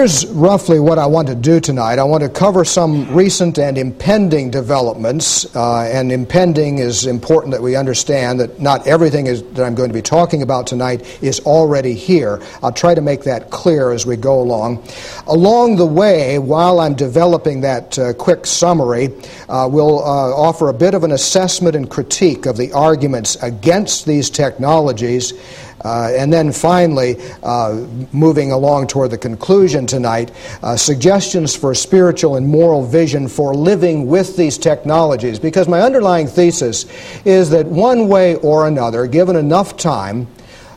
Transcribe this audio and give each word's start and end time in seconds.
Here's 0.00 0.26
roughly 0.28 0.80
what 0.80 0.98
I 0.98 1.04
want 1.04 1.28
to 1.28 1.34
do 1.34 1.60
tonight. 1.60 1.98
I 1.98 2.04
want 2.04 2.22
to 2.22 2.30
cover 2.30 2.64
some 2.64 3.14
recent 3.14 3.58
and 3.58 3.76
impending 3.76 4.50
developments. 4.50 5.54
Uh, 5.54 5.82
and 5.92 6.10
impending 6.10 6.78
is 6.78 7.04
important 7.04 7.52
that 7.52 7.60
we 7.60 7.76
understand 7.76 8.40
that 8.40 8.58
not 8.58 8.86
everything 8.86 9.26
is, 9.26 9.42
that 9.52 9.62
I'm 9.62 9.74
going 9.74 9.90
to 9.90 9.94
be 9.94 10.00
talking 10.00 10.40
about 10.40 10.66
tonight 10.66 11.22
is 11.22 11.40
already 11.40 11.92
here. 11.92 12.40
I'll 12.62 12.72
try 12.72 12.94
to 12.94 13.02
make 13.02 13.24
that 13.24 13.50
clear 13.50 13.92
as 13.92 14.06
we 14.06 14.16
go 14.16 14.40
along. 14.40 14.82
Along 15.26 15.76
the 15.76 15.84
way, 15.84 16.38
while 16.38 16.80
I'm 16.80 16.94
developing 16.94 17.60
that 17.60 17.98
uh, 17.98 18.14
quick 18.14 18.46
summary, 18.46 19.10
uh, 19.50 19.68
we'll 19.70 19.98
uh, 19.98 20.34
offer 20.34 20.70
a 20.70 20.74
bit 20.74 20.94
of 20.94 21.04
an 21.04 21.12
assessment 21.12 21.76
and 21.76 21.90
critique 21.90 22.46
of 22.46 22.56
the 22.56 22.72
arguments 22.72 23.36
against 23.42 24.06
these 24.06 24.30
technologies. 24.30 25.34
Uh, 25.84 26.12
and 26.14 26.32
then 26.32 26.52
finally, 26.52 27.16
uh, 27.42 27.86
moving 28.12 28.52
along 28.52 28.86
toward 28.86 29.10
the 29.10 29.18
conclusion 29.18 29.86
tonight, 29.86 30.30
uh, 30.62 30.76
suggestions 30.76 31.56
for 31.56 31.74
spiritual 31.74 32.36
and 32.36 32.46
moral 32.46 32.84
vision 32.84 33.28
for 33.28 33.54
living 33.54 34.06
with 34.06 34.36
these 34.36 34.58
technologies. 34.58 35.38
Because 35.38 35.68
my 35.68 35.80
underlying 35.80 36.26
thesis 36.26 36.86
is 37.24 37.50
that 37.50 37.66
one 37.66 38.08
way 38.08 38.36
or 38.36 38.66
another, 38.66 39.06
given 39.06 39.36
enough 39.36 39.76
time, 39.76 40.26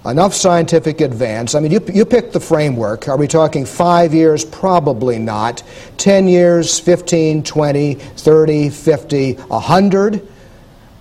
enough 0.05 0.33
scientific 0.33 1.01
advance. 1.01 1.55
I 1.55 1.59
mean, 1.59 1.71
you, 1.71 1.81
you 1.93 2.05
pick 2.05 2.31
the 2.31 2.39
framework. 2.39 3.07
Are 3.07 3.17
we 3.17 3.27
talking 3.27 3.65
five 3.65 4.13
years? 4.13 4.43
Probably 4.43 5.19
not. 5.19 5.63
10 5.97 6.27
years, 6.27 6.79
15, 6.79 7.43
20, 7.43 7.93
30, 7.95 8.69
50, 8.69 9.33
100, 9.33 10.27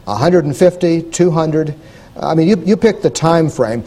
150, 0.05 1.03
200. 1.03 1.75
I 2.21 2.35
mean, 2.35 2.49
you, 2.49 2.63
you 2.65 2.77
pick 2.77 3.03
the 3.03 3.11
time 3.11 3.49
frame. 3.49 3.85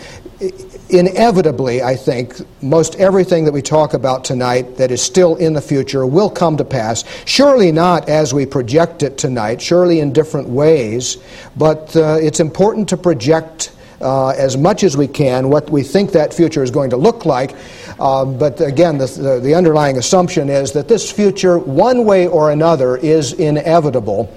Inevitably, 0.89 1.81
I 1.81 1.95
think, 1.95 2.35
most 2.61 2.95
everything 2.95 3.45
that 3.45 3.51
we 3.51 3.61
talk 3.61 3.93
about 3.93 4.23
tonight 4.23 4.77
that 4.77 4.91
is 4.91 5.01
still 5.01 5.35
in 5.35 5.53
the 5.53 5.61
future 5.61 6.05
will 6.05 6.29
come 6.29 6.57
to 6.57 6.65
pass. 6.65 7.03
Surely 7.25 7.71
not 7.71 8.09
as 8.09 8.33
we 8.33 8.45
project 8.45 9.01
it 9.01 9.17
tonight, 9.17 9.61
surely 9.61 9.99
in 9.99 10.13
different 10.13 10.47
ways, 10.47 11.17
but 11.55 11.95
uh, 11.95 12.17
it's 12.21 12.39
important 12.39 12.89
to 12.89 12.97
project 12.97 13.71
uh, 14.01 14.29
as 14.29 14.57
much 14.57 14.83
as 14.83 14.97
we 14.97 15.07
can 15.07 15.49
what 15.49 15.69
we 15.69 15.81
think 15.81 16.11
that 16.11 16.33
future 16.33 16.63
is 16.63 16.71
going 16.71 16.89
to 16.89 16.97
look 16.97 17.25
like. 17.25 17.55
Uh, 17.99 18.25
but 18.25 18.59
again, 18.61 18.97
the, 18.97 19.07
the, 19.07 19.39
the, 19.39 19.55
underlying 19.55 19.97
assumption 19.97 20.49
is 20.49 20.73
that 20.73 20.87
this 20.87 21.09
future, 21.09 21.57
one 21.57 22.05
way 22.05 22.27
or 22.27 22.51
another, 22.51 22.97
is 22.97 23.33
inevitable. 23.33 24.31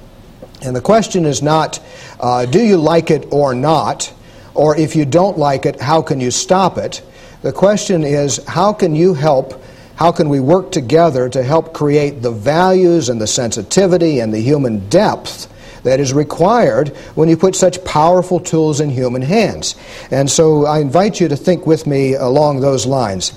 And 0.63 0.75
the 0.75 0.81
question 0.81 1.25
is 1.25 1.43
not, 1.43 1.81
uh, 2.19 2.47
do 2.47 2.61
you 2.61 2.77
like 2.77 3.11
it 3.11 3.29
or 3.31 3.55
not? 3.55 4.13
Or 4.55 4.77
if 4.77 4.97
you 4.97 5.05
don't 5.05 5.39
like 5.39 5.67
it, 5.67 5.81
how 5.81 6.03
can 6.03 6.21
you 6.21 6.31
stop 6.31 6.79
it? 6.79 7.03
The 7.43 7.53
question 7.53 8.03
is, 8.03 8.45
how 8.47 8.73
can 8.73 8.97
you 8.97 9.15
help? 9.15 9.63
How 9.95 10.11
can 10.11 10.29
we 10.29 10.41
work 10.41 10.73
together 10.73 11.29
to 11.29 11.43
help 11.43 11.73
create 11.73 12.23
the 12.23 12.33
values 12.33 13.09
and 13.09 13.21
the 13.21 13.27
sensitivity 13.27 14.19
and 14.19 14.35
the 14.35 14.41
human 14.41 14.89
depth 14.89 15.47
that 15.85 16.01
is 16.01 16.13
required 16.13 16.89
when 17.15 17.29
you 17.29 17.37
put 17.37 17.55
such 17.55 17.85
powerful 17.85 18.41
tools 18.41 18.81
in 18.81 18.91
human 18.91 19.23
hands? 19.23 19.77
And 20.11 20.29
so 20.29 20.67
I 20.67 20.81
invite 20.81 21.21
you 21.21 21.29
to 21.29 21.37
think 21.37 21.67
with 21.67 21.87
me 21.87 22.15
along 22.15 22.61
those 22.61 22.87
lines. 22.87 23.33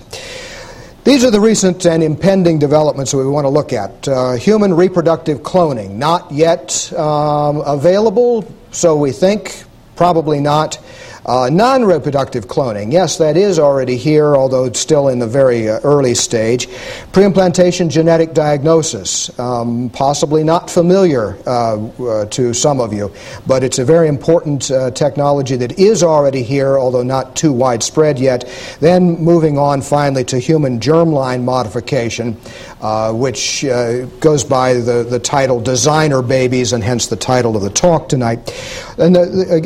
These 1.03 1.25
are 1.25 1.31
the 1.31 1.41
recent 1.41 1.87
and 1.87 2.03
impending 2.03 2.59
developments 2.59 3.11
that 3.11 3.17
we 3.17 3.25
want 3.25 3.45
to 3.45 3.49
look 3.49 3.73
at. 3.73 4.07
Uh, 4.07 4.33
human 4.33 4.75
reproductive 4.75 5.39
cloning, 5.39 5.93
not 5.95 6.31
yet 6.31 6.93
um, 6.93 7.63
available, 7.65 8.47
so 8.69 8.95
we 8.95 9.11
think, 9.11 9.63
probably 9.95 10.39
not. 10.39 10.77
Uh, 11.23 11.49
non 11.51 11.85
reproductive 11.85 12.47
cloning, 12.47 12.91
yes, 12.91 13.19
that 13.19 13.37
is 13.37 13.59
already 13.59 13.95
here, 13.95 14.35
although 14.35 14.65
it's 14.65 14.79
still 14.79 15.07
in 15.07 15.19
the 15.19 15.27
very 15.27 15.69
uh, 15.69 15.79
early 15.83 16.15
stage. 16.15 16.67
Preimplantation 17.11 17.91
genetic 17.91 18.33
diagnosis, 18.33 19.37
um, 19.39 19.91
possibly 19.91 20.43
not 20.43 20.67
familiar 20.67 21.37
uh, 21.45 21.77
uh 21.77 22.25
to 22.25 22.53
some 22.55 22.79
of 22.79 22.91
you, 22.91 23.13
but 23.45 23.63
it's 23.63 23.77
a 23.77 23.85
very 23.85 24.07
important 24.07 24.71
uh, 24.71 24.89
technology 24.91 25.55
that 25.55 25.77
is 25.77 26.01
already 26.01 26.41
here, 26.41 26.79
although 26.79 27.03
not 27.03 27.35
too 27.35 27.53
widespread 27.53 28.17
yet. 28.17 28.49
Then 28.79 29.23
moving 29.23 29.59
on 29.59 29.83
finally 29.83 30.23
to 30.25 30.39
human 30.39 30.79
germline 30.79 31.43
modification, 31.43 32.35
uh, 32.81 33.13
which 33.13 33.61
goes 33.61 34.43
by 34.43 34.73
the, 34.73 35.05
the 35.07 35.19
title 35.19 35.61
Designer 35.61 36.23
Babies, 36.23 36.73
and 36.73 36.83
hence 36.83 37.07
the 37.07 37.15
title 37.15 37.55
of 37.55 37.61
the 37.61 37.69
talk 37.69 38.09
tonight. 38.09 38.51
And 38.97 39.15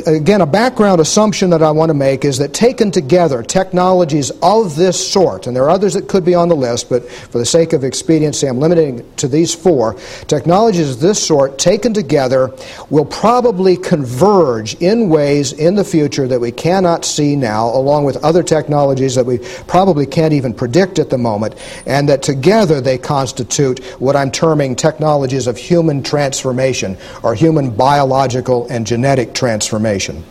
again, 0.06 0.42
a 0.42 0.46
background 0.46 1.00
assumption 1.00 1.45
that 1.52 1.64
I 1.64 1.72
want 1.72 1.90
to 1.90 1.94
make 1.94 2.26
is 2.26 2.38
that 2.38 2.54
taken 2.54 2.92
together, 2.92 3.44
technologies 3.44 4.32
of 4.42 4.76
this 4.76 5.12
sort, 5.12 5.48
and 5.48 5.56
there 5.56 5.64
are 5.64 5.70
others 5.70 5.94
that 5.94 6.08
could 6.08 6.26
be 6.26 6.36
on 6.36 6.50
the 6.50 6.56
list, 6.56 6.90
but 6.90 7.10
for 7.10 7.38
the 7.38 7.46
sake 7.46 7.74
of 7.74 7.84
expediency, 7.84 8.48
I'm 8.48 8.60
limiting 8.60 9.06
to 9.18 9.28
these 9.28 9.54
four. 9.54 9.96
Technologies 10.28 10.92
of 10.92 11.00
this 11.00 11.26
sort, 11.26 11.58
taken 11.58 11.94
together, 11.94 12.52
will 12.90 13.06
probably 13.06 13.78
converge 13.78 14.76
in 14.76 15.10
ways 15.10 15.54
in 15.54 15.76
the 15.76 15.84
future 15.84 16.28
that 16.28 16.40
we 16.40 16.52
cannot 16.52 17.06
see 17.06 17.36
now, 17.36 17.68
along 17.68 18.06
with 18.06 18.18
other 18.24 18.44
technologies 18.44 19.16
that 19.16 19.26
we 19.26 19.40
probably 19.68 20.06
can't 20.06 20.34
even 20.34 20.54
predict 20.54 21.00
at 21.00 21.10
the 21.10 21.18
moment, 21.18 21.56
and 21.86 22.08
that 22.10 22.24
together 22.24 22.82
they 22.82 22.98
constitute 22.98 23.84
what 24.00 24.16
I'm 24.16 24.32
terming 24.32 24.76
technologies 24.76 25.48
of 25.48 25.58
human 25.58 26.04
transformation 26.04 26.98
or 27.24 27.36
human 27.36 27.70
biological 27.70 28.68
and 28.70 28.86
genetic 28.86 29.34
transformation. 29.34 30.24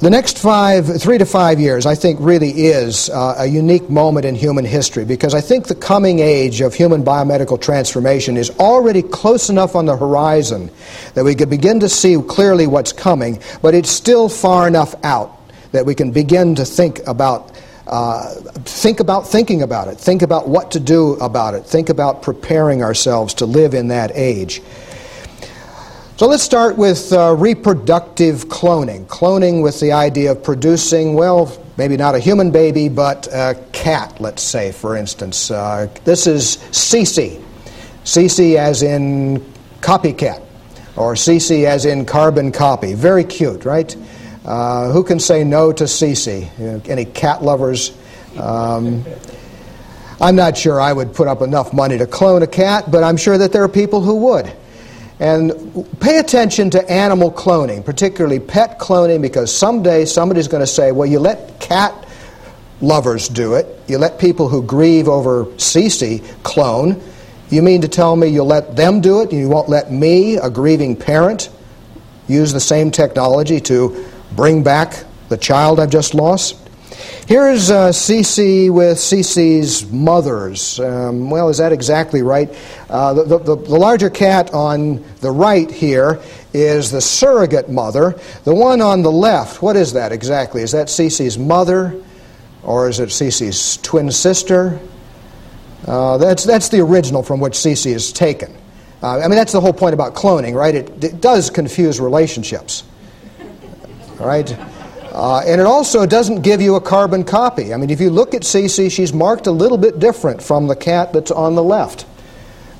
The 0.00 0.10
next 0.10 0.38
five, 0.38 1.00
three 1.00 1.18
to 1.18 1.26
five 1.26 1.60
years, 1.60 1.86
I 1.86 1.94
think, 1.94 2.18
really 2.20 2.50
is 2.50 3.10
uh, 3.10 3.36
a 3.38 3.46
unique 3.46 3.90
moment 3.90 4.26
in 4.26 4.34
human 4.34 4.64
history 4.64 5.04
because 5.04 5.34
I 5.34 5.40
think 5.40 5.66
the 5.66 5.74
coming 5.74 6.20
age 6.20 6.60
of 6.60 6.74
human 6.74 7.04
biomedical 7.04 7.60
transformation 7.60 8.36
is 8.36 8.50
already 8.58 9.02
close 9.02 9.50
enough 9.50 9.74
on 9.74 9.86
the 9.86 9.96
horizon 9.96 10.70
that 11.14 11.24
we 11.24 11.34
can 11.34 11.48
begin 11.48 11.80
to 11.80 11.88
see 11.88 12.20
clearly 12.28 12.66
what's 12.66 12.92
coming, 12.92 13.40
but 13.62 13.74
it's 13.74 13.90
still 13.90 14.28
far 14.28 14.68
enough 14.68 14.94
out 15.04 15.38
that 15.72 15.84
we 15.84 15.94
can 15.94 16.12
begin 16.12 16.54
to 16.54 16.64
think 16.64 17.00
about. 17.06 17.52
Uh, 17.86 18.34
think 18.64 19.00
about 19.00 19.26
thinking 19.26 19.62
about 19.62 19.88
it. 19.88 19.98
Think 19.98 20.20
about 20.20 20.46
what 20.46 20.72
to 20.72 20.80
do 20.80 21.14
about 21.14 21.54
it. 21.54 21.64
Think 21.64 21.88
about 21.88 22.20
preparing 22.22 22.82
ourselves 22.82 23.32
to 23.34 23.46
live 23.46 23.72
in 23.72 23.88
that 23.88 24.10
age. 24.14 24.60
So 26.18 26.26
let's 26.26 26.42
start 26.42 26.76
with 26.76 27.12
uh, 27.12 27.36
reproductive 27.38 28.46
cloning. 28.48 29.06
Cloning 29.06 29.62
with 29.62 29.78
the 29.78 29.92
idea 29.92 30.32
of 30.32 30.42
producing, 30.42 31.14
well, 31.14 31.56
maybe 31.76 31.96
not 31.96 32.16
a 32.16 32.18
human 32.18 32.50
baby, 32.50 32.88
but 32.88 33.28
a 33.28 33.56
cat, 33.70 34.20
let's 34.20 34.42
say, 34.42 34.72
for 34.72 34.96
instance. 34.96 35.48
Uh, 35.48 35.88
this 36.02 36.26
is 36.26 36.56
CC. 36.72 37.40
CC 38.02 38.56
as 38.56 38.82
in 38.82 39.38
copycat, 39.80 40.42
or 40.96 41.14
CC 41.14 41.66
as 41.66 41.84
in 41.84 42.04
carbon 42.04 42.50
copy. 42.50 42.94
Very 42.94 43.22
cute, 43.22 43.64
right? 43.64 43.94
Uh, 44.44 44.90
who 44.90 45.04
can 45.04 45.20
say 45.20 45.44
no 45.44 45.72
to 45.72 45.84
CC? 45.84 46.50
You 46.58 46.66
know, 46.66 46.82
any 46.86 47.04
cat 47.04 47.44
lovers? 47.44 47.96
Um, 48.36 49.04
I'm 50.20 50.34
not 50.34 50.56
sure 50.56 50.80
I 50.80 50.92
would 50.92 51.14
put 51.14 51.28
up 51.28 51.42
enough 51.42 51.72
money 51.72 51.96
to 51.96 52.08
clone 52.08 52.42
a 52.42 52.48
cat, 52.48 52.90
but 52.90 53.04
I'm 53.04 53.16
sure 53.16 53.38
that 53.38 53.52
there 53.52 53.62
are 53.62 53.68
people 53.68 54.00
who 54.00 54.16
would. 54.16 54.52
And 55.20 55.86
pay 56.00 56.18
attention 56.18 56.70
to 56.70 56.90
animal 56.90 57.32
cloning, 57.32 57.84
particularly 57.84 58.38
pet 58.38 58.78
cloning, 58.78 59.20
because 59.20 59.54
someday 59.54 60.04
somebody's 60.04 60.46
going 60.46 60.62
to 60.62 60.66
say, 60.66 60.92
well, 60.92 61.08
you 61.08 61.18
let 61.18 61.58
cat 61.58 61.92
lovers 62.80 63.28
do 63.28 63.54
it. 63.54 63.66
You 63.88 63.98
let 63.98 64.20
people 64.20 64.48
who 64.48 64.62
grieve 64.62 65.08
over 65.08 65.46
CC 65.56 66.22
clone. 66.44 67.02
You 67.50 67.62
mean 67.62 67.80
to 67.80 67.88
tell 67.88 68.14
me 68.14 68.28
you'll 68.28 68.46
let 68.46 68.76
them 68.76 69.00
do 69.00 69.20
it? 69.22 69.30
and 69.32 69.40
You 69.40 69.48
won't 69.48 69.68
let 69.68 69.90
me, 69.90 70.36
a 70.36 70.50
grieving 70.50 70.94
parent, 70.94 71.50
use 72.28 72.52
the 72.52 72.60
same 72.60 72.90
technology 72.90 73.60
to 73.62 74.06
bring 74.36 74.62
back 74.62 75.04
the 75.28 75.36
child 75.36 75.80
I've 75.80 75.90
just 75.90 76.14
lost? 76.14 76.68
Here's 77.26 77.70
uh, 77.70 77.88
CC 77.88 78.70
with 78.70 78.96
CC's 78.96 79.90
mothers. 79.90 80.80
Um, 80.80 81.30
well, 81.30 81.48
is 81.48 81.58
that 81.58 81.72
exactly 81.72 82.22
right? 82.22 82.48
Uh, 82.88 83.12
the, 83.12 83.38
the, 83.38 83.54
the 83.54 83.54
larger 83.54 84.08
cat 84.08 84.52
on 84.54 85.04
the 85.20 85.30
right 85.30 85.70
here 85.70 86.20
is 86.54 86.90
the 86.90 87.00
surrogate 87.00 87.68
mother. 87.68 88.18
The 88.44 88.54
one 88.54 88.80
on 88.80 89.02
the 89.02 89.12
left, 89.12 89.60
what 89.60 89.76
is 89.76 89.92
that 89.92 90.10
exactly? 90.10 90.62
Is 90.62 90.72
that 90.72 90.86
CC's 90.86 91.38
mother? 91.38 92.02
Or 92.62 92.88
is 92.88 92.98
it 93.00 93.10
CC's 93.10 93.76
twin 93.78 94.10
sister? 94.10 94.80
Uh, 95.86 96.18
that's, 96.18 96.44
that's 96.44 96.70
the 96.70 96.80
original 96.80 97.22
from 97.22 97.40
which 97.40 97.54
CC 97.54 97.94
is 97.94 98.12
taken. 98.12 98.54
Uh, 99.02 99.18
I 99.18 99.22
mean, 99.22 99.36
that's 99.36 99.52
the 99.52 99.60
whole 99.60 99.72
point 99.72 99.94
about 99.94 100.14
cloning, 100.14 100.54
right? 100.54 100.74
It, 100.74 101.04
it 101.04 101.20
does 101.20 101.50
confuse 101.50 102.00
relationships. 102.00 102.84
Right? 104.18 104.50
Uh, 105.12 105.42
and 105.46 105.60
it 105.60 105.66
also 105.66 106.04
doesn't 106.04 106.42
give 106.42 106.60
you 106.60 106.74
a 106.74 106.80
carbon 106.80 107.22
copy. 107.22 107.72
I 107.72 107.76
mean, 107.76 107.90
if 107.90 108.00
you 108.00 108.10
look 108.10 108.34
at 108.34 108.42
CC, 108.42 108.90
she's 108.90 109.12
marked 109.12 109.46
a 109.46 109.52
little 109.52 109.78
bit 109.78 109.98
different 109.98 110.42
from 110.42 110.66
the 110.66 110.76
cat 110.76 111.12
that's 111.12 111.30
on 111.30 111.54
the 111.54 111.62
left. 111.62 112.06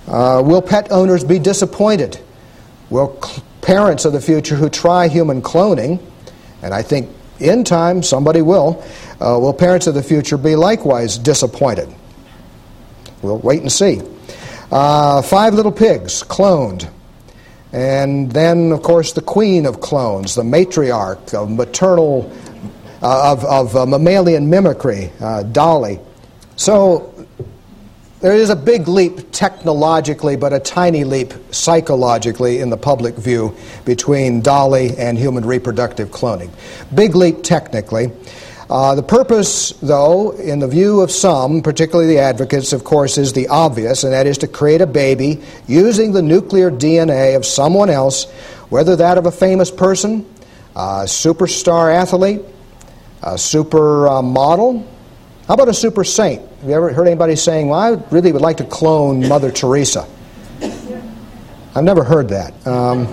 Uh, 0.08 0.42
will 0.44 0.62
pet 0.62 0.90
owners 0.90 1.22
be 1.22 1.38
disappointed? 1.38 2.18
Will 2.90 3.18
cl- 3.22 3.44
parents 3.60 4.04
of 4.04 4.12
the 4.14 4.20
future 4.20 4.56
who 4.56 4.70
try 4.70 5.06
human 5.08 5.42
cloning, 5.42 6.00
and 6.62 6.72
I 6.72 6.82
think 6.82 7.10
in 7.38 7.62
time 7.62 8.02
somebody 8.02 8.40
will, 8.40 8.82
uh, 9.20 9.38
will 9.38 9.52
parents 9.52 9.86
of 9.86 9.94
the 9.94 10.02
future 10.02 10.38
be 10.38 10.56
likewise 10.56 11.18
disappointed? 11.18 11.88
We'll 13.20 13.38
wait 13.38 13.60
and 13.60 13.70
see. 13.70 14.00
Uh, 14.70 15.22
five 15.22 15.54
little 15.54 15.72
pigs 15.72 16.22
cloned. 16.22 16.90
And 17.72 18.32
then, 18.32 18.72
of 18.72 18.82
course, 18.82 19.12
the 19.12 19.20
queen 19.20 19.66
of 19.66 19.80
clones, 19.80 20.34
the 20.34 20.42
matriarch 20.42 21.34
of 21.34 21.50
maternal, 21.50 22.32
uh, 23.02 23.32
of, 23.32 23.44
of 23.44 23.76
uh, 23.76 23.84
mammalian 23.84 24.48
mimicry, 24.48 25.12
uh, 25.20 25.42
Dolly. 25.42 26.00
So 26.56 27.17
there 28.20 28.34
is 28.34 28.50
a 28.50 28.56
big 28.56 28.88
leap 28.88 29.30
technologically, 29.30 30.36
but 30.36 30.52
a 30.52 30.58
tiny 30.58 31.04
leap 31.04 31.32
psychologically 31.52 32.60
in 32.60 32.70
the 32.70 32.76
public 32.76 33.14
view 33.14 33.56
between 33.84 34.40
Dolly 34.40 34.96
and 34.98 35.16
human 35.16 35.44
reproductive 35.44 36.08
cloning. 36.08 36.50
Big 36.94 37.14
leap 37.14 37.42
technically. 37.42 38.10
Uh, 38.68 38.94
the 38.94 39.02
purpose, 39.02 39.70
though, 39.80 40.32
in 40.32 40.58
the 40.58 40.68
view 40.68 41.00
of 41.00 41.10
some, 41.10 41.62
particularly 41.62 42.12
the 42.12 42.18
advocates, 42.18 42.72
of 42.72 42.84
course, 42.84 43.16
is 43.16 43.32
the 43.32 43.48
obvious, 43.48 44.04
and 44.04 44.12
that 44.12 44.26
is 44.26 44.36
to 44.36 44.48
create 44.48 44.82
a 44.82 44.86
baby 44.86 45.40
using 45.66 46.12
the 46.12 46.20
nuclear 46.20 46.70
DNA 46.70 47.34
of 47.34 47.46
someone 47.46 47.88
else, 47.88 48.30
whether 48.68 48.96
that 48.96 49.16
of 49.16 49.24
a 49.24 49.32
famous 49.32 49.70
person, 49.70 50.26
a 50.76 51.04
superstar 51.04 51.94
athlete, 51.94 52.42
a 53.22 53.34
supermodel, 53.34 54.86
how 55.48 55.54
about 55.54 55.68
a 55.68 55.74
super 55.74 56.04
saint? 56.04 56.42
Have 56.60 56.68
you 56.68 56.74
ever 56.74 56.92
heard 56.92 57.06
anybody 57.06 57.34
saying, 57.34 57.70
Well, 57.70 57.80
I 57.80 58.02
really 58.10 58.32
would 58.32 58.42
like 58.42 58.58
to 58.58 58.64
clone 58.64 59.26
Mother 59.26 59.50
Teresa? 59.50 60.06
I've 61.74 61.84
never 61.84 62.04
heard 62.04 62.28
that. 62.28 62.66
Um, 62.66 63.08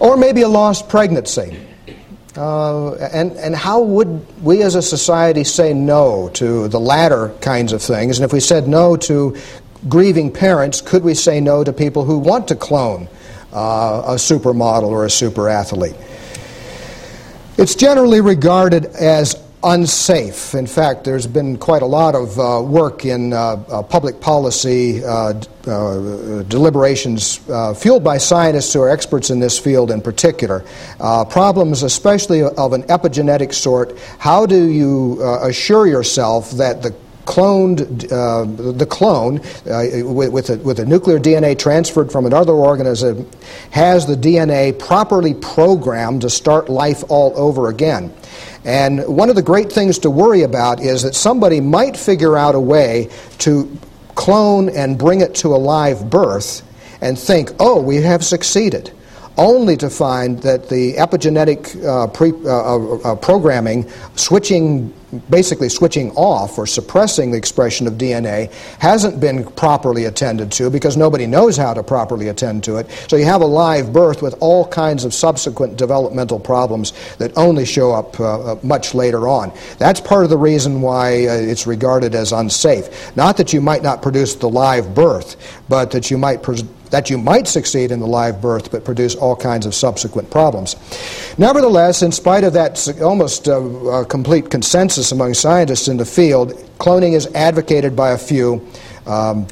or 0.00 0.16
maybe 0.16 0.42
a 0.42 0.48
lost 0.48 0.88
pregnancy. 0.88 1.64
Uh, 2.36 2.94
and, 2.94 3.32
and 3.32 3.54
how 3.54 3.82
would 3.82 4.42
we 4.42 4.62
as 4.62 4.74
a 4.74 4.82
society 4.82 5.44
say 5.44 5.72
no 5.72 6.28
to 6.34 6.66
the 6.66 6.80
latter 6.80 7.28
kinds 7.40 7.72
of 7.72 7.80
things? 7.80 8.18
And 8.18 8.24
if 8.24 8.32
we 8.32 8.40
said 8.40 8.66
no 8.66 8.96
to 8.96 9.36
grieving 9.88 10.32
parents, 10.32 10.80
could 10.80 11.04
we 11.04 11.14
say 11.14 11.40
no 11.40 11.62
to 11.62 11.72
people 11.72 12.04
who 12.04 12.18
want 12.18 12.48
to 12.48 12.56
clone 12.56 13.06
uh, 13.52 14.02
a 14.06 14.14
supermodel 14.14 14.88
or 14.88 15.04
a 15.04 15.10
super 15.10 15.48
athlete? 15.48 15.94
It's 17.58 17.76
generally 17.76 18.20
regarded 18.20 18.86
as 18.86 19.36
unsafe. 19.64 20.54
In 20.54 20.66
fact, 20.66 21.04
there's 21.04 21.26
been 21.26 21.56
quite 21.56 21.82
a 21.82 21.86
lot 21.86 22.14
of 22.14 22.38
uh, 22.38 22.62
work 22.62 23.04
in 23.04 23.32
uh, 23.32 23.36
uh, 23.36 23.82
public 23.82 24.20
policy 24.20 25.04
uh, 25.04 25.34
uh, 25.66 26.42
deliberations 26.44 27.40
uh, 27.48 27.72
fueled 27.72 28.02
by 28.02 28.18
scientists 28.18 28.72
who 28.72 28.80
are 28.80 28.90
experts 28.90 29.30
in 29.30 29.38
this 29.38 29.58
field 29.58 29.90
in 29.90 30.00
particular. 30.00 30.64
problems, 30.98 31.82
especially 31.82 32.42
of 32.42 32.72
an 32.72 32.82
epigenetic 32.84 33.52
sort. 33.52 33.96
How 34.18 34.46
do 34.46 34.68
you 34.70 35.22
assure 35.22 35.86
yourself 35.86 36.50
that 36.52 36.82
the 36.82 36.94
cloned 37.24 38.10
uh, 38.12 38.72
the 38.72 38.86
clone 38.86 39.38
uh, 39.70 40.04
with, 40.12 40.32
with 40.32 40.50
a, 40.50 40.56
with, 40.58 40.80
a, 40.80 40.84
nuclear 40.84 41.18
DNA 41.18 41.56
transferred 41.56 42.10
from 42.10 42.26
another 42.26 42.52
organism 42.52 43.28
has 43.70 44.06
the 44.06 44.16
DNA 44.16 44.76
properly 44.76 45.34
programmed 45.34 46.22
to 46.22 46.30
start 46.30 46.68
life 46.68 47.04
all 47.08 47.32
over 47.36 47.68
again. 47.68 48.12
And 48.64 49.06
one 49.06 49.28
of 49.28 49.36
the 49.36 49.42
great 49.42 49.72
things 49.72 49.98
to 50.00 50.10
worry 50.10 50.42
about 50.42 50.80
is 50.80 51.02
that 51.02 51.14
somebody 51.14 51.60
might 51.60 51.96
figure 51.96 52.36
out 52.36 52.54
a 52.54 52.60
way 52.60 53.10
to 53.38 53.76
clone 54.14 54.68
and 54.68 54.98
bring 54.98 55.20
it 55.20 55.34
to 55.36 55.54
a 55.54 55.58
live 55.58 56.08
birth 56.08 56.62
and 57.00 57.18
think, 57.18 57.50
oh, 57.58 57.80
we 57.80 57.96
have 57.96 58.24
succeeded 58.24 58.92
only 59.38 59.76
to 59.76 59.88
find 59.88 60.40
that 60.42 60.68
the 60.68 60.94
epigenetic 60.94 61.82
uh, 61.84 62.06
pre, 62.08 62.30
uh, 62.30 62.34
uh, 62.34 62.96
uh, 62.98 63.16
programming, 63.16 63.88
switching, 64.14 64.92
basically 65.30 65.68
switching 65.68 66.10
off 66.12 66.58
or 66.58 66.66
suppressing 66.66 67.30
the 67.30 67.38
expression 67.38 67.86
of 67.86 67.94
DNA, 67.94 68.52
hasn't 68.78 69.20
been 69.20 69.44
properly 69.52 70.04
attended 70.04 70.52
to 70.52 70.70
because 70.70 70.96
nobody 70.96 71.26
knows 71.26 71.56
how 71.56 71.72
to 71.72 71.82
properly 71.82 72.28
attend 72.28 72.64
to 72.64 72.76
it. 72.76 72.90
So 73.08 73.16
you 73.16 73.24
have 73.24 73.40
a 73.40 73.46
live 73.46 73.92
birth 73.92 74.22
with 74.22 74.34
all 74.40 74.66
kinds 74.66 75.04
of 75.04 75.14
subsequent 75.14 75.76
developmental 75.76 76.38
problems 76.38 76.92
that 77.16 77.36
only 77.36 77.64
show 77.64 77.92
up 77.92 78.18
uh, 78.20 78.52
uh, 78.52 78.58
much 78.62 78.94
later 78.94 79.28
on. 79.28 79.52
That's 79.78 80.00
part 80.00 80.24
of 80.24 80.30
the 80.30 80.38
reason 80.38 80.82
why 80.82 81.12
it's 81.12 81.66
regarded 81.66 82.14
as 82.14 82.32
unsafe. 82.32 83.16
Not 83.16 83.36
that 83.38 83.52
you 83.52 83.60
might 83.60 83.82
not 83.82 84.02
produce 84.02 84.34
the 84.34 84.48
live 84.48 84.94
birth, 84.94 85.36
but 85.68 85.90
that 85.92 86.10
you 86.10 86.18
might. 86.18 86.42
That 86.92 87.08
you 87.08 87.18
might 87.18 87.48
succeed 87.48 87.90
in 87.90 88.00
the 88.00 88.06
live 88.06 88.40
birth 88.40 88.70
but 88.70 88.84
produce 88.84 89.14
all 89.16 89.34
kinds 89.34 89.66
of 89.66 89.74
subsequent 89.74 90.30
problems. 90.30 90.76
Nevertheless, 91.38 92.02
in 92.02 92.12
spite 92.12 92.44
of 92.44 92.52
that 92.52 92.86
almost 93.00 93.48
uh, 93.48 93.58
uh, 93.88 94.04
complete 94.04 94.50
consensus 94.50 95.10
among 95.10 95.34
scientists 95.34 95.88
in 95.88 95.96
the 95.96 96.04
field, 96.04 96.52
cloning 96.78 97.14
is 97.14 97.26
advocated 97.34 97.96
by 97.96 98.10
a 98.10 98.18
few. 98.18 98.66
Um, 99.06 99.48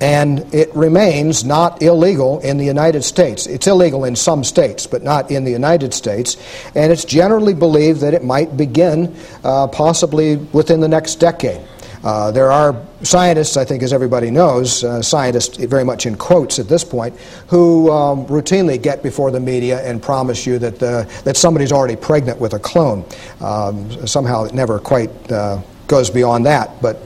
and 0.00 0.54
it 0.54 0.74
remains 0.74 1.44
not 1.44 1.82
illegal 1.82 2.40
in 2.40 2.56
the 2.56 2.64
United 2.64 3.02
States. 3.02 3.46
It's 3.46 3.66
illegal 3.66 4.04
in 4.04 4.16
some 4.16 4.44
states, 4.44 4.86
but 4.86 5.02
not 5.02 5.30
in 5.30 5.44
the 5.44 5.50
United 5.50 5.92
States. 5.92 6.38
And 6.74 6.90
it's 6.90 7.04
generally 7.04 7.52
believed 7.52 8.00
that 8.00 8.14
it 8.14 8.24
might 8.24 8.56
begin 8.56 9.14
uh, 9.44 9.66
possibly 9.66 10.36
within 10.36 10.80
the 10.80 10.88
next 10.88 11.16
decade. 11.16 11.60
Uh, 12.02 12.30
there 12.30 12.50
are 12.50 12.74
scientists, 13.02 13.56
I 13.56 13.64
think, 13.64 13.82
as 13.82 13.92
everybody 13.92 14.30
knows, 14.30 14.82
uh, 14.84 15.02
scientists 15.02 15.58
very 15.58 15.84
much 15.84 16.06
in 16.06 16.16
quotes 16.16 16.58
at 16.58 16.68
this 16.68 16.82
point, 16.82 17.18
who 17.48 17.90
um, 17.90 18.26
routinely 18.26 18.80
get 18.80 19.02
before 19.02 19.30
the 19.30 19.40
media 19.40 19.84
and 19.86 20.02
promise 20.02 20.46
you 20.46 20.58
that, 20.60 20.78
the, 20.78 21.10
that 21.24 21.36
somebody's 21.36 21.72
already 21.72 21.96
pregnant 21.96 22.40
with 22.40 22.54
a 22.54 22.58
clone. 22.58 23.04
Um, 23.40 24.06
somehow 24.06 24.44
it 24.44 24.54
never 24.54 24.78
quite 24.78 25.10
uh, 25.30 25.60
goes 25.88 26.08
beyond 26.08 26.46
that, 26.46 26.80
but 26.80 27.02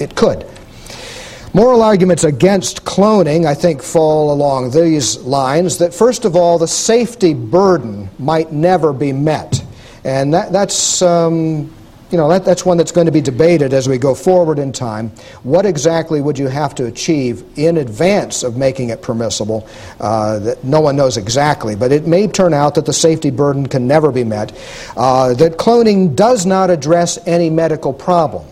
it 0.00 0.14
could. 0.14 0.46
Moral 1.52 1.82
arguments 1.82 2.24
against 2.24 2.84
cloning, 2.84 3.46
I 3.46 3.54
think, 3.54 3.82
fall 3.82 4.32
along 4.32 4.72
these 4.72 5.18
lines 5.18 5.78
that, 5.78 5.94
first 5.94 6.24
of 6.24 6.36
all, 6.36 6.58
the 6.58 6.68
safety 6.68 7.32
burden 7.32 8.10
might 8.18 8.52
never 8.52 8.92
be 8.92 9.12
met. 9.12 9.62
And 10.04 10.34
that, 10.34 10.52
that's 10.52 11.00
um, 11.02 11.74
you 12.10 12.16
know, 12.16 12.28
that, 12.28 12.44
that's 12.44 12.64
one 12.64 12.76
that's 12.76 12.92
going 12.92 13.06
to 13.06 13.12
be 13.12 13.20
debated 13.20 13.72
as 13.72 13.88
we 13.88 13.98
go 13.98 14.14
forward 14.14 14.58
in 14.58 14.72
time. 14.72 15.10
What 15.42 15.66
exactly 15.66 16.20
would 16.20 16.38
you 16.38 16.46
have 16.46 16.74
to 16.76 16.86
achieve 16.86 17.44
in 17.56 17.76
advance 17.78 18.42
of 18.42 18.56
making 18.56 18.90
it 18.90 19.02
permissible? 19.02 19.68
Uh, 19.98 20.38
that 20.40 20.62
no 20.62 20.80
one 20.80 20.96
knows 20.96 21.16
exactly, 21.16 21.74
but 21.74 21.90
it 21.90 22.06
may 22.06 22.28
turn 22.28 22.54
out 22.54 22.76
that 22.76 22.86
the 22.86 22.92
safety 22.92 23.30
burden 23.30 23.66
can 23.66 23.88
never 23.88 24.12
be 24.12 24.24
met. 24.24 24.56
Uh, 24.96 25.34
that 25.34 25.58
cloning 25.58 26.14
does 26.14 26.46
not 26.46 26.70
address 26.70 27.18
any 27.26 27.50
medical 27.50 27.92
problem. 27.92 28.46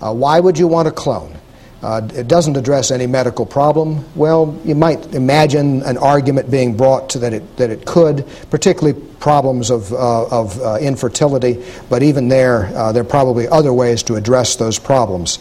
Uh, 0.00 0.12
why 0.12 0.40
would 0.40 0.58
you 0.58 0.66
want 0.66 0.86
to 0.86 0.92
clone? 0.92 1.38
Uh, 1.80 2.06
it 2.14 2.26
doesn't 2.26 2.56
address 2.56 2.90
any 2.90 3.06
medical 3.06 3.46
problem. 3.46 4.04
Well, 4.16 4.58
you 4.64 4.74
might 4.74 5.14
imagine 5.14 5.82
an 5.82 5.96
argument 5.96 6.50
being 6.50 6.76
brought 6.76 7.08
to 7.10 7.20
that 7.20 7.32
it, 7.32 7.56
that 7.56 7.70
it 7.70 7.86
could, 7.86 8.26
particularly 8.50 9.00
problems 9.20 9.70
of, 9.70 9.92
uh, 9.92 10.26
of 10.26 10.60
uh, 10.60 10.78
infertility, 10.80 11.64
but 11.88 12.02
even 12.02 12.28
there, 12.28 12.66
uh, 12.76 12.90
there 12.90 13.02
are 13.02 13.06
probably 13.06 13.46
other 13.46 13.72
ways 13.72 14.02
to 14.04 14.16
address 14.16 14.56
those 14.56 14.78
problems. 14.78 15.38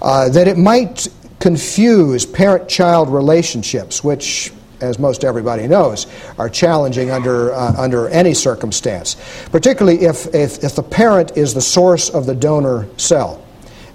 Uh, 0.00 0.28
that 0.30 0.48
it 0.48 0.56
might 0.56 1.06
confuse 1.38 2.24
parent 2.24 2.66
child 2.66 3.10
relationships, 3.10 4.02
which 4.02 4.52
as 4.80 4.98
most 4.98 5.24
everybody 5.24 5.66
knows, 5.66 6.06
are 6.38 6.48
challenging 6.48 7.10
under, 7.10 7.54
uh, 7.54 7.74
under 7.78 8.08
any 8.08 8.34
circumstance, 8.34 9.16
particularly 9.50 10.04
if, 10.04 10.34
if, 10.34 10.62
if 10.64 10.74
the 10.74 10.82
parent 10.82 11.36
is 11.36 11.54
the 11.54 11.60
source 11.60 12.10
of 12.10 12.26
the 12.26 12.34
donor 12.34 12.86
cell 12.96 13.43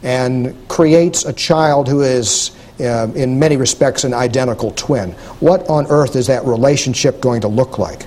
and 0.03 0.56
creates 0.68 1.25
a 1.25 1.34
child 1.34 1.88
who 1.88 2.01
is, 2.01 2.51
uh, 2.79 3.08
in 3.15 3.39
many 3.39 3.58
respects, 3.58 4.03
an 4.03 4.13
identical 4.13 4.72
twin. 4.72 5.12
What 5.39 5.68
on 5.70 5.88
earth 5.88 6.15
is 6.15 6.27
that 6.27 6.46
relationship 6.46 7.22
going 7.22 7.41
to 7.41 7.48
look 7.48 7.77
like? 7.77 8.06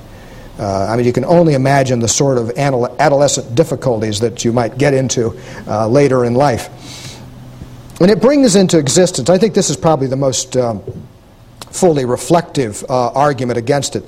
Uh, 0.58 0.86
I 0.88 0.96
mean, 0.96 1.06
you 1.06 1.12
can 1.12 1.24
only 1.24 1.54
imagine 1.54 2.00
the 2.00 2.08
sort 2.08 2.38
of 2.38 2.50
adolescent 2.50 3.54
difficulties 3.54 4.20
that 4.20 4.44
you 4.44 4.52
might 4.52 4.78
get 4.78 4.94
into 4.94 5.38
uh, 5.66 5.88
later 5.88 6.24
in 6.24 6.34
life. 6.34 6.68
And 8.00 8.10
it 8.10 8.20
brings 8.20 8.56
into 8.56 8.78
existence, 8.78 9.30
I 9.30 9.38
think 9.38 9.54
this 9.54 9.70
is 9.70 9.76
probably 9.76 10.08
the 10.08 10.16
most 10.16 10.56
um, 10.56 10.82
fully 11.70 12.04
reflective 12.04 12.84
uh, 12.88 13.08
argument 13.12 13.58
against 13.58 13.96
it. 13.96 14.04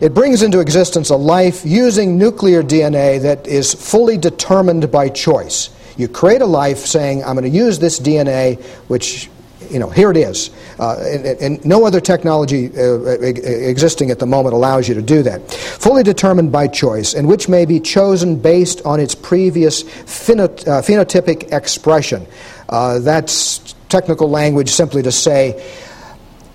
It 0.00 0.14
brings 0.14 0.42
into 0.42 0.60
existence 0.60 1.10
a 1.10 1.16
life 1.16 1.62
using 1.64 2.16
nuclear 2.16 2.62
DNA 2.62 3.20
that 3.22 3.46
is 3.46 3.74
fully 3.74 4.18
determined 4.18 4.90
by 4.90 5.08
choice. 5.08 5.70
You 5.98 6.08
create 6.08 6.40
a 6.40 6.46
life 6.46 6.78
saying, 6.78 7.24
I'm 7.24 7.34
going 7.34 7.50
to 7.50 7.56
use 7.56 7.78
this 7.78 8.00
DNA, 8.00 8.62
which 8.88 9.28
you 9.70 9.78
know, 9.78 9.90
here 9.90 10.10
it 10.10 10.16
is. 10.16 10.50
Uh, 10.78 10.96
and, 11.00 11.26
and, 11.26 11.64
no 11.64 11.84
other 11.84 12.00
technology 12.00 12.70
uh, 12.76 13.00
existing 13.20 14.10
at 14.10 14.18
the 14.18 14.26
moment 14.26 14.54
allows 14.54 14.88
you 14.88 14.94
to 14.94 15.02
do 15.02 15.22
that. 15.22 15.52
Fully 15.52 16.02
determined 16.02 16.52
by 16.52 16.68
choice, 16.68 17.14
and 17.14 17.28
which 17.28 17.48
may 17.48 17.66
be 17.66 17.80
chosen 17.80 18.38
based 18.38 18.80
on 18.86 19.00
its 19.00 19.14
previous 19.14 19.82
phenot- 19.82 20.66
uh, 20.66 20.80
phenotypic 20.80 21.52
expression. 21.52 22.26
Uh, 22.68 22.98
that's 23.00 23.74
technical 23.88 24.30
language 24.30 24.70
simply 24.70 25.02
to 25.02 25.12
say, 25.12 25.62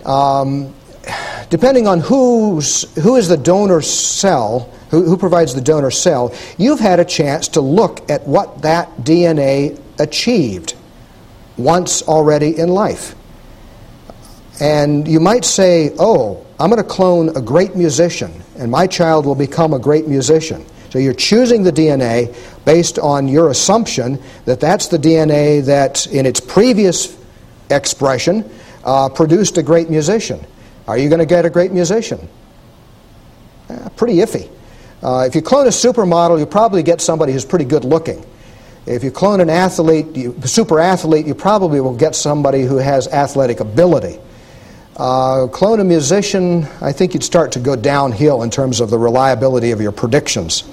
um, 0.05 0.73
depending 1.53 1.85
on 1.85 1.99
who's, 1.99 2.81
who 3.03 3.15
is 3.15 3.27
the 3.27 3.37
donor 3.37 3.79
cell, 3.79 4.71
who, 4.89 5.03
who 5.03 5.15
provides 5.15 5.53
the 5.53 5.61
donor 5.61 5.91
cell, 5.91 6.33
you've 6.57 6.79
had 6.79 6.99
a 6.99 7.05
chance 7.05 7.47
to 7.49 7.61
look 7.61 8.09
at 8.09 8.25
what 8.25 8.63
that 8.63 8.89
DNA 9.01 9.79
achieved. 9.99 10.73
once 11.55 12.01
already 12.01 12.57
in 12.57 12.69
life. 12.69 13.13
And 14.59 15.07
you 15.07 15.19
might 15.19 15.45
say, 15.45 15.91
oh, 15.99 16.43
I'm 16.59 16.71
going 16.71 16.81
to 16.81 16.89
clone 16.89 17.37
a 17.37 17.41
great 17.41 17.75
musician, 17.75 18.33
and 18.57 18.71
my 18.71 18.87
child 18.87 19.27
will 19.27 19.35
become 19.35 19.75
a 19.75 19.79
great 19.79 20.07
musician. 20.07 20.65
So 20.89 20.97
you're 20.97 21.13
choosing 21.13 21.61
the 21.61 21.71
DNA 21.71 22.35
based 22.65 22.97
on 22.97 23.27
your 23.27 23.51
assumption 23.51 24.19
that 24.45 24.59
that's 24.59 24.87
the 24.87 24.97
DNA 24.97 25.63
that, 25.65 26.07
in 26.07 26.25
its 26.25 26.39
previous 26.39 27.15
expression, 27.69 28.49
uh, 28.83 29.09
produced 29.09 29.59
a 29.59 29.61
great 29.61 29.91
musician. 29.91 30.43
Are 30.87 30.97
you 30.97 31.09
going 31.09 31.19
to 31.19 31.25
get 31.25 31.45
a 31.45 31.49
great 31.49 31.71
musician? 31.71 32.27
Uh, 33.69 33.89
pretty 33.89 34.15
iffy. 34.15 34.49
Uh, 35.01 35.25
if 35.27 35.35
you 35.35 35.41
clone 35.41 35.65
a 35.67 35.69
supermodel, 35.69 36.39
you 36.39 36.45
probably 36.45 36.83
get 36.83 37.01
somebody 37.01 37.33
who's 37.33 37.45
pretty 37.45 37.65
good 37.65 37.83
looking. 37.83 38.25
If 38.85 39.03
you 39.03 39.11
clone 39.11 39.39
an 39.39 39.49
athlete, 39.49 40.15
you, 40.15 40.35
super 40.43 40.79
athlete, 40.79 41.25
you 41.25 41.35
probably 41.35 41.79
will 41.79 41.95
get 41.95 42.15
somebody 42.15 42.63
who 42.63 42.77
has 42.77 43.07
athletic 43.07 43.61
ability. 43.61 44.19
Uh, 44.97 45.47
clone 45.47 45.79
a 45.79 45.83
musician, 45.83 46.65
I 46.79 46.91
think 46.91 47.13
you'd 47.13 47.23
start 47.23 47.53
to 47.53 47.59
go 47.59 47.75
downhill 47.75 48.43
in 48.43 48.51
terms 48.51 48.79
of 48.79 48.89
the 48.91 48.99
reliability 48.99 49.71
of 49.71 49.81
your 49.81 49.91
predictions. 49.91 50.63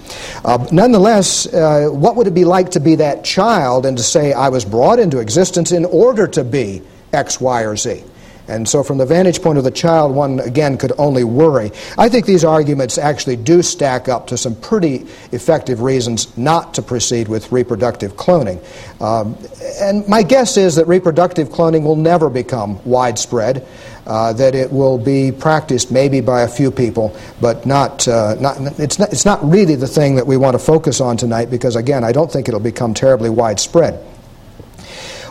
Uh, 0.44 0.66
nonetheless, 0.70 1.46
uh, 1.46 1.88
what 1.90 2.16
would 2.16 2.26
it 2.26 2.34
be 2.34 2.44
like 2.44 2.72
to 2.72 2.80
be 2.80 2.96
that 2.96 3.24
child 3.24 3.86
and 3.86 3.96
to 3.96 4.02
say, 4.02 4.32
I 4.32 4.50
was 4.50 4.64
brought 4.64 4.98
into 4.98 5.20
existence 5.20 5.72
in 5.72 5.86
order 5.86 6.26
to 6.28 6.44
be 6.44 6.82
X, 7.12 7.40
Y, 7.40 7.64
or 7.64 7.76
Z? 7.76 8.04
And 8.50 8.68
so, 8.68 8.82
from 8.82 8.98
the 8.98 9.06
vantage 9.06 9.40
point 9.40 9.58
of 9.58 9.64
the 9.64 9.70
child, 9.70 10.12
one 10.12 10.40
again 10.40 10.76
could 10.76 10.92
only 10.98 11.22
worry. 11.22 11.70
I 11.96 12.08
think 12.08 12.26
these 12.26 12.44
arguments 12.44 12.98
actually 12.98 13.36
do 13.36 13.62
stack 13.62 14.08
up 14.08 14.26
to 14.26 14.36
some 14.36 14.56
pretty 14.56 15.06
effective 15.30 15.82
reasons 15.82 16.36
not 16.36 16.74
to 16.74 16.82
proceed 16.82 17.28
with 17.28 17.52
reproductive 17.52 18.14
cloning. 18.14 18.60
Um, 19.00 19.38
and 19.80 20.06
my 20.08 20.24
guess 20.24 20.56
is 20.56 20.74
that 20.74 20.88
reproductive 20.88 21.50
cloning 21.50 21.84
will 21.84 21.96
never 21.96 22.28
become 22.28 22.84
widespread. 22.84 23.66
Uh, 24.06 24.32
that 24.32 24.56
it 24.56 24.72
will 24.72 24.98
be 24.98 25.30
practiced 25.30 25.92
maybe 25.92 26.20
by 26.20 26.40
a 26.40 26.48
few 26.48 26.70
people, 26.72 27.14
but 27.40 27.64
not, 27.64 28.08
uh, 28.08 28.34
not, 28.40 28.56
it's 28.80 28.98
not, 28.98 29.12
it's 29.12 29.24
not 29.24 29.38
really 29.48 29.76
the 29.76 29.86
thing 29.86 30.16
that 30.16 30.26
we 30.26 30.36
want 30.36 30.54
to 30.54 30.58
focus 30.58 31.00
on 31.00 31.16
tonight 31.16 31.48
because, 31.48 31.76
again, 31.76 32.02
I 32.02 32.10
don't 32.10 32.32
think 32.32 32.48
it'll 32.48 32.58
become 32.58 32.92
terribly 32.92 33.30
widespread. 33.30 34.04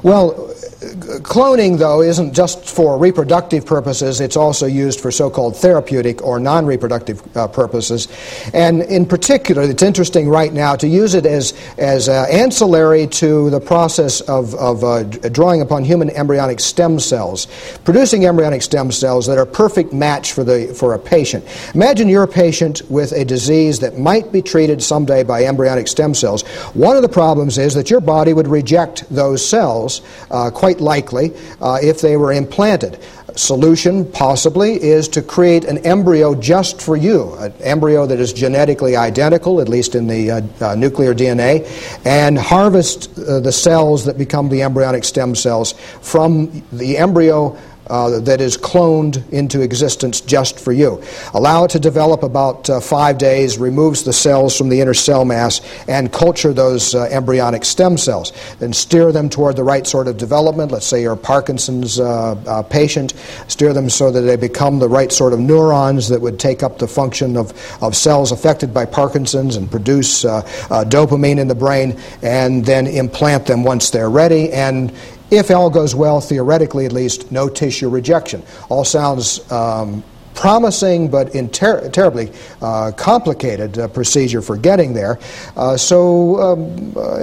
Well, 0.02 0.54
cloning, 0.80 1.78
though, 1.78 2.02
isn't 2.02 2.34
just 2.34 2.64
for 2.64 2.98
reproductive 2.98 3.66
purposes, 3.66 4.22
it's 4.22 4.38
also 4.38 4.66
used 4.66 5.02
for 5.02 5.12
so 5.12 5.30
called 5.30 5.58
therapeutic 5.58 6.22
or 6.22 6.40
non 6.40 6.66
reproductive 6.66 7.22
uh, 7.36 7.48
purposes. 7.48 8.08
And 8.54 8.84
in 8.84 9.06
particular, 9.06 9.64
it's 9.64 9.84
interesting 9.84 10.30
right 10.30 10.54
now 10.54 10.78
to 10.78 10.88
use 10.88 11.16
it 11.16 11.26
as, 11.26 11.54
as 11.78 12.08
uh, 12.08 12.28
ancillary 12.32 13.08
to 13.08 13.50
the 13.50 13.60
process 13.60 14.22
of, 14.22 14.56
of 14.56 14.84
uh, 14.84 15.04
drawing 15.04 15.62
upon 15.62 15.84
human 15.84 16.10
embryonic 16.12 16.62
stem 16.62 17.00
cells, 17.00 17.48
producing 17.84 18.26
embryonic 18.26 18.62
stem 18.62 18.92
cells 18.92 19.28
that 19.28 19.38
are 19.38 19.44
a 19.44 19.46
perfect 19.46 19.92
match 19.92 20.32
for, 20.32 20.46
the, 20.46 20.74
for 20.74 20.94
a 20.94 21.00
patient. 21.00 21.46
Imagine 21.76 22.08
you're 22.08 22.24
a 22.24 22.28
patient 22.28 22.82
with 22.90 23.12
a 23.12 23.26
disease 23.26 23.80
that 23.80 23.98
might 23.98 24.32
be 24.32 24.42
treated 24.42 24.82
someday 24.82 25.24
by 25.24 25.44
embryonic 25.44 25.90
stem 25.90 26.14
cells. 26.14 26.44
One 26.74 26.96
of 26.96 27.02
the 27.02 27.10
problems 27.10 27.58
is 27.58 27.74
that 27.74 27.90
your 27.90 28.02
body 28.02 28.32
would 28.32 28.48
reject 28.48 29.04
those 29.10 29.46
cells 29.46 30.02
uh, 30.32 30.50
quite 30.50 30.69
quite 30.70 30.82
likely 30.82 31.32
uh, 31.62 31.80
if 31.82 32.00
they 32.02 32.16
were 32.16 32.32
implanted. 32.32 33.00
Solution, 33.36 34.06
possibly, 34.12 34.74
is 34.74 35.08
to 35.08 35.22
create 35.22 35.64
an 35.66 35.80
embryo 35.80 36.36
just 36.36 36.80
for 36.80 36.96
you, 36.96 37.34
an 37.36 37.54
embryo 37.62 38.06
that 38.06 38.20
is 38.20 38.34
genetically 38.34 38.96
identical, 38.96 39.62
at 39.62 39.70
least 39.70 39.96
in 39.96 40.06
the 40.06 40.30
uh, 40.30 40.42
uh, 40.62 40.76
nuclear 40.76 41.16
DNA, 41.16 41.66
and 42.06 42.38
harvest 42.38 43.18
uh, 43.18 43.40
the 43.40 43.52
cells 43.52 44.06
that 44.06 44.18
become 44.18 44.50
the 44.50 44.62
embryonic 44.62 45.04
stem 45.04 45.34
cells 45.34 45.74
from 46.02 46.64
the 46.72 46.98
embryo 46.98 47.58
uh, 47.90 48.20
that 48.20 48.42
is 48.42 48.58
cloned 48.58 49.28
into 49.32 49.62
existence 49.62 50.22
just 50.22 50.60
for 50.60 50.72
you. 50.72 51.02
Allow 51.34 51.66
it 51.66 51.72
to 51.72 51.80
develop 51.80 52.24
about 52.24 52.70
uh, 52.70 52.80
five 52.80 53.18
days, 53.18 53.58
removes 53.58 54.04
the 54.04 54.14
cells 54.14 54.58
from 54.58 54.70
the 54.70 54.80
inner 54.82 54.94
cell 54.94 55.26
mass, 55.26 55.62
and 55.88 56.12
culture 56.12 56.54
those 56.54 56.96
uh, 56.96 57.04
embryonic 57.12 57.66
stem 57.66 57.98
cells. 57.98 58.34
Then 58.60 58.74
steer 58.74 59.12
them 59.12 59.30
toward 59.30 59.56
the 59.56 59.64
right 59.64 59.86
sort 59.86 60.08
of 60.08 60.18
development. 60.18 60.72
Let's 60.72 60.86
say 60.86 61.02
you're 61.02 61.14
a 61.14 61.18
Parkinson's 61.18 62.00
uh, 62.00 62.32
uh, 62.48 62.64
patient, 62.64 63.14
steer 63.48 63.74
them 63.74 63.90
so 63.90 64.12
that 64.12 64.22
they 64.22 64.36
become 64.36 64.80
the 64.80 64.90
right 64.90 65.12
sort 65.12 65.34
of 65.34 65.40
neurons 65.40 66.10
that 66.10 66.22
would 66.22 66.40
take 66.40 66.64
up 66.64 66.78
the 66.78 66.88
function 66.88 67.38
of, 67.38 67.54
of 67.82 67.96
cells 67.96 68.32
affected 68.32 68.74
by 68.74 68.86
Parkinson's 68.86 69.56
and 69.56 69.70
produce 69.70 70.26
uh, 70.26 70.42
dopamine 70.88 71.40
in 71.40 71.48
the 71.48 71.56
brain, 71.56 72.00
and 72.22 72.66
then 72.66 72.88
implant 72.88 73.46
them 73.46 73.64
once 73.64 73.90
they're 73.90 74.10
ready. 74.10 74.52
And 74.52 74.94
if 75.32 75.52
all 75.52 75.70
goes 75.70 75.96
well, 75.96 76.22
theoretically 76.22 76.86
at 76.86 76.92
least, 76.92 77.32
no 77.32 77.50
tissue 77.50 77.90
rejection. 77.90 78.44
All 78.70 78.86
sounds 78.86 79.50
um, 79.52 80.04
promising 80.40 81.10
but 81.10 81.36
in 81.36 81.50
ter- 81.50 81.90
terribly 81.90 82.32
uh, 82.62 82.92
complicated 82.96 83.78
uh, 83.78 83.88
procedure 83.90 84.42
for 84.42 84.56
getting 84.56 84.94
there. 84.94 85.20
Uh, 85.58 85.76
so 85.76 86.40
um, 86.40 86.94
uh, 86.96 87.20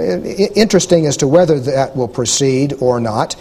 interesting 0.55 1.07
as 1.07 1.17
to 1.17 1.27
whether 1.27 1.59
that 1.59 1.95
will 1.95 2.07
proceed 2.07 2.73
or 2.79 2.99
not. 2.99 3.35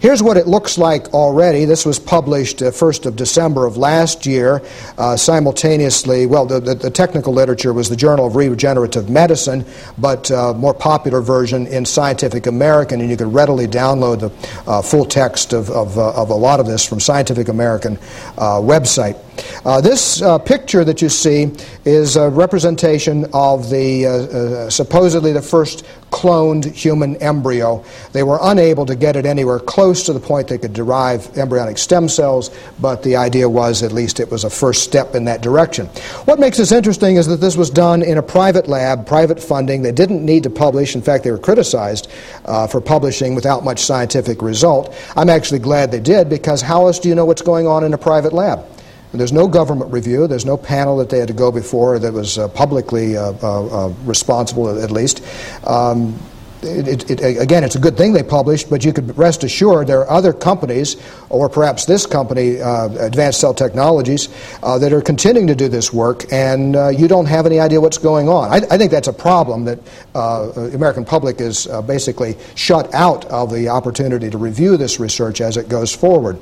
Here's 0.00 0.22
what 0.22 0.38
it 0.38 0.46
looks 0.46 0.78
like 0.78 1.12
already. 1.12 1.66
This 1.66 1.84
was 1.84 1.98
published 1.98 2.62
uh, 2.62 2.70
1st 2.70 3.04
of 3.04 3.16
December 3.16 3.66
of 3.66 3.76
last 3.76 4.24
year, 4.24 4.62
uh, 4.96 5.14
simultaneously. 5.14 6.24
Well, 6.24 6.46
the, 6.46 6.58
the, 6.58 6.74
the, 6.74 6.90
technical 6.90 7.34
literature 7.34 7.74
was 7.74 7.90
the 7.90 7.96
Journal 7.96 8.26
of 8.26 8.34
Regenerative 8.34 9.10
Medicine, 9.10 9.62
but 9.98 10.30
uh, 10.30 10.54
more 10.54 10.72
popular 10.72 11.20
version 11.20 11.66
in 11.66 11.84
Scientific 11.84 12.46
American, 12.46 13.02
and 13.02 13.10
you 13.10 13.16
can 13.18 13.30
readily 13.30 13.66
download 13.66 14.20
the 14.20 14.70
uh, 14.70 14.80
full 14.80 15.04
text 15.04 15.52
of, 15.52 15.68
of, 15.68 15.98
uh, 15.98 16.12
of, 16.14 16.30
a 16.30 16.34
lot 16.34 16.60
of 16.60 16.66
this 16.66 16.82
from 16.82 16.98
Scientific 16.98 17.48
American 17.48 17.98
uh, 18.38 18.56
website. 18.56 19.18
Uh, 19.64 19.80
this 19.80 20.22
uh, 20.22 20.38
picture 20.38 20.84
that 20.84 21.02
you 21.02 21.08
see 21.08 21.52
is 21.84 22.16
a 22.16 22.28
representation 22.28 23.26
of 23.32 23.70
the 23.70 24.06
uh, 24.06 24.10
uh, 24.10 24.70
supposedly 24.70 25.32
the 25.32 25.42
first 25.42 25.84
cloned 26.10 26.64
human 26.72 27.16
embryo. 27.16 27.84
They 28.12 28.22
were 28.22 28.38
unable 28.42 28.84
to 28.86 28.96
get 28.96 29.16
it 29.16 29.26
anywhere 29.26 29.58
close 29.58 30.04
to 30.06 30.12
the 30.12 30.20
point 30.20 30.48
they 30.48 30.58
could 30.58 30.72
derive 30.72 31.36
embryonic 31.38 31.78
stem 31.78 32.08
cells, 32.08 32.50
but 32.80 33.02
the 33.02 33.16
idea 33.16 33.48
was 33.48 33.82
at 33.82 33.92
least 33.92 34.20
it 34.20 34.30
was 34.30 34.44
a 34.44 34.50
first 34.50 34.82
step 34.82 35.14
in 35.14 35.24
that 35.24 35.40
direction. 35.40 35.86
What 36.24 36.40
makes 36.40 36.58
this 36.58 36.72
interesting 36.72 37.16
is 37.16 37.26
that 37.28 37.40
this 37.40 37.56
was 37.56 37.70
done 37.70 38.02
in 38.02 38.18
a 38.18 38.22
private 38.22 38.66
lab, 38.66 39.06
private 39.06 39.40
funding. 39.40 39.82
They 39.82 39.92
didn't 39.92 40.24
need 40.24 40.42
to 40.44 40.50
publish. 40.50 40.94
In 40.94 41.02
fact, 41.02 41.24
they 41.24 41.30
were 41.30 41.38
criticized 41.38 42.10
uh, 42.44 42.66
for 42.66 42.80
publishing 42.80 43.34
without 43.34 43.64
much 43.64 43.80
scientific 43.80 44.42
result. 44.42 44.94
I'm 45.16 45.30
actually 45.30 45.60
glad 45.60 45.90
they 45.90 46.00
did 46.00 46.28
because 46.28 46.60
how 46.60 46.86
else 46.86 46.98
do 46.98 47.08
you 47.08 47.14
know 47.14 47.24
what's 47.24 47.42
going 47.42 47.66
on 47.66 47.84
in 47.84 47.94
a 47.94 47.98
private 47.98 48.32
lab? 48.32 48.66
There's 49.12 49.32
no 49.32 49.48
government 49.48 49.92
review. 49.92 50.26
There's 50.26 50.46
no 50.46 50.56
panel 50.56 50.96
that 50.98 51.10
they 51.10 51.18
had 51.18 51.28
to 51.28 51.34
go 51.34 51.50
before 51.50 51.98
that 51.98 52.12
was 52.12 52.38
uh, 52.38 52.48
publicly 52.48 53.16
uh, 53.16 53.32
uh, 53.42 53.86
uh 53.86 53.88
responsible, 54.04 54.82
at 54.82 54.90
least. 54.90 55.22
Um, 55.66 56.18
it, 56.62 57.10
it, 57.10 57.20
it, 57.20 57.40
again, 57.40 57.64
it's 57.64 57.74
a 57.74 57.78
good 57.78 57.96
thing 57.96 58.12
they 58.12 58.22
published, 58.22 58.68
but 58.68 58.84
you 58.84 58.92
could 58.92 59.16
rest 59.16 59.44
assured 59.44 59.86
there 59.86 60.00
are 60.00 60.10
other 60.10 60.32
companies, 60.32 60.96
or 61.28 61.48
perhaps 61.48 61.86
this 61.86 62.06
company, 62.06 62.60
uh, 62.60 62.88
Advanced 63.04 63.40
Cell 63.40 63.54
Technologies, 63.54 64.28
uh, 64.62 64.78
that 64.78 64.92
are 64.92 65.00
continuing 65.00 65.46
to 65.46 65.54
do 65.54 65.68
this 65.68 65.92
work, 65.92 66.30
and 66.32 66.76
uh, 66.76 66.88
you 66.88 67.08
don't 67.08 67.26
have 67.26 67.46
any 67.46 67.60
idea 67.60 67.80
what's 67.80 67.98
going 67.98 68.28
on. 68.28 68.50
I, 68.50 68.56
I 68.70 68.78
think 68.78 68.90
that's 68.90 69.08
a 69.08 69.12
problem 69.12 69.64
that 69.64 69.78
uh, 70.14 70.50
the 70.52 70.74
American 70.74 71.04
public 71.04 71.40
is 71.40 71.66
uh, 71.66 71.82
basically 71.82 72.36
shut 72.54 72.92
out 72.94 73.24
of 73.26 73.52
the 73.52 73.68
opportunity 73.68 74.30
to 74.30 74.38
review 74.38 74.76
this 74.76 75.00
research 75.00 75.40
as 75.40 75.56
it 75.56 75.68
goes 75.68 75.94
forward. 75.94 76.38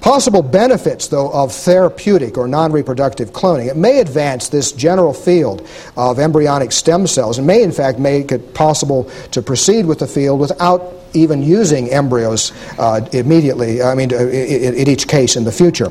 Possible 0.00 0.42
benefits, 0.42 1.08
though, 1.08 1.30
of 1.32 1.52
therapeutic 1.52 2.38
or 2.38 2.48
non 2.48 2.72
reproductive 2.72 3.32
cloning. 3.32 3.68
It 3.68 3.76
may 3.76 4.00
advance 4.00 4.48
this 4.48 4.72
general 4.72 5.12
field 5.12 5.66
of 5.96 6.18
embryonic 6.18 6.72
stem 6.72 7.06
cells 7.06 7.38
and 7.38 7.46
may, 7.46 7.62
in 7.62 7.72
fact, 7.72 7.98
make 7.98 8.32
it 8.32 8.54
possible 8.54 9.10
to 9.32 9.42
proceed 9.42 9.86
with 9.86 9.98
the 9.98 10.06
field 10.06 10.40
without 10.40 11.01
even 11.14 11.42
using 11.42 11.90
embryos 11.90 12.52
uh, 12.78 13.06
immediately, 13.12 13.82
I 13.82 13.94
mean, 13.94 14.12
uh, 14.12 14.18
in 14.18 14.88
each 14.88 15.08
case 15.08 15.36
in 15.36 15.44
the 15.44 15.52
future. 15.52 15.90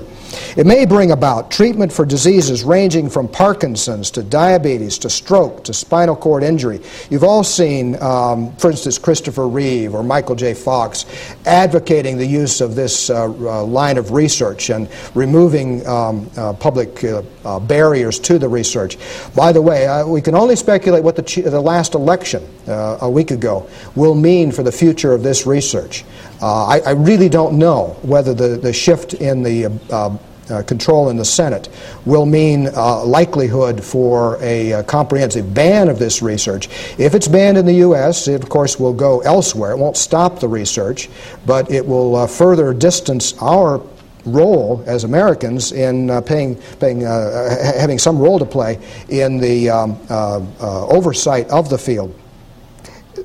It 0.56 0.66
may 0.66 0.86
bring 0.86 1.12
about 1.12 1.52
treatment 1.52 1.92
for 1.92 2.06
diseases 2.06 2.64
ranging 2.64 3.10
from 3.10 3.28
Parkinson's 3.28 4.12
to 4.12 4.24
diabetes 4.24 4.98
to 5.00 5.10
stroke 5.10 5.64
to 5.66 5.74
spinal 5.74 6.16
cord 6.16 6.44
injury. 6.44 6.82
You've 7.10 7.24
all 7.24 7.44
seen, 7.44 8.02
um, 8.02 8.56
for 8.56 8.72
instance, 8.72 8.98
Christopher 8.98 9.48
Reeve 9.48 9.94
or 9.94 10.04
Michael 10.04 10.36
J. 10.36 10.54
Fox 10.54 11.06
advocating 11.46 12.18
the 12.18 12.26
use 12.26 12.62
of 12.62 12.76
this 12.76 13.10
uh, 13.10 13.26
uh, 13.26 13.64
line 13.64 13.98
of 13.98 14.12
research 14.12 14.70
and 14.70 14.90
removing 15.16 15.86
um, 15.88 16.30
uh, 16.38 16.54
public 16.54 17.04
uh, 17.04 17.60
barriers 17.62 18.20
to 18.20 18.40
the 18.40 18.48
research. 18.48 18.98
By 19.36 19.52
the 19.52 19.62
way, 19.62 20.04
we 20.06 20.22
can 20.22 20.36
only 20.36 20.56
speculate 20.56 21.04
what 21.04 21.16
the, 21.16 21.42
the 21.42 21.62
last 21.62 21.96
election 21.96 22.48
a 22.68 23.10
week 23.10 23.32
ago 23.32 23.68
will 23.96 24.16
mean 24.16 24.52
for 24.52 24.64
the 24.64 24.72
future 24.72 25.11
of 25.14 25.24
this 25.24 25.46
research. 25.46 26.04
I, 26.42 26.82
I, 26.86 26.92
really 26.92 27.30
don't 27.30 27.60
know 27.60 27.98
whether 28.02 28.34
the, 28.34 28.58
the 28.58 28.74
shift 28.74 29.14
in 29.14 29.44
the 29.44 29.68
uh, 29.92 30.18
uh, 30.52 30.62
control 30.64 31.10
in 31.10 31.18
the 31.18 31.26
Senate 31.26 31.70
will 32.06 32.26
mean 32.26 32.68
uh, 32.76 33.04
likelihood 33.06 33.84
for 33.84 34.38
a, 34.42 34.72
a, 34.72 34.84
comprehensive 34.84 35.54
ban 35.54 35.90
of 35.90 36.00
this 36.00 36.22
research. 36.22 36.68
If 36.98 37.16
it's 37.16 37.28
banned 37.28 37.58
in 37.58 37.66
the 37.66 37.76
U.S., 37.76 38.28
it 38.28 38.44
of 38.44 38.50
course 38.50 38.80
will 38.80 38.94
go 38.94 39.22
elsewhere. 39.22 39.72
It 39.72 39.78
won't 39.78 39.98
stop 39.98 40.40
the 40.40 40.48
research, 40.48 41.10
but 41.46 41.72
it 41.72 41.86
will 41.86 42.16
uh, 42.16 42.28
further 42.28 42.74
distance 42.74 43.34
our 43.40 43.82
role 44.26 44.84
as 44.86 45.04
Americans 45.04 45.72
in 45.72 46.10
uh, 46.10 46.22
paying, 46.22 46.56
paying, 46.80 47.06
uh, 47.06 47.74
having 47.78 47.98
some 47.98 48.20
role 48.20 48.38
to 48.38 48.46
play 48.46 48.80
in 49.10 49.40
the 49.40 49.70
um, 49.70 50.00
uh, 50.10 50.40
uh, 50.60 50.88
oversight 50.88 51.50
of 51.50 51.70
the 51.70 51.78
field. 51.78 52.14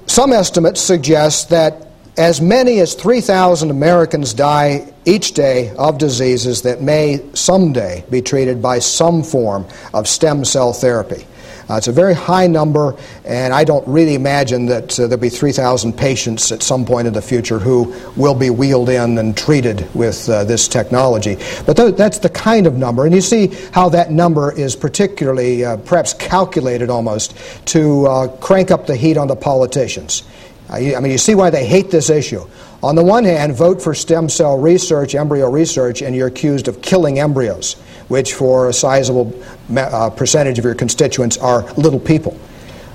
Some 0.07 0.33
estimates 0.33 0.81
suggest 0.81 1.51
that 1.51 1.89
as 2.17 2.41
many 2.41 2.81
as 2.81 2.95
3,000 2.95 3.71
Americans 3.71 4.33
die 4.33 4.93
each 5.05 5.33
day 5.33 5.75
of 5.77 5.99
diseases 5.99 6.63
that 6.63 6.81
may 6.81 7.21
someday 7.35 8.05
be 8.09 8.23
treated 8.23 8.63
by 8.63 8.79
some 8.79 9.23
form 9.23 9.67
of 9.93 10.09
stem 10.09 10.45
cell 10.45 10.73
therapy. 10.73 11.27
Uh, 11.69 11.75
it's 11.75 11.89
a 11.89 11.93
very 11.93 12.15
high 12.15 12.47
number, 12.47 12.97
and 13.25 13.53
I 13.53 13.65
don't 13.65 13.87
really 13.89 14.15
imagine 14.15 14.67
that 14.67 14.99
uh, 14.99 15.09
there'll 15.09 15.21
be 15.21 15.29
3,000 15.29 15.93
patients 15.95 16.53
at 16.53 16.63
some 16.63 16.85
point 16.85 17.09
in 17.09 17.13
the 17.13 17.23
future 17.23 17.59
who 17.59 17.93
will 18.17 18.35
be 18.35 18.51
wheeled 18.51 18.89
in 18.89 19.19
and 19.19 19.37
treated 19.37 19.93
with 19.95 20.29
uh, 20.29 20.45
this 20.45 20.69
technology. 20.69 21.37
But 21.67 21.77
th- 21.77 21.97
that's 21.97 22.21
the 22.21 22.29
kind 22.29 22.67
of 22.67 22.77
number, 22.77 23.05
and 23.05 23.15
you 23.15 23.21
see 23.21 23.49
how 23.73 23.89
that 23.89 24.13
number 24.13 24.53
is 24.53 24.77
particularly, 24.77 25.63
perhaps 25.85 26.15
calculated 26.15 26.89
almost, 26.89 27.37
to 27.67 28.37
crank 28.41 28.71
up 28.71 28.87
the 28.87 28.97
heat 28.97 29.17
on 29.17 29.27
the 29.27 29.37
politicians. 29.37 30.23
I 30.69 30.81
mean, 31.01 31.13
you 31.13 31.19
see 31.19 31.35
why 31.35 31.51
they 31.51 31.67
hate 31.67 31.91
this 31.91 32.11
issue. 32.11 32.45
On 32.83 32.95
the 32.95 33.03
one 33.03 33.25
hand, 33.25 33.55
vote 33.55 33.81
for 33.81 33.95
stem 33.95 34.29
cell 34.29 34.59
research, 34.59 35.15
embryo 35.15 35.51
research, 35.51 36.03
and 36.03 36.15
you're 36.15 36.29
accused 36.29 36.69
of 36.69 36.83
killing 36.83 37.19
embryos, 37.19 37.77
which 38.09 38.35
for 38.35 38.69
a 38.69 38.73
sizable 38.73 39.33
uh, 39.77 40.11
percentage 40.11 40.59
of 40.59 40.65
your 40.65 40.75
constituents 40.75 41.37
are 41.39 41.63
little 41.75 42.01
people. 42.01 42.39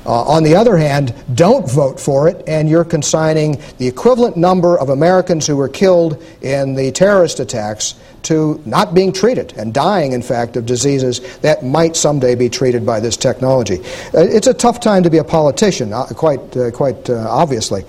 Uh, 0.06 0.24
on 0.24 0.44
the 0.44 0.56
other 0.56 0.78
hand, 0.78 1.14
don't 1.36 1.70
vote 1.70 2.00
for 2.00 2.28
it, 2.28 2.44
and 2.48 2.68
you're 2.68 2.84
consigning 2.84 3.62
the 3.78 3.88
equivalent 3.88 4.36
number 4.36 4.78
of 4.80 4.90
Americans 4.90 5.46
who 5.46 5.56
were 5.56 5.70
killed 5.70 6.22
in 6.42 6.74
the 6.74 6.92
terrorist 6.92 7.40
attacks 7.40 7.94
to 8.24 8.62
not 8.66 8.96
being 8.96 9.12
treated 9.12 9.54
and 9.58 9.74
dying, 9.74 10.14
in 10.14 10.22
fact, 10.22 10.56
of 10.58 10.66
diseases 10.66 11.20
that 11.40 11.64
might 11.64 11.96
someday 11.96 12.34
be 12.34 12.50
treated 12.50 12.84
by 12.84 13.00
this 13.00 13.16
technology. 13.16 13.80
Uh, 14.14 14.22
it's 14.22 14.48
a 14.48 14.54
tough 14.54 14.80
time 14.80 15.04
to 15.04 15.10
be 15.10 15.20
a 15.20 15.24
politician, 15.24 15.94
uh, 15.94 16.06
quite, 16.16 16.58
uh, 16.58 16.72
quite 16.72 17.10
uh, 17.10 17.28
obviously. 17.30 17.84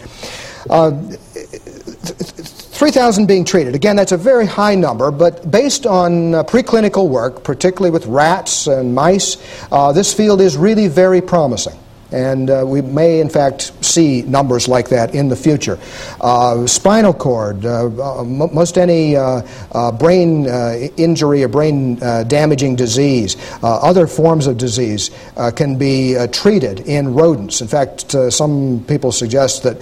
Uh, 0.68 0.90
3,000 2.82 3.26
being 3.26 3.44
treated. 3.44 3.76
Again, 3.76 3.94
that's 3.94 4.10
a 4.10 4.16
very 4.16 4.44
high 4.44 4.74
number, 4.74 5.12
but 5.12 5.48
based 5.48 5.86
on 5.86 6.34
uh, 6.34 6.42
preclinical 6.42 7.08
work, 7.08 7.44
particularly 7.44 7.92
with 7.92 8.06
rats 8.06 8.66
and 8.66 8.92
mice, 8.92 9.36
uh, 9.70 9.92
this 9.92 10.12
field 10.12 10.40
is 10.40 10.56
really 10.56 10.88
very 10.88 11.20
promising. 11.20 11.78
And 12.12 12.50
uh, 12.50 12.64
we 12.66 12.82
may, 12.82 13.20
in 13.20 13.28
fact, 13.28 13.72
see 13.84 14.22
numbers 14.22 14.68
like 14.68 14.88
that 14.90 15.14
in 15.14 15.28
the 15.28 15.36
future. 15.36 15.78
Uh, 16.20 16.66
spinal 16.66 17.14
cord, 17.14 17.64
uh, 17.64 17.86
uh 17.86 18.24
most 18.24 18.78
any 18.78 19.16
uh, 19.16 19.42
uh, 19.72 19.92
brain 19.92 20.46
injury 20.96 21.42
or 21.42 21.48
brain 21.48 21.96
damaging 21.96 22.76
disease, 22.76 23.36
other 23.62 24.06
forms 24.06 24.46
of 24.46 24.56
disease 24.58 25.10
can 25.56 25.78
be 25.78 26.16
treated 26.32 26.80
in 26.80 27.14
rodents. 27.14 27.60
In 27.60 27.68
fact, 27.68 28.14
some 28.30 28.84
people 28.86 29.12
suggest 29.12 29.62
that 29.62 29.80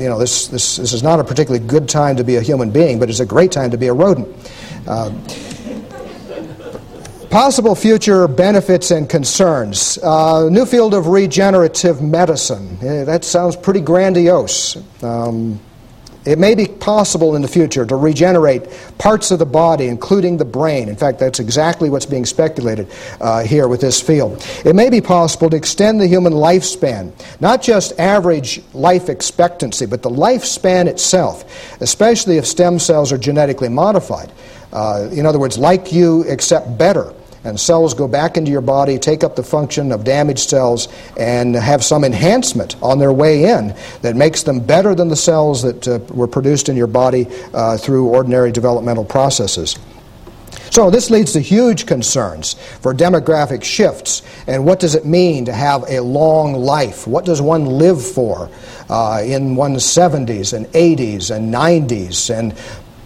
you 0.00 0.08
know 0.08 0.18
this, 0.18 0.48
this, 0.48 0.76
this 0.76 0.92
is 0.92 1.02
not 1.02 1.20
a 1.20 1.24
particularly 1.24 1.66
good 1.66 1.88
time 1.88 2.16
to 2.16 2.24
be 2.24 2.36
a 2.36 2.42
human 2.42 2.70
being, 2.70 2.98
but 2.98 3.10
it's 3.10 3.20
a 3.20 3.26
great 3.26 3.52
time 3.52 3.70
to 3.70 3.78
be 3.78 3.88
a 3.88 3.94
rodent. 3.94 4.28
Possible 7.30 7.74
future 7.74 8.28
benefits 8.28 8.90
and 8.90 9.08
concerns. 9.08 9.98
Uh, 9.98 10.48
new 10.48 10.64
field 10.64 10.94
of 10.94 11.08
regenerative 11.08 12.00
medicine. 12.00 12.78
Yeah, 12.80 13.04
that 13.04 13.24
sounds 13.24 13.56
pretty 13.56 13.80
grandiose. 13.80 14.76
Um, 15.02 15.60
it 16.26 16.40
may 16.40 16.56
be 16.56 16.66
possible 16.66 17.36
in 17.36 17.42
the 17.42 17.48
future 17.48 17.86
to 17.86 17.94
regenerate 17.94 18.68
parts 18.98 19.30
of 19.30 19.38
the 19.38 19.46
body, 19.46 19.86
including 19.86 20.36
the 20.36 20.44
brain. 20.44 20.88
In 20.88 20.96
fact, 20.96 21.20
that's 21.20 21.38
exactly 21.38 21.88
what's 21.88 22.06
being 22.06 22.26
speculated 22.26 22.88
uh, 23.20 23.44
here 23.44 23.68
with 23.68 23.80
this 23.80 24.00
field. 24.02 24.44
It 24.64 24.74
may 24.74 24.90
be 24.90 25.00
possible 25.00 25.48
to 25.50 25.56
extend 25.56 26.00
the 26.00 26.08
human 26.08 26.32
lifespan, 26.32 27.12
not 27.40 27.62
just 27.62 27.98
average 28.00 28.60
life 28.74 29.08
expectancy, 29.08 29.86
but 29.86 30.02
the 30.02 30.10
lifespan 30.10 30.86
itself, 30.86 31.44
especially 31.80 32.38
if 32.38 32.46
stem 32.46 32.80
cells 32.80 33.12
are 33.12 33.18
genetically 33.18 33.68
modified. 33.68 34.32
Uh, 34.76 35.08
in 35.10 35.24
other 35.24 35.38
words, 35.38 35.56
like 35.56 35.90
you, 35.90 36.22
except 36.28 36.76
better. 36.76 37.14
And 37.44 37.58
cells 37.58 37.94
go 37.94 38.06
back 38.06 38.36
into 38.36 38.50
your 38.50 38.60
body, 38.60 38.98
take 38.98 39.24
up 39.24 39.36
the 39.36 39.42
function 39.42 39.90
of 39.90 40.04
damaged 40.04 40.50
cells, 40.50 40.88
and 41.16 41.54
have 41.54 41.82
some 41.82 42.04
enhancement 42.04 42.76
on 42.82 42.98
their 42.98 43.12
way 43.12 43.44
in 43.44 43.74
that 44.02 44.16
makes 44.16 44.42
them 44.42 44.60
better 44.60 44.94
than 44.94 45.08
the 45.08 45.16
cells 45.16 45.62
that 45.62 45.88
uh, 45.88 45.98
were 46.12 46.26
produced 46.26 46.68
in 46.68 46.76
your 46.76 46.88
body 46.88 47.26
uh, 47.54 47.78
through 47.78 48.08
ordinary 48.08 48.52
developmental 48.52 49.04
processes. 49.04 49.78
So, 50.70 50.90
this 50.90 51.08
leads 51.10 51.32
to 51.32 51.40
huge 51.40 51.86
concerns 51.86 52.54
for 52.82 52.92
demographic 52.92 53.62
shifts. 53.62 54.22
And 54.46 54.66
what 54.66 54.80
does 54.80 54.94
it 54.94 55.06
mean 55.06 55.46
to 55.46 55.52
have 55.52 55.84
a 55.88 56.00
long 56.00 56.52
life? 56.52 57.06
What 57.06 57.24
does 57.24 57.40
one 57.40 57.64
live 57.64 58.04
for 58.04 58.50
uh, 58.90 59.22
in 59.24 59.56
one's 59.56 59.84
70s 59.84 60.52
and 60.52 60.66
80s 60.66 61.34
and 61.34 61.54
90s 61.54 62.36
and 62.36 62.52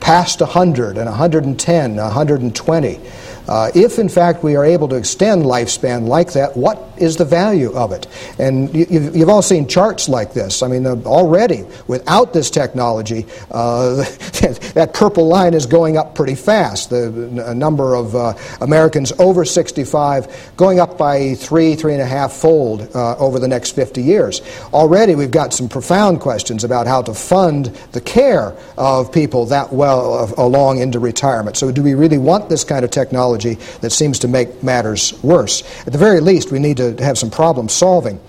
past 0.00 0.40
100 0.40 0.96
and 0.96 1.06
110, 1.06 1.96
120? 1.96 3.00
Uh, 3.48 3.70
if, 3.74 3.98
in 3.98 4.08
fact, 4.08 4.42
we 4.42 4.56
are 4.56 4.64
able 4.64 4.88
to 4.88 4.96
extend 4.96 5.44
lifespan 5.44 6.06
like 6.06 6.32
that, 6.32 6.56
what 6.56 6.89
is 7.00 7.16
the 7.16 7.24
value 7.24 7.72
of 7.72 7.92
it? 7.92 8.06
And 8.38 8.74
you, 8.74 8.86
have 9.00 9.16
you've 9.16 9.28
all 9.28 9.42
seen 9.42 9.66
charts 9.66 10.08
like 10.08 10.32
this. 10.32 10.62
I 10.62 10.68
mean, 10.68 10.86
uh, 10.86 10.96
already, 11.04 11.64
without 11.86 12.32
this 12.32 12.50
technology, 12.50 13.26
uh, 13.50 13.96
that 14.74 14.90
purple 14.94 15.26
line 15.26 15.54
is 15.54 15.66
going 15.66 15.96
up 15.96 16.14
pretty 16.14 16.34
fast. 16.34 16.90
The 16.90 17.10
number 17.54 17.94
of 17.94 18.14
uh, 18.14 18.34
Americans 18.60 19.12
over 19.18 19.44
65 19.44 20.52
going 20.56 20.80
up 20.80 20.98
by 20.98 21.34
three, 21.34 21.74
three 21.74 21.92
and 21.92 22.02
a 22.02 22.06
half 22.06 22.32
fold 22.32 22.88
uh, 22.94 23.16
over 23.16 23.38
the 23.38 23.48
next 23.48 23.72
50 23.72 24.02
years. 24.02 24.42
Already, 24.72 25.14
we've 25.14 25.30
got 25.30 25.52
some 25.52 25.68
profound 25.68 26.20
questions 26.20 26.64
about 26.64 26.86
how 26.86 27.02
to 27.02 27.14
fund 27.14 27.66
the 27.92 28.00
care 28.00 28.56
of 28.76 29.12
people 29.12 29.46
that 29.46 29.72
well 29.72 30.32
along 30.36 30.78
into 30.80 30.98
retirement. 30.98 31.56
So, 31.56 31.72
do 31.72 31.82
we 31.82 31.94
really 31.94 32.18
want 32.18 32.48
this 32.48 32.64
kind 32.64 32.84
of 32.84 32.90
technology 32.90 33.54
that 33.80 33.90
seems 33.90 34.18
to 34.20 34.28
make 34.28 34.62
matters 34.62 35.12
worse. 35.22 35.62
At 35.86 35.92
the 35.92 35.98
very 35.98 36.20
least, 36.20 36.50
we 36.50 36.58
need 36.58 36.76
to 36.78 36.89
have 36.98 37.18
some 37.18 37.30
problem 37.30 37.68
solving. 37.68 38.20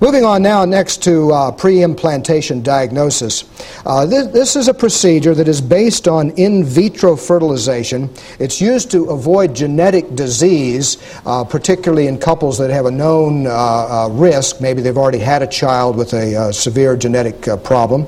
Moving 0.00 0.24
on 0.24 0.42
now 0.42 0.64
next 0.64 1.02
to 1.04 1.32
uh, 1.32 1.50
pre 1.50 1.82
implantation 1.82 2.62
diagnosis. 2.62 3.44
Uh, 3.84 4.06
this, 4.06 4.26
this, 4.28 4.56
is 4.56 4.68
a 4.68 4.74
procedure 4.74 5.34
that 5.34 5.48
is 5.48 5.60
based 5.60 6.06
on 6.06 6.30
in 6.30 6.64
vitro 6.64 7.16
fertilization. 7.16 8.08
It's 8.38 8.60
used 8.60 8.90
to 8.92 9.06
avoid 9.06 9.56
genetic 9.56 10.14
disease, 10.14 10.98
uh, 11.26 11.42
particularly 11.42 12.06
in 12.06 12.18
couples 12.18 12.58
that 12.58 12.70
have 12.70 12.86
a 12.86 12.90
known 12.90 13.46
uh, 13.48 13.50
uh, 13.50 14.08
risk. 14.12 14.60
Maybe 14.60 14.82
they've 14.82 14.96
already 14.96 15.18
had 15.18 15.42
a 15.42 15.46
child 15.46 15.96
with 15.96 16.12
a 16.14 16.36
uh, 16.36 16.52
severe 16.52 16.96
genetic 16.96 17.42
problem. 17.64 18.06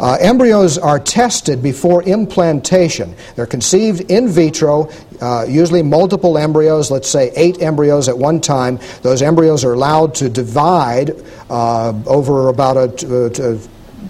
embryos 0.00 0.78
are 0.78 0.98
tested 0.98 1.62
before 1.62 2.02
implantation. 2.04 3.14
They're 3.34 3.46
conceived 3.46 4.10
in 4.10 4.28
vitro, 4.28 4.90
usually 5.48 5.82
multiple 5.82 6.38
embryos, 6.38 6.90
let's 6.90 7.08
say 7.08 7.32
eight 7.36 7.62
embryos 7.62 8.08
at 8.08 8.16
one 8.16 8.40
time. 8.40 8.78
Those 9.02 9.22
embryos 9.22 9.64
are 9.64 9.72
allowed 9.72 10.14
to 10.16 10.28
divide 10.28 11.10
uh, 11.50 11.92
over 12.06 12.48
about 12.48 12.76
a, 12.76 13.60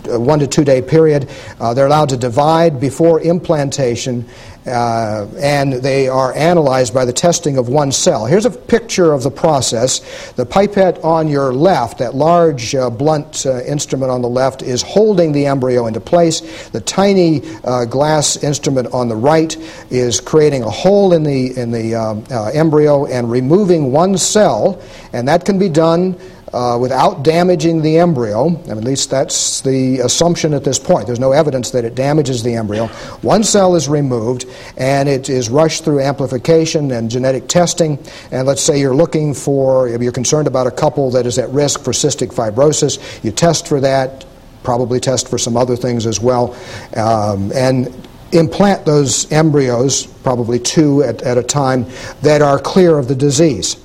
a, 0.08 0.18
one 0.18 0.38
to 0.38 0.46
two 0.46 0.64
day 0.64 0.82
period. 0.82 1.28
Uh, 1.60 1.74
they're 1.74 1.86
allowed 1.86 2.08
to 2.10 2.16
divide 2.16 2.80
before 2.80 3.20
implantation, 3.20 4.26
uh, 4.66 5.26
and 5.38 5.74
they 5.74 6.08
are 6.08 6.34
analyzed 6.34 6.92
by 6.92 7.04
the 7.04 7.12
testing 7.12 7.58
of 7.58 7.68
one 7.68 7.92
cell. 7.92 8.26
Here's 8.26 8.46
a 8.46 8.50
picture 8.50 9.12
of 9.12 9.22
the 9.22 9.30
process. 9.30 10.32
The 10.32 10.46
pipette 10.46 11.02
on 11.04 11.28
your 11.28 11.52
left, 11.52 11.98
that 11.98 12.14
large 12.14 12.74
uh, 12.74 12.90
blunt 12.90 13.46
uh, 13.46 13.62
instrument 13.64 14.10
on 14.10 14.22
the 14.22 14.28
left, 14.28 14.62
is 14.62 14.82
holding 14.82 15.32
the 15.32 15.46
embryo 15.46 15.86
into 15.86 16.00
place. 16.00 16.68
The 16.70 16.80
tiny 16.80 17.42
uh, 17.64 17.84
glass 17.84 18.42
instrument 18.42 18.92
on 18.92 19.08
the 19.08 19.16
right 19.16 19.56
is 19.90 20.20
creating 20.20 20.62
a 20.62 20.70
hole 20.70 21.12
in 21.12 21.22
the, 21.22 21.56
in 21.56 21.70
the 21.70 21.94
um, 21.94 22.24
uh, 22.30 22.46
embryo 22.48 23.06
and 23.06 23.30
removing 23.30 23.92
one 23.92 24.18
cell, 24.18 24.82
and 25.12 25.28
that 25.28 25.44
can 25.44 25.58
be 25.58 25.68
done 25.68 26.18
uh, 26.52 26.78
without 26.80 27.22
damaging 27.22 27.82
the 27.82 27.98
embryo. 27.98 28.56
at 28.68 28.84
least 28.84 29.10
that's 29.10 29.60
the 29.62 29.98
assumption 30.00 30.54
at 30.54 30.64
this 30.64 30.78
point. 30.78 31.06
There's 31.06 31.20
no 31.20 31.32
evidence 31.32 31.70
that 31.72 31.84
it 31.84 31.94
damages 31.94 32.42
the 32.42 32.54
embryo. 32.54 32.86
One 33.22 33.42
cell 33.42 33.74
is 33.74 33.88
removed 33.88 34.46
and 34.76 35.08
it 35.08 35.28
is 35.28 35.50
rushed 35.50 35.84
through 35.84 36.00
amplification 36.00 36.92
and 36.92 37.10
genetic 37.10 37.48
testing. 37.48 37.98
And 38.30 38.46
let's 38.46 38.62
say 38.62 38.78
you're 38.78 38.94
looking 38.94 39.34
for, 39.34 39.88
you're 39.88 40.12
concerned 40.12 40.46
about 40.46 40.66
a 40.66 40.70
couple 40.70 41.10
that 41.12 41.26
is 41.26 41.38
at 41.38 41.50
risk 41.50 41.82
for 41.82 41.92
cystic 41.92 42.32
fibrosis. 42.32 43.24
You 43.24 43.32
test 43.32 43.66
for 43.66 43.80
that, 43.80 44.24
probably 44.62 45.00
test 45.00 45.28
for 45.28 45.38
some 45.38 45.56
other 45.56 45.76
things 45.76 46.06
as 46.06 46.20
well. 46.20 46.56
Um, 46.96 47.52
and 47.52 47.92
implant 48.32 48.84
those 48.84 49.30
embryos, 49.32 50.06
probably 50.06 50.58
two 50.58 51.02
at, 51.02 51.22
at 51.22 51.38
a 51.38 51.42
time, 51.42 51.86
that 52.22 52.42
are 52.42 52.58
clear 52.58 52.98
of 52.98 53.08
the 53.08 53.14
disease. 53.14 53.76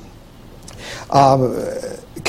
Um, 1.10 1.56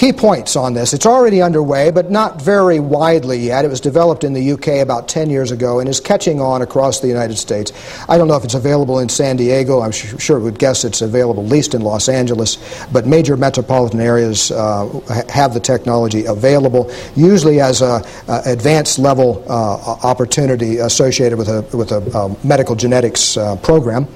key 0.02 0.12
points 0.12 0.56
on 0.56 0.74
this. 0.74 0.92
It's 0.94 1.06
already 1.06 1.40
underway, 1.40 1.92
but 1.92 2.10
not 2.10 2.42
very 2.42 2.80
widely 2.80 3.38
yet. 3.38 3.64
It 3.64 3.68
was 3.68 3.80
developed 3.80 4.24
in 4.24 4.32
the 4.32 4.50
UK 4.50 4.82
about 4.82 5.06
10 5.06 5.30
years 5.30 5.52
ago 5.52 5.78
and 5.78 5.88
is 5.88 6.00
catching 6.00 6.40
on 6.40 6.60
across 6.60 6.98
the 6.98 7.06
United 7.06 7.38
States. 7.38 7.70
I 8.08 8.18
don't 8.18 8.26
know 8.26 8.34
if 8.34 8.42
it's 8.42 8.54
available 8.54 8.98
in 8.98 9.08
San 9.08 9.36
Diego. 9.36 9.80
I'm 9.80 9.92
sure 9.92 10.40
would 10.40 10.58
guess 10.58 10.82
it's 10.84 11.02
available 11.02 11.44
at 11.44 11.48
least 11.48 11.72
in 11.72 11.82
Los 11.82 12.08
Angeles, 12.08 12.58
but 12.90 13.06
major 13.06 13.36
metropolitan 13.36 14.00
areas 14.00 14.50
uh, 14.50 14.88
have 15.28 15.54
the 15.54 15.60
technology 15.60 16.24
available, 16.24 16.92
usually 17.14 17.60
as 17.60 17.80
a, 17.80 18.02
advanced 18.44 18.98
level 18.98 19.44
uh, 19.48 19.98
opportunity 20.02 20.78
associated 20.78 21.38
with 21.38 21.48
a, 21.48 21.62
with 21.76 21.92
a 21.92 22.18
um, 22.18 22.36
medical 22.42 22.74
genetics 22.74 23.36
uh, 23.36 23.54
program. 23.56 24.08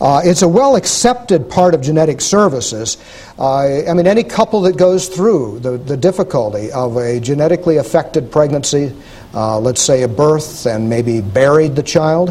Uh, 0.00 0.20
it's 0.24 0.42
a 0.42 0.48
well 0.48 0.76
accepted 0.76 1.48
part 1.48 1.74
of 1.74 1.80
genetic 1.80 2.20
services. 2.20 2.96
Uh, 3.38 3.88
I 3.88 3.94
mean, 3.94 4.06
any 4.06 4.24
couple 4.24 4.62
that 4.62 4.76
goes 4.76 5.08
through 5.08 5.60
the, 5.60 5.78
the 5.78 5.96
difficulty 5.96 6.72
of 6.72 6.96
a 6.96 7.20
genetically 7.20 7.76
affected 7.76 8.30
pregnancy, 8.30 8.92
uh, 9.34 9.58
let's 9.58 9.80
say 9.80 10.02
a 10.02 10.08
birth, 10.08 10.66
and 10.66 10.88
maybe 10.88 11.20
buried 11.20 11.76
the 11.76 11.82
child, 11.82 12.30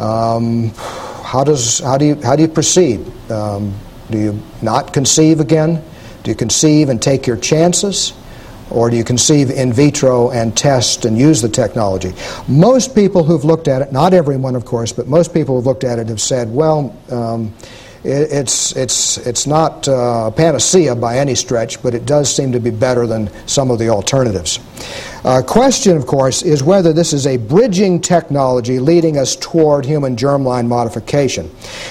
um, 0.00 0.70
how, 1.22 1.44
does, 1.44 1.78
how, 1.78 1.96
do 1.98 2.04
you, 2.04 2.14
how 2.22 2.36
do 2.36 2.42
you 2.42 2.48
proceed? 2.48 3.00
Um, 3.30 3.74
do 4.10 4.18
you 4.18 4.42
not 4.62 4.92
conceive 4.92 5.40
again? 5.40 5.82
Do 6.22 6.30
you 6.30 6.36
conceive 6.36 6.88
and 6.88 7.00
take 7.00 7.26
your 7.26 7.36
chances? 7.36 8.12
Or 8.70 8.90
do 8.90 8.96
you 8.96 9.04
conceive 9.04 9.50
in 9.50 9.72
vitro 9.72 10.30
and 10.30 10.56
test 10.56 11.04
and 11.04 11.16
use 11.16 11.40
the 11.40 11.48
technology? 11.48 12.14
Most 12.48 12.94
people 12.94 13.22
who've 13.22 13.44
looked 13.44 13.68
at 13.68 13.80
it, 13.82 13.92
not 13.92 14.12
everyone, 14.12 14.56
of 14.56 14.64
course, 14.64 14.92
but 14.92 15.06
most 15.06 15.32
people 15.32 15.56
who've 15.56 15.66
looked 15.66 15.84
at 15.84 15.98
it 15.98 16.08
have 16.08 16.20
said, 16.20 16.52
well, 16.52 16.96
um, 17.10 17.54
it, 18.06 18.32
it's, 18.32 18.76
it's, 18.76 19.18
it's 19.18 19.46
not 19.46 19.88
uh, 19.88 20.26
a 20.28 20.32
panacea 20.34 20.94
by 20.94 21.18
any 21.18 21.34
stretch, 21.34 21.82
but 21.82 21.94
it 21.94 22.06
does 22.06 22.34
seem 22.34 22.52
to 22.52 22.60
be 22.60 22.70
better 22.70 23.06
than 23.06 23.30
some 23.46 23.70
of 23.70 23.78
the 23.78 23.88
alternatives. 23.88 24.60
Uh, 25.24 25.42
question, 25.42 25.96
of 25.96 26.06
course, 26.06 26.42
is 26.42 26.62
whether 26.62 26.92
this 26.92 27.12
is 27.12 27.26
a 27.26 27.36
bridging 27.36 28.00
technology 28.00 28.78
leading 28.78 29.18
us 29.18 29.34
toward 29.34 29.84
human 29.84 30.14
germline 30.14 30.68
modification. 30.68 31.50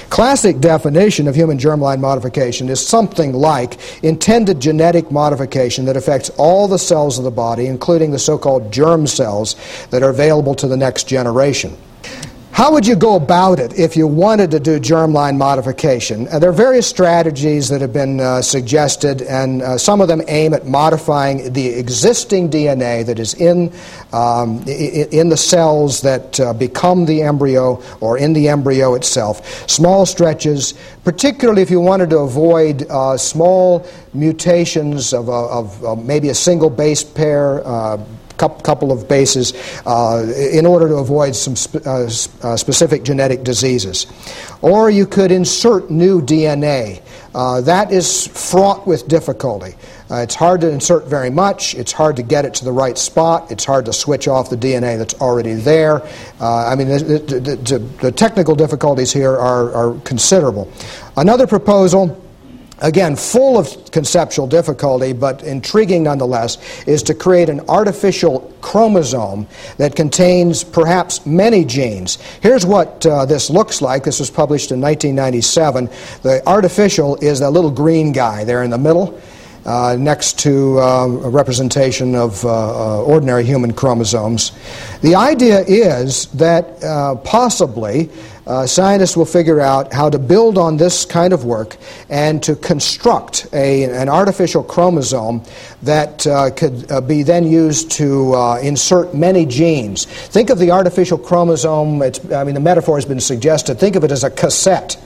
Classic 0.10 0.60
definition 0.60 1.28
of 1.28 1.36
human 1.36 1.58
germline 1.58 2.00
modification 2.00 2.70
is 2.70 2.86
something 2.86 3.34
like 3.34 3.78
intended 4.04 4.62
genetic 4.62 5.12
modification 5.12 5.84
that 5.84 5.98
affects 5.98 6.30
all 6.38 6.68
the 6.68 6.80
cells 6.80 7.18
of 7.18 7.26
the 7.26 7.32
body, 7.32 7.66
including 7.68 8.12
the 8.12 8.20
so 8.20 8.38
called 8.38 8.72
germ 8.72 9.06
cells 9.06 9.56
that 9.90 10.02
are 10.02 10.10
available 10.10 10.56
to 10.56 10.68
the 10.68 10.78
next 10.78 11.10
generation. 11.10 11.76
How 12.56 12.72
would 12.72 12.88
you 12.88 12.96
go 12.96 13.18
about 13.18 13.60
it 13.60 13.78
if 13.78 13.98
you 13.98 14.08
wanted 14.08 14.52
to 14.52 14.62
do 14.62 14.80
germline 14.80 15.36
modification? 15.36 16.26
Uh, 16.30 16.40
there 16.40 16.50
are 16.50 16.54
various 16.54 16.88
strategies 16.88 17.68
that 17.68 17.82
have 17.82 17.92
been 17.92 18.22
uh, 18.22 18.42
suggested, 18.42 19.24
and 19.24 19.62
uh, 19.62 19.78
some 19.78 20.00
of 20.00 20.08
them 20.08 20.22
aim 20.30 20.54
at 20.54 20.66
modifying 20.66 21.52
the 21.52 21.68
existing 21.68 22.50
DNA 22.50 23.06
that 23.08 23.20
is 23.20 23.34
in, 23.34 23.74
um, 24.14 24.64
in 24.70 25.28
the 25.28 25.36
cells 25.36 26.02
that 26.04 26.40
uh, 26.40 26.54
become 26.54 27.04
the 27.04 27.24
embryo 27.24 27.84
or 28.00 28.18
in 28.18 28.32
the 28.32 28.48
embryo 28.48 28.94
itself. 28.94 29.70
Small 29.70 30.06
stretches, 30.06 30.76
particularly 31.04 31.62
if 31.62 31.70
you 31.70 31.82
wanted 31.82 32.10
to 32.12 32.20
avoid 32.20 32.90
uh, 32.90 33.18
small 33.18 33.86
mutations 34.14 35.14
of, 35.14 35.28
of, 35.30 36.06
maybe 36.06 36.30
a 36.30 36.34
single 36.34 36.70
base 36.70 37.04
pair 37.04 37.68
uh, 37.68 37.98
couple 38.38 38.92
of 38.92 39.08
bases 39.08 39.54
uh, 39.86 40.26
in 40.52 40.66
order 40.66 40.88
to 40.88 40.96
avoid 40.96 41.36
some 41.36 41.56
uh, 41.86 42.06
uh, 42.06 42.08
specific 42.58 43.04
genetic 43.04 43.44
diseases. 43.44 44.08
Or 44.62 44.90
you 44.90 45.06
could 45.06 45.32
insert 45.32 45.90
new 45.90 46.22
DNA. 46.22 47.02
Uh, 47.34 47.62
that 47.62 47.92
is 47.92 48.28
fraught 48.28 48.88
with 48.88 49.08
difficulty. 49.08 49.76
Uh, 50.10 50.18
it's 50.18 50.36
hard 50.36 50.62
to 50.62 50.70
insert 50.70 51.06
very 51.08 51.30
much. 51.30 51.76
It's 51.76 51.92
hard 51.92 52.16
to 52.16 52.24
get 52.24 52.46
it 52.46 52.54
to 52.56 52.66
the 52.66 52.72
right 52.72 52.98
spot. 52.98 53.52
It's 53.52 53.66
hard 53.66 53.86
to 53.86 53.94
switch 53.94 54.28
off 54.28 54.50
the 54.50 54.56
DNA 54.56 54.98
that's 54.98 55.16
already 55.16 55.54
there. 55.54 56.02
I 56.40 56.76
mean, 56.76 56.88
the, 56.88 57.00
the, 57.00 57.40
the, 57.40 57.78
the, 58.02 58.12
technical 58.12 58.56
difficulties 58.56 59.12
here 59.12 59.36
are, 59.36 59.74
are 59.74 60.00
considerable. 60.02 60.72
Another 61.18 61.48
proposal 61.48 62.25
again, 62.80 63.16
full 63.16 63.58
of 63.58 63.92
conceptual 63.92 64.48
difficulty, 64.48 65.14
but 65.14 65.44
intriguing 65.44 66.04
nonetheless, 66.04 66.58
is 66.86 67.04
to 67.04 67.14
create 67.14 67.50
an 67.50 67.62
artificial 67.70 68.54
chromosome 68.62 69.48
that 69.78 69.96
contains 69.96 70.64
perhaps 70.64 71.26
many 71.26 71.64
genes. 71.64 72.18
Here's 72.42 72.66
what 72.66 73.06
uh, 73.06 73.26
this 73.26 73.50
looks 73.50 73.82
like. 73.82 74.04
This 74.04 74.20
was 74.20 74.30
published 74.30 74.72
in 74.72 74.82
1997. 74.82 75.90
The 76.22 76.42
artificial 76.48 77.16
is 77.18 77.40
that 77.40 77.52
little 77.52 77.72
green 77.72 78.12
guy 78.12 78.44
there 78.44 78.64
in 78.64 78.70
the 78.70 78.78
middle. 78.78 79.20
Uh, 79.66 79.98
next 80.00 80.38
to 80.38 80.80
uh, 80.80 81.08
a 81.08 81.30
representation 81.30 82.14
of 82.14 82.46
uh, 82.46 82.50
uh, 82.50 83.02
ordinary 83.02 83.44
human 83.44 83.74
chromosomes. 83.74 84.52
The 85.02 85.16
idea 85.16 85.62
is 85.62 86.28
that 86.34 86.84
uh, 86.84 87.16
possibly 87.16 88.12
uh, 88.48 88.66
scientists 88.68 89.18
will 89.18 89.26
figure 89.26 89.60
out 89.60 89.94
how 89.94 90.10
to 90.10 90.20
build 90.20 90.58
on 90.58 90.78
this 90.78 91.06
kind 91.06 91.34
of 91.34 91.46
work 91.46 91.78
and 92.10 92.44
to 92.44 92.56
construct 92.56 93.48
a, 93.54 93.86
an 93.86 94.10
artificial 94.10 94.64
chromosome 94.64 95.42
that 95.82 96.26
uh, 96.28 96.52
could 96.52 96.92
uh, 96.92 97.02
be 97.02 97.24
then 97.24 97.46
used 97.46 97.92
to 97.92 98.34
uh, 98.34 98.60
insert 98.60 99.14
many 99.14 99.46
genes. 99.46 100.06
Think 100.06 100.50
of 100.50 100.60
the 100.60 100.72
artificial 100.72 101.18
chromosome, 101.18 102.02
I 102.02 102.44
mean, 102.44 102.54
the 102.54 102.60
metaphor 102.60 102.98
has 102.98 103.06
been 103.06 103.20
suggested, 103.20 103.80
think 103.80 103.96
of 103.96 104.04
it 104.04 104.12
as 104.12 104.24
a 104.24 104.30
cassette 104.30 104.98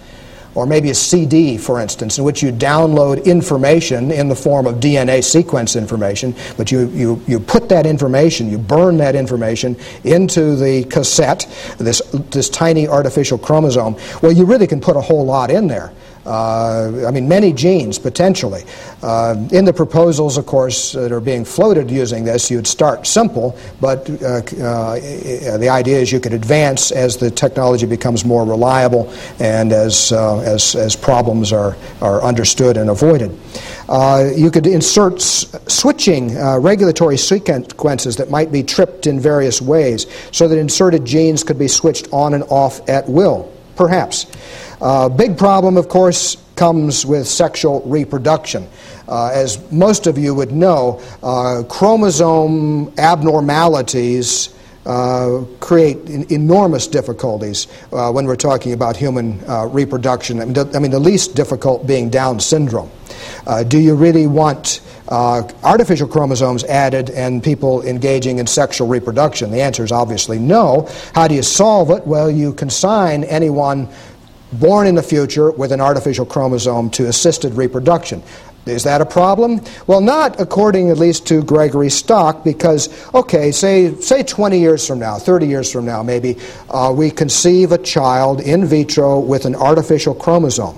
or 0.60 0.66
maybe 0.66 0.90
a 0.90 0.94
CD, 0.94 1.58
for 1.58 1.80
instance, 1.80 2.18
in 2.18 2.26
which 2.26 2.44
you 2.44 2.52
download 2.52 3.24
information 3.24 4.12
in 4.12 4.28
the 4.28 4.36
form 4.36 4.68
of 4.68 4.76
DNA 4.76 5.24
sequence 5.24 5.78
information, 5.78 6.36
but 6.58 6.70
you, 6.70 6.90
you, 6.90 7.24
you 7.28 7.40
put 7.40 7.70
that 7.70 7.86
information, 7.86 8.52
you 8.52 8.58
burn 8.58 8.98
that 8.98 9.16
information 9.16 9.78
into 10.04 10.58
the 10.58 10.84
cassette, 10.92 11.48
this, 11.78 12.02
this 12.32 12.50
tiny 12.50 12.90
artificial 12.90 13.38
chromosome. 13.38 13.96
Well, 14.22 14.34
you 14.34 14.44
really 14.44 14.68
can 14.68 14.82
put 14.82 14.98
a 14.98 15.02
whole 15.02 15.26
lot 15.26 15.50
in 15.50 15.68
there. 15.68 15.94
Uh, 16.26 17.06
I 17.08 17.12
mean, 17.12 17.28
many 17.28 17.54
genes 17.54 17.98
potentially. 17.98 18.64
Uh, 19.02 19.36
in 19.52 19.64
the 19.64 19.74
proposals, 19.74 20.38
of 20.38 20.46
course, 20.46 20.92
that 20.92 21.12
are 21.12 21.22
being 21.22 21.46
floated 21.46 21.90
using 21.90 22.26
this, 22.26 22.52
you'd 22.52 22.68
start 22.68 23.08
simple, 23.08 23.58
but 23.80 24.10
uh, 24.22 24.42
uh 24.62 25.58
the 25.58 25.70
idea 25.70 25.98
is 25.98 26.12
you 26.12 26.20
could 26.20 26.34
advance 26.34 26.92
as 26.92 27.18
the 27.18 27.32
technology 27.32 27.86
becomes 27.86 28.26
more 28.26 28.46
reliable 28.46 29.12
and 29.40 29.72
as, 29.72 30.12
uh, 30.12 30.40
as, 30.42 30.76
as 30.76 30.96
problems 30.96 31.54
are, 31.54 31.76
are 32.02 32.22
understood 32.22 32.78
and 32.78 32.90
avoided. 32.90 33.38
Uh, 33.88 34.30
you 34.36 34.52
could 34.52 34.68
insert 34.68 35.16
s- 35.16 35.56
switching 35.68 36.36
regulatory 36.62 37.18
sequences 37.18 38.18
that 38.18 38.30
might 38.30 38.52
be 38.52 38.62
tripped 38.62 39.08
in 39.08 39.20
various 39.20 39.62
ways 39.62 40.06
so 40.32 40.48
that 40.48 40.58
inserted 40.58 41.06
genes 41.06 41.44
could 41.44 41.58
be 41.58 41.68
switched 41.68 42.08
on 42.12 42.34
and 42.34 42.44
off 42.50 42.88
at 42.90 43.08
will, 43.08 43.52
perhaps. 43.76 44.26
Uh, 44.82 45.10
big 45.10 45.38
problem, 45.38 45.78
of 45.78 45.90
course, 45.90 46.38
comes 46.56 47.06
with 47.06 47.28
sexual 47.28 47.82
reproduction. 47.86 48.68
Uh, 49.08 49.32
as 49.34 49.60
most 49.72 50.08
of 50.08 50.18
you 50.18 50.34
would 50.36 50.52
know, 50.52 51.02
uh, 51.24 51.64
chromosome 51.64 52.94
abnormalities 52.98 54.54
uh, 54.86 55.44
create 55.60 55.98
enormous 56.32 56.88
difficulties 56.88 57.68
uh, 57.92 58.12
when 58.12 58.26
we're 58.26 58.36
talking 58.36 58.74
about 58.74 58.96
human 58.96 59.40
uh, 59.48 59.66
reproduction. 59.66 60.42
I 60.42 60.46
mean, 60.46 60.54
the, 60.54 60.72
I 60.74 60.80
mean, 60.80 60.92
the, 60.92 61.00
least 61.00 61.36
difficult 61.36 61.86
being 61.86 62.10
Down 62.10 62.40
syndrome. 62.40 62.90
Uh, 63.46 63.64
do 63.64 63.78
you 63.78 63.96
really 63.96 64.26
want 64.26 64.82
uh, 65.10 65.44
artificial 65.64 66.08
chromosomes 66.08 66.64
added 66.64 67.10
and 67.10 67.44
people 67.44 67.82
engaging 67.84 68.40
in 68.40 68.48
sexual 68.48 68.88
reproduction? 68.88 69.52
The 69.52 69.62
answer 69.62 69.84
is 69.84 69.92
obviously 69.92 70.40
no. 70.40 70.88
How 71.14 71.28
do 71.28 71.36
you 71.36 71.44
solve 71.44 71.92
it? 71.92 72.08
Well, 72.08 72.32
you 72.32 72.54
consign 72.54 73.24
anyone 73.26 73.90
born 74.54 74.88
in 74.88 74.96
the 74.96 75.04
future 75.04 75.52
with 75.52 75.72
an 75.72 75.82
artificial 75.82 76.26
chromosome 76.26 76.90
to 76.92 77.08
assisted 77.08 77.54
reproduction. 77.54 78.24
Is 78.66 78.84
that 78.84 79.02
a 79.02 79.06
problem? 79.06 79.62
Well, 79.88 80.02
not 80.02 80.40
according 80.40 80.90
at 80.90 80.98
least 80.98 81.26
to 81.28 81.44
Gregory 81.44 81.90
Stock, 81.90 82.44
because, 82.44 82.90
okay, 83.14 83.52
say, 83.52 83.96
say 83.96 84.22
20 84.24 84.60
years 84.60 84.86
from 84.86 85.00
now, 85.00 85.18
30 85.18 85.48
years 85.48 85.72
from 85.72 85.86
now 85.86 86.04
maybe, 86.04 86.38
uh, 86.70 86.94
we 86.96 87.10
conceive 87.10 87.72
a 87.72 87.78
child 87.78 88.42
in 88.42 88.66
vitro 88.66 89.20
with 89.20 89.46
an 89.46 89.56
artificial 89.56 90.14
chromosome. 90.14 90.78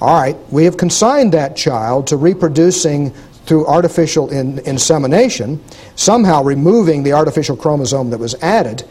All 0.00 0.20
right, 0.20 0.36
we 0.50 0.64
have 0.64 0.76
consigned 0.76 1.32
that 1.34 1.56
child 1.56 2.06
to 2.08 2.16
reproducing 2.16 3.12
through 3.44 3.66
artificial 3.66 4.30
in, 4.30 4.58
insemination, 4.60 5.62
somehow 5.96 6.42
removing 6.42 7.02
the 7.02 7.12
artificial 7.12 7.56
chromosome 7.56 8.10
that 8.10 8.18
was 8.18 8.34
added. 8.42 8.84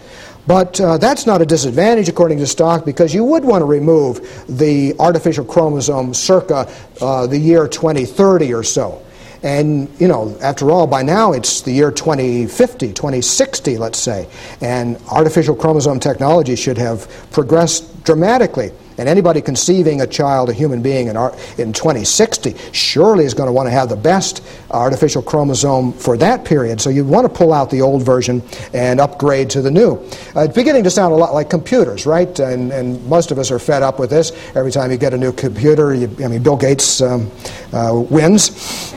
But 0.47 0.79
uh, 0.81 0.97
that's 0.97 1.25
not 1.25 1.41
a 1.41 1.45
disadvantage, 1.45 2.09
according 2.09 2.39
to 2.39 2.47
Stock, 2.47 2.85
because 2.85 3.13
you 3.13 3.23
would 3.23 3.43
want 3.43 3.61
to 3.61 3.65
remove 3.65 4.45
the 4.47 4.95
artificial 4.99 5.45
chromosome 5.45 6.13
circa 6.13 6.71
uh, 7.01 7.27
the 7.27 7.37
year 7.37 7.67
2030 7.67 8.53
or 8.53 8.63
so. 8.63 9.03
And, 9.41 9.89
you 9.99 10.07
know, 10.07 10.37
after 10.41 10.69
all, 10.69 10.85
by 10.85 11.01
now 11.01 11.31
it's 11.31 11.61
the 11.61 11.71
year 11.71 11.91
2050, 11.91 12.89
2060, 12.89 13.77
let's 13.77 13.97
say. 13.97 14.27
And 14.59 14.97
artificial 15.11 15.55
chromosome 15.55 15.99
technology 15.99 16.55
should 16.55 16.77
have 16.77 17.09
progressed 17.31 18.03
dramatically. 18.03 18.71
And 18.99 19.07
anybody 19.07 19.41
conceiving 19.41 20.01
a 20.01 20.07
child, 20.07 20.49
a 20.49 20.53
human 20.53 20.81
being, 20.81 21.07
in, 21.07 21.15
our, 21.15 21.31
in 21.57 21.71
2060 21.73 22.55
surely 22.73 23.23
is 23.23 23.33
going 23.33 23.47
to 23.47 23.53
want 23.53 23.67
to 23.67 23.71
have 23.71 23.89
the 23.89 23.95
best 23.95 24.43
artificial 24.71 25.21
chromosome 25.21 25.93
for 25.93 26.17
that 26.17 26.43
period. 26.43 26.81
So 26.81 26.89
you 26.89 27.05
want 27.05 27.25
to 27.25 27.29
pull 27.29 27.53
out 27.53 27.69
the 27.69 27.81
old 27.81 28.03
version 28.03 28.43
and 28.73 28.99
upgrade 28.99 29.49
to 29.51 29.61
the 29.61 29.71
new. 29.71 29.93
Uh, 30.35 30.41
it's 30.41 30.53
beginning 30.53 30.83
to 30.83 30.89
sound 30.89 31.13
a 31.13 31.15
lot 31.15 31.33
like 31.33 31.49
computers, 31.49 32.05
right? 32.05 32.37
And, 32.39 32.71
and 32.71 33.03
most 33.07 33.31
of 33.31 33.39
us 33.39 33.51
are 33.51 33.59
fed 33.59 33.83
up 33.83 33.99
with 33.99 34.09
this. 34.09 34.31
Every 34.53 34.71
time 34.71 34.91
you 34.91 34.97
get 34.97 35.13
a 35.13 35.17
new 35.17 35.31
computer, 35.31 35.93
you, 35.93 36.13
I 36.23 36.27
mean, 36.27 36.43
Bill 36.43 36.57
Gates 36.57 37.01
um, 37.01 37.31
uh, 37.71 38.03
wins. 38.09 38.93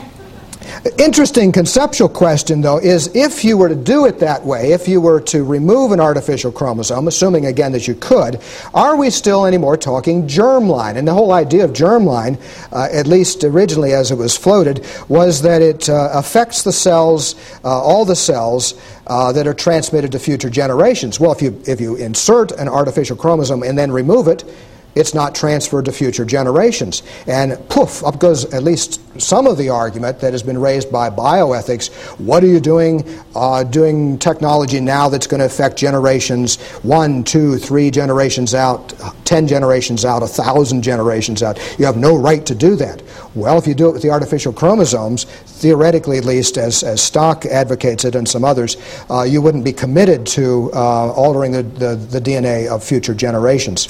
Interesting 0.97 1.53
conceptual 1.53 2.09
question, 2.09 2.59
though, 2.59 2.77
is 2.77 3.09
if 3.15 3.45
you 3.45 3.57
were 3.57 3.69
to 3.69 3.75
do 3.75 4.05
it 4.05 4.19
that 4.19 4.43
way, 4.43 4.73
if 4.73 4.85
you 4.85 4.99
were 4.99 5.21
to 5.21 5.45
remove 5.45 5.93
an 5.93 6.01
artificial 6.01 6.51
chromosome, 6.51 7.07
assuming 7.07 7.45
again 7.45 7.71
that 7.71 7.87
you 7.87 7.95
could, 7.95 8.41
are 8.73 8.97
we 8.97 9.09
still 9.09 9.45
anymore 9.45 9.77
talking 9.77 10.27
germline? 10.27 10.97
And 10.97 11.07
the 11.07 11.13
whole 11.13 11.31
idea 11.31 11.63
of 11.63 11.71
germline, 11.71 12.37
uh, 12.73 12.89
at 12.91 13.07
least 13.07 13.45
originally 13.45 13.93
as 13.93 14.11
it 14.11 14.17
was 14.17 14.35
floated, 14.35 14.85
was 15.07 15.41
that 15.43 15.61
it 15.61 15.87
uh, 15.87 16.09
affects 16.13 16.63
the 16.63 16.73
cells, 16.73 17.35
uh, 17.63 17.69
all 17.69 18.03
the 18.03 18.15
cells, 18.15 18.73
uh, 19.07 19.31
that 19.31 19.47
are 19.47 19.53
transmitted 19.53 20.11
to 20.11 20.19
future 20.19 20.49
generations. 20.49 21.17
Well, 21.17 21.31
if 21.31 21.41
you, 21.41 21.61
if 21.65 21.79
you 21.79 21.95
insert 21.95 22.51
an 22.51 22.67
artificial 22.67 23.15
chromosome 23.15 23.63
and 23.63 23.77
then 23.77 23.89
remove 23.89 24.27
it, 24.27 24.43
it's 24.95 25.13
not 25.13 25.35
transferred 25.35 25.85
to 25.85 25.91
future 25.91 26.25
generations. 26.25 27.03
And 27.27 27.57
poof, 27.69 28.03
up 28.03 28.19
goes 28.19 28.53
at 28.53 28.63
least 28.63 28.99
some 29.21 29.47
of 29.47 29.57
the 29.57 29.69
argument 29.69 30.19
that 30.19 30.33
has 30.33 30.43
been 30.43 30.57
raised 30.57 30.91
by 30.91 31.09
bioethics. 31.09 31.91
What 32.19 32.43
are 32.43 32.47
you 32.47 32.59
doing, 32.59 33.07
uh, 33.35 33.63
doing 33.63 34.17
technology 34.17 34.79
now 34.79 35.09
that's 35.09 35.27
going 35.27 35.39
to 35.39 35.45
affect 35.45 35.77
generations 35.77 36.59
one, 36.81 37.23
two, 37.23 37.57
three 37.57 37.91
generations 37.91 38.55
out, 38.55 38.93
ten 39.25 39.47
generations 39.47 40.05
out, 40.05 40.23
a 40.23 40.27
thousand 40.27 40.81
generations 40.81 41.43
out? 41.43 41.59
You 41.77 41.85
have 41.85 41.97
no 41.97 42.15
right 42.15 42.45
to 42.45 42.55
do 42.55 42.75
that. 42.77 43.01
Well, 43.35 43.57
if 43.57 43.65
you 43.65 43.73
do 43.73 43.89
it 43.89 43.93
with 43.93 44.01
the 44.01 44.11
artificial 44.11 44.53
chromosomes, 44.53 45.23
theoretically 45.23 46.17
at 46.17 46.25
least, 46.25 46.57
as, 46.57 46.83
as 46.83 47.01
Stock 47.01 47.45
advocates 47.45 48.05
it 48.05 48.15
and 48.15 48.27
some 48.27 48.45
others, 48.45 48.77
uh, 49.09 49.23
you 49.23 49.41
wouldn't 49.41 49.63
be 49.63 49.73
committed 49.73 50.25
to 50.27 50.69
uh, 50.73 51.11
altering 51.13 51.51
the, 51.51 51.63
the, 51.63 51.95
the 51.95 52.21
DNA 52.21 52.67
of 52.67 52.83
future 52.83 53.13
generations 53.13 53.87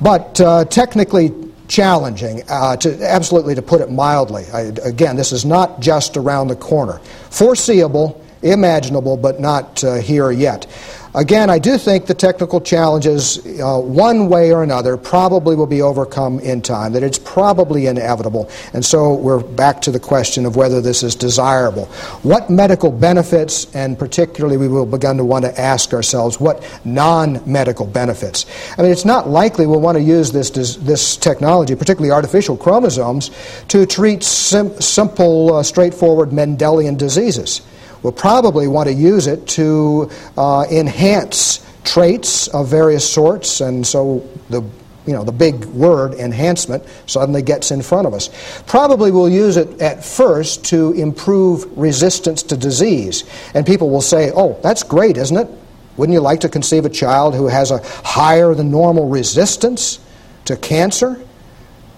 but 0.00 0.40
uh, 0.40 0.64
technically 0.66 1.32
challenging, 1.68 2.42
uh, 2.48 2.76
to, 2.76 3.02
absolutely 3.04 3.54
to 3.54 3.62
put 3.62 3.80
it 3.80 3.90
mildly. 3.90 4.44
I, 4.52 4.60
again, 4.84 5.16
this 5.16 5.32
is 5.32 5.44
not 5.44 5.80
just 5.80 6.16
around 6.16 6.48
the 6.48 6.56
corner. 6.56 6.98
Foreseeable, 7.30 8.24
imaginable, 8.42 9.16
but 9.16 9.40
not 9.40 9.82
uh, 9.84 9.96
here 9.96 10.30
yet. 10.30 10.66
Again, 11.14 11.48
I 11.48 11.58
do 11.58 11.78
think 11.78 12.04
the 12.04 12.14
technical 12.14 12.60
challenges, 12.60 13.38
uh, 13.38 13.80
one 13.80 14.28
way 14.28 14.52
or 14.52 14.62
another, 14.62 14.98
probably 14.98 15.56
will 15.56 15.66
be 15.66 15.80
overcome 15.80 16.38
in 16.40 16.60
time, 16.60 16.92
that 16.92 17.02
it's 17.02 17.18
probably 17.18 17.86
inevitable. 17.86 18.50
And 18.74 18.84
so 18.84 19.14
we're 19.14 19.40
back 19.40 19.80
to 19.82 19.90
the 19.90 20.00
question 20.00 20.44
of 20.44 20.56
whether 20.56 20.82
this 20.82 21.02
is 21.02 21.14
desirable. 21.14 21.86
What 22.22 22.50
medical 22.50 22.92
benefits, 22.92 23.74
and 23.74 23.98
particularly 23.98 24.58
we 24.58 24.68
will 24.68 24.84
begin 24.84 25.16
to 25.16 25.24
want 25.24 25.46
to 25.46 25.60
ask 25.60 25.94
ourselves, 25.94 26.38
what 26.38 26.62
non 26.84 27.40
medical 27.50 27.86
benefits? 27.86 28.44
I 28.76 28.82
mean, 28.82 28.92
it's 28.92 29.06
not 29.06 29.28
likely 29.28 29.66
we'll 29.66 29.80
want 29.80 29.96
to 29.96 30.04
use 30.04 30.30
this, 30.30 30.50
this 30.50 31.16
technology, 31.16 31.74
particularly 31.74 32.12
artificial 32.12 32.56
chromosomes, 32.56 33.30
to 33.68 33.86
treat 33.86 34.22
sim- 34.22 34.78
simple, 34.78 35.54
uh, 35.54 35.62
straightforward 35.62 36.30
Mendelian 36.30 36.98
diseases 36.98 37.62
will 38.02 38.12
probably 38.12 38.68
want 38.68 38.88
to 38.88 38.94
use 38.94 39.26
it 39.26 39.46
to 39.48 40.10
uh, 40.36 40.64
enhance 40.70 41.64
traits 41.84 42.48
of 42.48 42.68
various 42.68 43.08
sorts, 43.08 43.60
and 43.60 43.86
so 43.86 44.28
the 44.50 44.62
you 45.08 45.14
know, 45.14 45.24
the 45.24 45.32
big 45.32 45.64
word, 45.64 46.12
enhancement, 46.12 46.84
suddenly 47.06 47.40
gets 47.40 47.70
in 47.70 47.80
front 47.80 48.06
of 48.06 48.12
us. 48.12 48.28
Probably 48.66 49.10
we'll 49.10 49.30
use 49.30 49.56
it 49.56 49.80
at 49.80 50.04
first 50.04 50.66
to 50.66 50.92
improve 50.92 51.64
resistance 51.78 52.42
to 52.42 52.58
disease. 52.58 53.24
And 53.54 53.64
people 53.64 53.88
will 53.88 54.02
say, 54.02 54.30
oh, 54.34 54.60
that's 54.62 54.82
great, 54.82 55.16
isn't 55.16 55.36
it? 55.36 55.48
Wouldn't 55.96 56.12
you 56.12 56.20
like 56.20 56.40
to 56.40 56.50
conceive 56.50 56.84
a 56.84 56.90
child 56.90 57.34
who 57.34 57.46
has 57.46 57.70
a 57.70 57.78
higher 58.04 58.54
than 58.54 58.70
normal 58.70 59.08
resistance 59.08 59.98
to 60.44 60.58
cancer? 60.58 61.18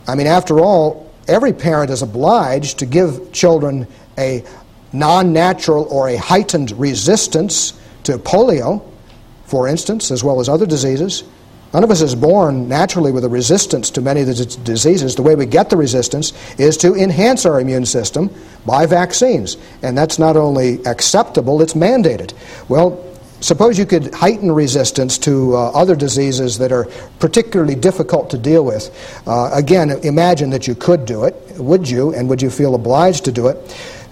I 0.06 0.14
mean, 0.14 0.28
after 0.28 0.60
all, 0.60 1.12
every 1.26 1.52
parent 1.52 1.90
is 1.90 2.02
obliged 2.02 2.78
to 2.78 2.86
give 2.86 3.32
children 3.32 3.88
a 4.16 4.44
non 4.92 5.32
natural 5.32 5.86
or 5.90 6.08
a 6.08 6.16
heightened 6.16 6.72
resistance 6.72 7.72
to 8.04 8.18
polio, 8.18 8.82
for 9.44 9.68
instance, 9.68 10.10
as 10.10 10.24
well 10.24 10.40
as 10.40 10.48
other 10.48 10.66
diseases. 10.66 11.24
None 11.72 11.84
of 11.84 11.90
us 11.90 12.00
is 12.00 12.16
born 12.16 12.68
naturally 12.68 13.12
with 13.12 13.24
a 13.24 13.28
resistance 13.28 13.90
to 13.90 14.00
many 14.00 14.22
of 14.22 14.26
the 14.26 14.44
diseases. 14.64 15.14
The 15.14 15.22
way 15.22 15.36
we 15.36 15.46
get 15.46 15.70
the 15.70 15.76
resistance 15.76 16.32
is 16.58 16.76
to 16.78 16.96
enhance 16.96 17.46
our 17.46 17.60
immune 17.60 17.86
system 17.86 18.34
by 18.66 18.86
vaccines. 18.86 19.56
And 19.82 19.96
that's 19.96 20.18
not 20.18 20.36
only 20.36 20.84
acceptable, 20.84 21.62
it's 21.62 21.74
mandated. 21.74 22.32
Well, 22.68 23.06
suppose 23.40 23.78
you 23.78 23.86
could 23.86 24.12
heighten 24.12 24.50
resistance 24.50 25.16
to 25.18 25.54
uh, 25.54 25.70
other 25.70 25.94
diseases 25.94 26.58
that 26.58 26.72
are 26.72 26.86
particularly 27.20 27.76
difficult 27.76 28.30
to 28.30 28.38
deal 28.38 28.64
with. 28.64 28.90
Uh, 29.26 29.50
again, 29.52 29.90
imagine 30.02 30.50
that 30.50 30.66
you 30.66 30.74
could 30.74 31.04
do 31.06 31.22
it. 31.22 31.36
Would 31.56 31.88
you? 31.88 32.12
And 32.14 32.28
would 32.28 32.42
you 32.42 32.50
feel 32.50 32.74
obliged 32.74 33.24
to 33.26 33.32
do 33.32 33.46
it? 33.46 33.56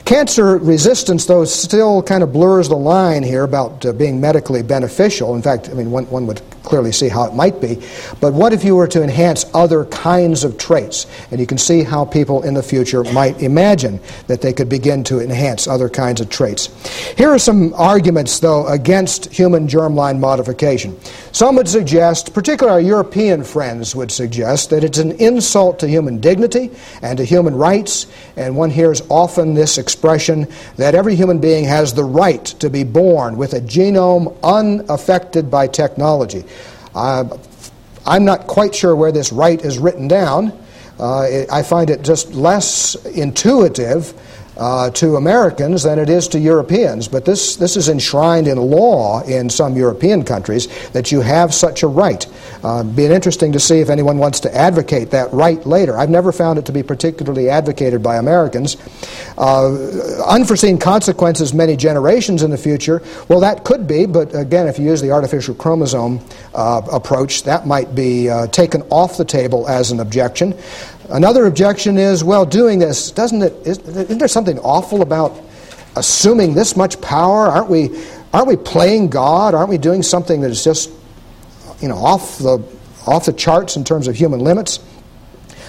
Cancer 0.09 0.57
resistance, 0.57 1.27
though, 1.27 1.45
still 1.45 2.03
kind 2.03 2.23
of 2.23 2.33
blurs 2.33 2.71
the 2.71 2.75
line 2.75 3.23
here 3.23 3.45
about 3.45 3.85
uh, 3.85 3.93
being 3.93 4.19
medically 4.19 4.63
beneficial. 4.63 5.37
In 5.37 5.43
fact, 5.43 5.69
I 5.69 5.75
mean, 5.75 5.91
one, 5.91 6.09
one 6.09 6.27
would 6.27 6.41
clearly 6.63 6.93
see 6.93 7.11
how 7.11 7.25
it 7.25 7.35
might 7.35 7.61
be. 7.61 7.79
But 8.19 8.33
what 8.33 8.55
if 8.55 8.65
you 8.65 8.75
were 8.75 8.87
to 8.89 9.03
enhance 9.03 9.45
other 9.53 9.85
kinds 9.85 10.45
of 10.45 10.57
traits? 10.57 11.07
And 11.31 11.39
you 11.39 11.47
can 11.47 11.59
see 11.59 11.83
how 11.83 12.07
people 12.07 12.43
in 12.43 12.55
the 12.55 12.63
future 12.63 13.05
might 13.05 13.43
imagine 13.43 14.01
that 14.29 14.41
they 14.41 14.55
could 14.55 14.71
begin 14.71 15.05
to 15.05 15.21
enhance 15.21 15.67
other 15.67 15.91
kinds 15.91 16.23
of 16.23 16.31
traits. 16.31 16.69
Here 17.19 17.29
are 17.29 17.39
some 17.39 17.75
arguments, 17.75 18.41
though, 18.41 18.67
against 18.67 19.27
human 19.27 19.69
germline 19.69 20.21
modification. 20.21 20.99
Some 21.33 21.55
would 21.57 21.69
suggest, 21.69 22.33
particularly 22.33 22.83
our 22.83 22.89
European 22.89 23.45
friends 23.45 23.95
would 23.95 24.11
suggest, 24.11 24.71
that 24.71 24.85
it's 24.85 24.99
an 24.99 25.13
insult 25.21 25.79
to 25.81 25.87
human 25.87 26.19
dignity 26.19 26.71
and 27.03 27.19
to 27.19 27.25
human 27.25 27.55
rights. 27.55 28.07
And 28.37 28.57
one 28.57 28.71
hears 28.71 29.03
often 29.11 29.53
this 29.53 29.77
expression 29.77 29.98
that 30.77 30.95
every 30.95 31.15
human 31.15 31.39
being 31.39 31.65
has 31.65 31.95
the 31.95 32.05
right 32.05 32.45
to 32.45 32.71
be 32.71 32.85
born 32.85 33.37
with 33.37 33.53
a 33.55 33.61
genome 33.61 34.37
unaffected 34.43 35.51
by 35.51 35.67
technology. 35.67 36.45
Uh, 36.95 37.37
I'm 38.07 38.25
not 38.25 38.47
quite 38.47 38.75
sure 38.75 38.97
where 38.97 39.13
this 39.13 39.33
right 39.33 39.61
is 39.61 39.79
written 39.79 40.09
down. 40.09 40.53
Uh, 40.99 41.27
it, 41.29 41.53
I 41.53 41.63
find 41.63 41.91
it 41.91 42.03
just 42.03 42.33
less 42.33 42.95
intuitive 43.07 44.15
uh, 44.59 44.91
to 44.91 45.17
Americans 45.17 45.85
than 45.85 45.99
it 45.99 46.09
is 46.09 46.29
to 46.29 46.39
Europeans. 46.39 47.09
But 47.09 47.25
this, 47.25 47.57
this 47.57 47.77
is 47.77 47.89
enshrined 47.89 48.49
in 48.49 48.59
law 48.59 49.23
in 49.23 49.49
some 49.51 49.77
European 49.77 50.25
countries 50.25 50.69
that 50.91 51.13
you 51.13 51.21
have 51.21 51.55
such 51.55 51.83
a 51.83 51.87
right. 51.87 52.27
Uh, 52.63 52.83
be 52.83 53.07
interesting 53.07 53.53
to 53.53 53.61
see 53.61 53.81
if 53.81 53.89
anyone 53.89 54.19
wants 54.19 54.41
to 54.41 54.55
advocate 54.55 55.11
that 55.11 55.33
right 55.33 55.65
later. 55.67 55.97
I've 55.97 56.11
never 56.11 56.33
found 56.33 56.59
it 56.59 56.67
to 56.67 56.73
be 56.73 56.83
particularly 56.83 57.49
advocated 57.49 58.03
by 58.03 58.17
Americans. 58.17 58.77
Uh, 59.37 60.23
unforeseen 60.27 60.79
consequences 60.79 61.55
many 61.55 61.77
generations 61.77 62.43
in 62.43 62.51
the 62.51 62.59
future, 62.59 63.03
well, 63.29 63.41
that 63.41 63.65
could 63.65 63.87
be, 63.87 64.07
but 64.07 64.35
again, 64.35 64.67
if 64.67 64.79
you 64.79 64.87
use 64.87 65.01
the 65.01 65.11
artificial 65.11 65.55
chromosome 65.55 66.21
uh, 66.55 66.83
approach, 66.93 67.45
that 67.45 67.67
might 67.67 67.95
be 67.95 68.29
uh, 68.29 68.47
taken 68.49 68.83
off 68.91 69.17
the 69.17 69.25
table 69.25 69.69
as 69.69 69.91
an 69.91 70.01
objection. 70.01 70.55
Another 71.09 71.47
objection 71.47 71.97
is, 71.97 72.23
well, 72.23 72.45
doing 72.45 72.79
this, 72.79 73.11
doesn't 73.11 73.43
it, 73.43 73.55
isn't 73.67 74.19
there 74.19 74.29
something 74.29 74.59
awful 74.59 75.01
about 75.01 75.35
assuming 75.97 76.55
this 76.55 76.77
much 76.77 77.01
power? 77.01 77.47
Aren't 77.47 77.71
we, 77.71 77.99
aren't 78.33 78.47
we 78.47 78.57
playing 78.57 79.09
God? 79.09 79.55
Aren't 79.55 79.71
we 79.71 79.79
doing 79.79 80.03
something 80.03 80.43
that 80.43 80.51
is 80.51 80.63
just, 80.63 80.91
you 81.81 81.89
know, 81.89 81.97
off 81.97 82.39
the, 82.39 82.63
off 83.07 83.25
the 83.25 83.33
charts 83.33 83.77
in 83.77 83.85
terms 83.85 84.07
of 84.07 84.17
human 84.17 84.41
limits? 84.41 84.81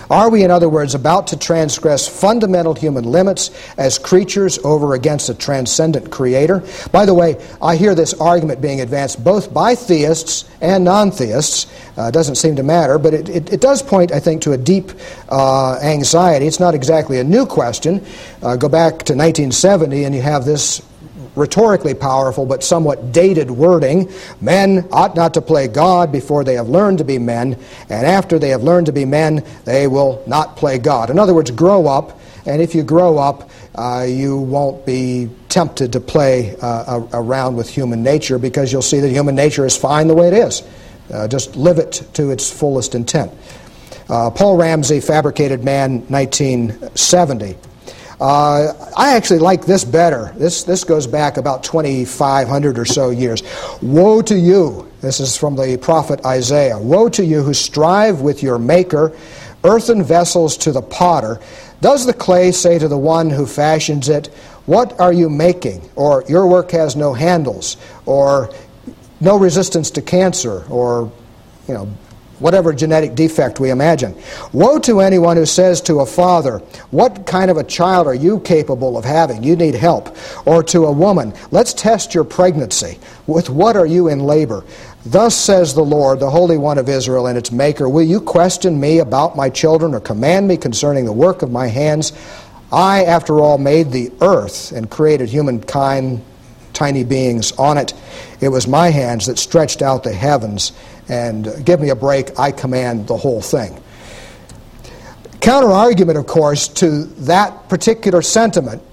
Are 0.09 0.29
we, 0.29 0.43
in 0.43 0.49
other 0.49 0.69
words, 0.69 0.95
about 0.95 1.27
to 1.27 1.37
transgress 1.37 2.07
fundamental 2.07 2.73
human 2.73 3.03
limits 3.03 3.51
as 3.77 3.99
creatures 3.99 4.57
over 4.59 4.95
against 4.95 5.29
a 5.29 5.35
transcendent 5.35 6.09
creator? 6.09 6.63
By 6.91 7.05
the 7.05 7.13
way, 7.13 7.37
I 7.61 7.75
hear 7.75 7.93
this 7.93 8.15
argument 8.15 8.59
being 8.59 8.81
advanced 8.81 9.23
both 9.23 9.53
by 9.53 9.75
theists 9.75 10.49
and 10.61 10.83
non 10.83 11.11
theists. 11.11 11.67
Uh, 11.95 12.09
doesn't 12.09 12.35
seem 12.35 12.55
to 12.55 12.63
matter, 12.63 12.97
but 12.97 13.13
it, 13.13 13.29
it, 13.29 13.53
it, 13.53 13.61
does 13.61 13.83
point, 13.83 14.11
I 14.11 14.19
think, 14.19 14.41
to 14.43 14.53
a 14.53 14.57
deep 14.57 14.91
uh, 15.27 15.77
anxiety. 15.83 16.47
It's 16.47 16.59
not 16.59 16.73
exactly 16.73 17.19
a 17.19 17.23
new 17.23 17.45
question. 17.45 18.03
Uh, 18.41 18.55
go 18.55 18.69
back 18.69 18.93
to 19.03 19.13
1970, 19.13 20.05
and 20.05 20.15
you 20.15 20.21
have 20.21 20.45
this 20.45 20.81
rhetorically 21.35 21.93
powerful 21.93 22.45
but 22.45 22.63
somewhat 22.63 23.11
dated 23.11 23.49
wording. 23.51 24.11
Men 24.41 24.87
ought 24.91 25.15
not 25.15 25.33
to 25.35 25.41
play 25.41 25.67
God 25.67 26.11
before 26.11 26.43
they 26.43 26.55
have 26.55 26.69
learned 26.69 26.99
to 26.99 27.03
be 27.03 27.17
men, 27.17 27.57
and 27.89 28.05
after 28.05 28.39
they 28.39 28.49
have 28.49 28.63
learned 28.63 28.87
to 28.87 28.91
be 28.91 29.05
men, 29.05 29.45
they 29.65 29.87
will 29.87 30.23
not 30.27 30.57
play 30.57 30.77
God. 30.77 31.09
In 31.09 31.19
other 31.19 31.33
words, 31.33 31.51
grow 31.51 31.87
up, 31.87 32.19
and 32.45 32.61
if 32.61 32.73
you 32.75 32.83
grow 32.83 33.17
up, 33.17 33.49
uh, 33.75 34.05
you 34.07 34.37
won't 34.37 34.85
be 34.85 35.29
tempted 35.47 35.93
to 35.93 35.99
play 35.99 36.55
uh, 36.61 37.01
around 37.13 37.55
with 37.55 37.69
human 37.69 38.03
nature 38.03 38.37
because 38.37 38.71
you'll 38.71 38.81
see 38.81 38.99
that 38.99 39.09
human 39.09 39.35
nature 39.35 39.65
is 39.65 39.77
fine 39.77 40.07
the 40.07 40.15
way 40.15 40.27
it 40.27 40.33
is. 40.33 40.63
Uh, 41.13 41.27
just 41.27 41.55
live 41.55 41.79
it 41.79 42.03
to 42.13 42.31
its 42.31 42.51
fullest 42.51 42.93
intent. 42.93 43.31
Uh, 44.09 44.29
Paul 44.29 44.57
Ramsey, 44.57 44.99
Fabricated 44.99 45.63
Man, 45.63 46.01
1970. 46.07 47.68
Uh, 48.19 48.73
I 48.97 49.15
actually 49.15 49.39
like 49.39 49.65
this 49.65 49.85
better. 49.85 50.33
This, 50.35 50.63
this 50.63 50.83
goes 50.83 51.07
back 51.07 51.37
about 51.37 51.63
2,500 51.63 52.77
or 52.77 52.85
so 52.85 53.11
years. 53.11 53.41
Woe 53.81 54.21
to 54.23 54.37
you, 54.37 54.91
this 54.99 55.21
is 55.21 55.37
from 55.37 55.55
the 55.55 55.77
prophet 55.77 56.25
Isaiah. 56.25 56.77
Woe 56.77 57.07
to 57.09 57.23
you 57.23 57.41
who 57.41 57.53
strive 57.53 58.19
with 58.19 58.43
your 58.43 58.59
Maker, 58.59 59.15
earthen 59.63 60.03
vessels 60.03 60.57
to 60.57 60.71
the 60.73 60.81
potter. 60.81 61.39
Does 61.79 62.05
the 62.05 62.13
clay 62.13 62.51
say 62.51 62.77
to 62.77 62.89
the 62.89 62.97
one 62.97 63.29
who 63.29 63.45
fashions 63.45 64.09
it, 64.09 64.27
What 64.65 64.99
are 64.99 65.13
you 65.13 65.29
making? 65.29 65.89
Or 65.95 66.25
your 66.27 66.45
work 66.47 66.71
has 66.71 66.97
no 66.97 67.13
handles, 67.13 67.77
or 68.05 68.53
no 69.21 69.37
resistance 69.37 69.91
to 69.91 70.01
cancer, 70.01 70.65
or 70.69 71.09
you 71.69 71.73
know, 71.73 71.89
whatever 72.39 72.73
genetic 72.73 73.15
defect 73.15 73.59
we 73.59 73.69
imagine. 73.69 74.15
Woe 74.53 74.79
to 74.79 75.01
anyone 75.01 75.37
who 75.37 75.45
says 75.45 75.81
to 75.81 75.99
a 75.99 76.05
father, 76.05 76.59
What 76.91 77.25
kind 77.25 77.51
of 77.51 77.57
a 77.57 77.63
child 77.63 78.07
are 78.07 78.15
you 78.15 78.39
capable 78.39 78.97
of 78.97 79.05
having? 79.05 79.43
You 79.43 79.55
need 79.55 79.75
help. 79.75 80.15
Or 80.45 80.63
to 80.63 80.85
a 80.85 80.91
woman, 80.91 81.33
Let's 81.51 81.73
test 81.73 82.13
your 82.13 82.23
pregnancy. 82.23 82.99
With 83.27 83.49
what 83.49 83.75
are 83.75 83.85
you 83.85 84.07
in 84.07 84.19
labor? 84.19 84.63
Thus 85.05 85.35
says 85.35 85.73
the 85.73 85.83
Lord, 85.83 86.19
the 86.19 86.29
Holy 86.29 86.57
One 86.57 86.77
of 86.77 86.89
Israel 86.89 87.27
and 87.27 87.37
its 87.37 87.51
Maker 87.51 87.87
Will 87.87 88.03
you 88.03 88.19
question 88.19 88.79
me 88.79 88.99
about 88.99 89.35
my 89.35 89.49
children 89.49 89.93
or 89.93 89.99
command 89.99 90.47
me 90.47 90.57
concerning 90.57 91.05
the 91.05 91.13
work 91.13 91.41
of 91.41 91.51
my 91.51 91.67
hands? 91.67 92.13
I, 92.71 93.05
after 93.05 93.39
all, 93.39 93.57
made 93.57 93.91
the 93.91 94.11
earth 94.21 94.71
and 94.71 94.89
created 94.91 95.29
humankind, 95.29 96.23
tiny 96.73 97.03
beings 97.03 97.51
on 97.53 97.77
it. 97.77 97.93
It 98.41 98.49
was 98.49 98.67
my 98.67 98.89
hands 98.89 99.25
that 99.25 99.39
stretched 99.39 99.81
out 99.81 100.03
the 100.03 100.13
heavens 100.13 100.73
and 101.09 101.65
give 101.65 101.79
me 101.79 101.89
a 101.89 101.95
break, 101.95 102.39
I 102.39 102.51
command 102.51 103.07
the 103.07 103.17
whole 103.17 103.41
thing. 103.41 103.81
Counter 105.41 105.71
argument, 105.71 106.17
of 106.17 106.27
course, 106.27 106.67
to 106.67 107.03
that 107.03 107.69
particular 107.69 108.21
sentiment. 108.21 108.83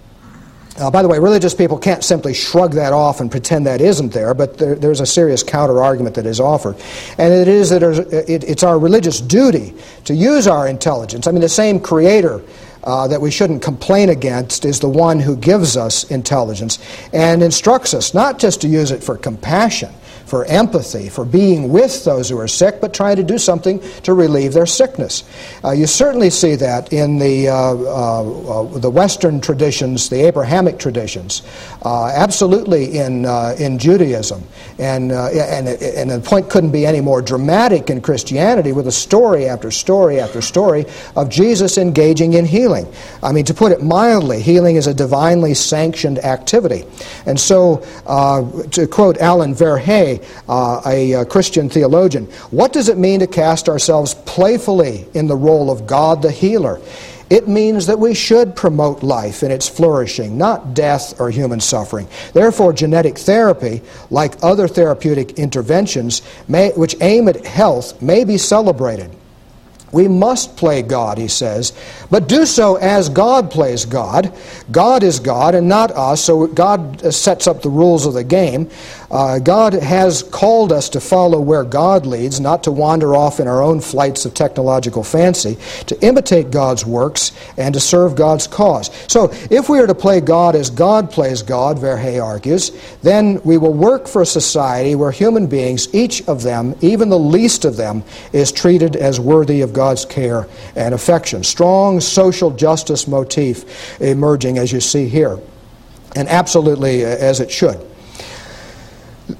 Uh, 0.78 0.90
by 0.90 1.02
the 1.02 1.08
way, 1.08 1.18
religious 1.18 1.54
people 1.54 1.78
can't 1.78 2.04
simply 2.04 2.34
shrug 2.34 2.72
that 2.74 2.92
off 2.92 3.20
and 3.20 3.30
pretend 3.30 3.66
that 3.66 3.80
isn't 3.80 4.12
there, 4.12 4.34
but 4.34 4.58
there, 4.58 4.74
there's 4.74 5.00
a 5.00 5.06
serious 5.06 5.42
counter 5.42 5.82
argument 5.82 6.14
that 6.14 6.26
is 6.26 6.38
offered. 6.38 6.76
And 7.18 7.32
it 7.32 7.48
is 7.48 7.70
that 7.70 7.82
it, 7.82 8.44
it's 8.44 8.62
our 8.62 8.78
religious 8.78 9.20
duty 9.20 9.74
to 10.04 10.14
use 10.14 10.46
our 10.46 10.68
intelligence. 10.68 11.26
I 11.26 11.32
mean, 11.32 11.40
the 11.40 11.48
same 11.48 11.80
creator 11.80 12.42
uh, 12.84 13.08
that 13.08 13.20
we 13.20 13.30
shouldn't 13.30 13.62
complain 13.62 14.10
against 14.10 14.64
is 14.64 14.78
the 14.78 14.88
one 14.88 15.18
who 15.18 15.34
gives 15.34 15.76
us 15.76 16.04
intelligence 16.10 16.78
and 17.12 17.42
instructs 17.42 17.94
us 17.94 18.14
not 18.14 18.38
just 18.38 18.60
to 18.60 18.68
use 18.68 18.90
it 18.90 19.02
for 19.02 19.16
compassion 19.16 19.92
for 20.26 20.44
empathy, 20.46 21.08
for 21.08 21.24
being 21.24 21.68
with 21.70 22.04
those 22.04 22.28
who 22.28 22.38
are 22.38 22.48
sick, 22.48 22.80
but 22.80 22.92
trying 22.92 23.16
to 23.16 23.22
do 23.22 23.38
something 23.38 23.80
to 24.02 24.12
relieve 24.12 24.52
their 24.52 24.66
sickness. 24.66 25.22
Uh, 25.64 25.70
you 25.70 25.86
certainly 25.86 26.30
see 26.30 26.56
that 26.56 26.92
in 26.92 27.18
the, 27.18 27.48
uh, 27.48 27.54
uh, 27.54 28.62
uh 28.62 28.78
the 28.78 28.90
Western 28.90 29.40
traditions, 29.40 30.08
the 30.08 30.26
Abrahamic 30.26 30.78
traditions, 30.78 31.42
uh, 31.84 32.06
absolutely 32.06 32.98
in, 32.98 33.24
in 33.58 33.78
Judaism. 33.78 34.42
And, 34.78 35.12
and, 35.12 35.68
and 35.68 36.10
the 36.10 36.20
point 36.20 36.50
couldn't 36.50 36.72
be 36.72 36.84
any 36.84 37.00
more 37.00 37.22
dramatic 37.22 37.88
in 37.88 38.00
Christianity 38.00 38.72
with 38.72 38.88
a 38.88 38.92
story 38.92 39.46
after 39.46 39.70
story 39.70 40.18
after 40.20 40.42
story 40.42 40.86
of 41.14 41.28
Jesus 41.28 41.78
engaging 41.78 42.32
in 42.32 42.44
healing. 42.44 42.92
I 43.22 43.30
mean, 43.32 43.44
to 43.44 43.54
put 43.54 43.70
it 43.70 43.82
mildly, 43.82 44.42
healing 44.42 44.76
is 44.76 44.88
a 44.88 44.94
divinely 44.94 45.54
sanctioned 45.54 46.18
activity. 46.18 46.84
And 47.26 47.38
so, 47.38 47.76
to 48.72 48.86
quote 48.88 49.18
Allen 49.18 49.54
Uh, 50.48 50.80
a, 50.86 51.12
a 51.12 51.24
Christian 51.24 51.68
theologian. 51.68 52.26
What 52.50 52.72
does 52.72 52.88
it 52.88 52.98
mean 52.98 53.20
to 53.20 53.26
cast 53.26 53.68
ourselves 53.68 54.14
playfully 54.26 55.06
in 55.14 55.26
the 55.26 55.36
role 55.36 55.70
of 55.70 55.86
God 55.86 56.22
the 56.22 56.30
healer? 56.30 56.80
It 57.28 57.48
means 57.48 57.86
that 57.86 57.98
we 57.98 58.14
should 58.14 58.54
promote 58.54 59.02
life 59.02 59.42
in 59.42 59.50
its 59.50 59.68
flourishing, 59.68 60.38
not 60.38 60.74
death 60.74 61.20
or 61.20 61.28
human 61.28 61.58
suffering. 61.58 62.06
Therefore, 62.32 62.72
genetic 62.72 63.18
therapy, 63.18 63.82
like 64.10 64.36
other 64.42 64.68
therapeutic 64.68 65.38
interventions 65.38 66.22
may, 66.46 66.70
which 66.70 66.94
aim 67.00 67.28
at 67.28 67.44
health, 67.44 68.00
may 68.00 68.22
be 68.22 68.38
celebrated. 68.38 69.10
We 69.92 70.08
must 70.08 70.56
play 70.56 70.82
God, 70.82 71.16
he 71.16 71.28
says, 71.28 71.72
but 72.10 72.28
do 72.28 72.44
so 72.44 72.76
as 72.76 73.08
God 73.08 73.50
plays 73.50 73.84
God. 73.84 74.36
God 74.70 75.02
is 75.02 75.20
God 75.20 75.54
and 75.54 75.68
not 75.68 75.92
us, 75.92 76.24
so 76.24 76.46
God 76.48 77.14
sets 77.14 77.46
up 77.46 77.62
the 77.62 77.70
rules 77.70 78.04
of 78.04 78.14
the 78.14 78.24
game. 78.24 78.68
Uh, 79.10 79.38
God 79.38 79.72
has 79.72 80.24
called 80.24 80.72
us 80.72 80.88
to 80.90 81.00
follow 81.00 81.40
where 81.40 81.62
God 81.62 82.06
leads, 82.06 82.40
not 82.40 82.64
to 82.64 82.72
wander 82.72 83.14
off 83.14 83.38
in 83.38 83.46
our 83.46 83.62
own 83.62 83.80
flights 83.80 84.24
of 84.24 84.34
technological 84.34 85.04
fancy, 85.04 85.56
to 85.86 85.98
imitate 86.04 86.50
God's 86.50 86.84
works 86.84 87.30
and 87.56 87.72
to 87.74 87.80
serve 87.80 88.16
God's 88.16 88.48
cause. 88.48 88.90
So, 89.06 89.30
if 89.50 89.68
we 89.68 89.78
are 89.78 89.86
to 89.86 89.94
play 89.94 90.20
God 90.20 90.56
as 90.56 90.70
God 90.70 91.10
plays 91.10 91.42
God, 91.42 91.78
Verhey 91.78 92.22
argues, 92.22 92.72
then 93.02 93.40
we 93.44 93.58
will 93.58 93.72
work 93.72 94.08
for 94.08 94.22
a 94.22 94.26
society 94.26 94.96
where 94.96 95.12
human 95.12 95.46
beings, 95.46 95.94
each 95.94 96.26
of 96.28 96.42
them, 96.42 96.74
even 96.80 97.08
the 97.08 97.18
least 97.18 97.64
of 97.64 97.76
them, 97.76 98.02
is 98.32 98.50
treated 98.50 98.96
as 98.96 99.20
worthy 99.20 99.60
of 99.60 99.72
God's 99.76 100.04
care 100.04 100.48
and 100.74 100.94
affection. 100.94 101.44
Strong 101.44 102.00
social 102.00 102.50
justice 102.50 103.06
motif 103.06 104.00
emerging 104.00 104.58
as 104.58 104.72
you 104.72 104.80
see 104.80 105.06
here, 105.06 105.38
and 106.16 106.28
absolutely 106.28 107.04
uh, 107.04 107.08
as 107.08 107.40
it 107.40 107.50
should. 107.50 107.78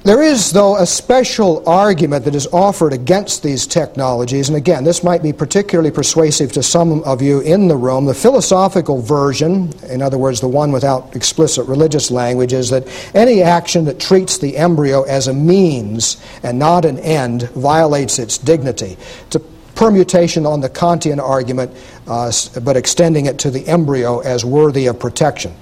There 0.03 0.20
is, 0.20 0.51
though, 0.51 0.77
a 0.77 0.87
special 0.87 1.62
argument 1.68 2.25
that 2.25 2.35
is 2.35 2.49
offered 2.49 2.92
against 2.92 3.44
these 3.44 3.68
technologies, 3.68 4.49
and 4.49 4.57
again, 4.57 4.83
this 4.83 5.05
might 5.05 5.22
be 5.22 5.33
particularly 5.33 5.92
persuasive 5.92 6.51
to 6.53 6.62
some 6.62 7.05
of 7.05 7.22
you 7.22 7.40
in 7.40 7.68
the 7.68 7.77
room. 7.77 8.05
The 8.05 8.14
philosophical 8.14 9.01
version, 9.01 9.72
in 9.88 10.03
other 10.03 10.18
words, 10.18 10.40
the 10.40 10.49
one 10.49 10.72
without 10.72 11.14
explicit 11.14 11.68
religious 11.68 12.11
language, 12.11 12.53
is 12.53 12.70
that 12.70 12.88
any 13.14 13.42
action 13.42 13.85
that 13.85 14.01
treats 14.01 14.38
the 14.38 14.57
embryo 14.57 15.05
as 15.05 15.29
a 15.29 15.33
means 15.33 16.16
and 16.42 16.59
not 16.59 16.85
an 16.85 16.99
end 16.99 17.49
violates 17.51 18.18
its 18.18 18.38
dignity. 18.38 18.96
It's 19.27 19.37
permutation 19.77 20.47
on 20.47 20.61
the 20.61 20.69
Kantian 20.69 21.21
argument, 21.21 21.71
uh, 22.09 22.33
but 22.62 22.77
extending 22.77 23.27
it 23.27 23.39
to 23.41 23.51
the 23.51 23.67
embryo 23.69 24.21
as 24.21 24.45
worthy 24.45 24.87
of 24.87 24.99
protection. 24.99 25.55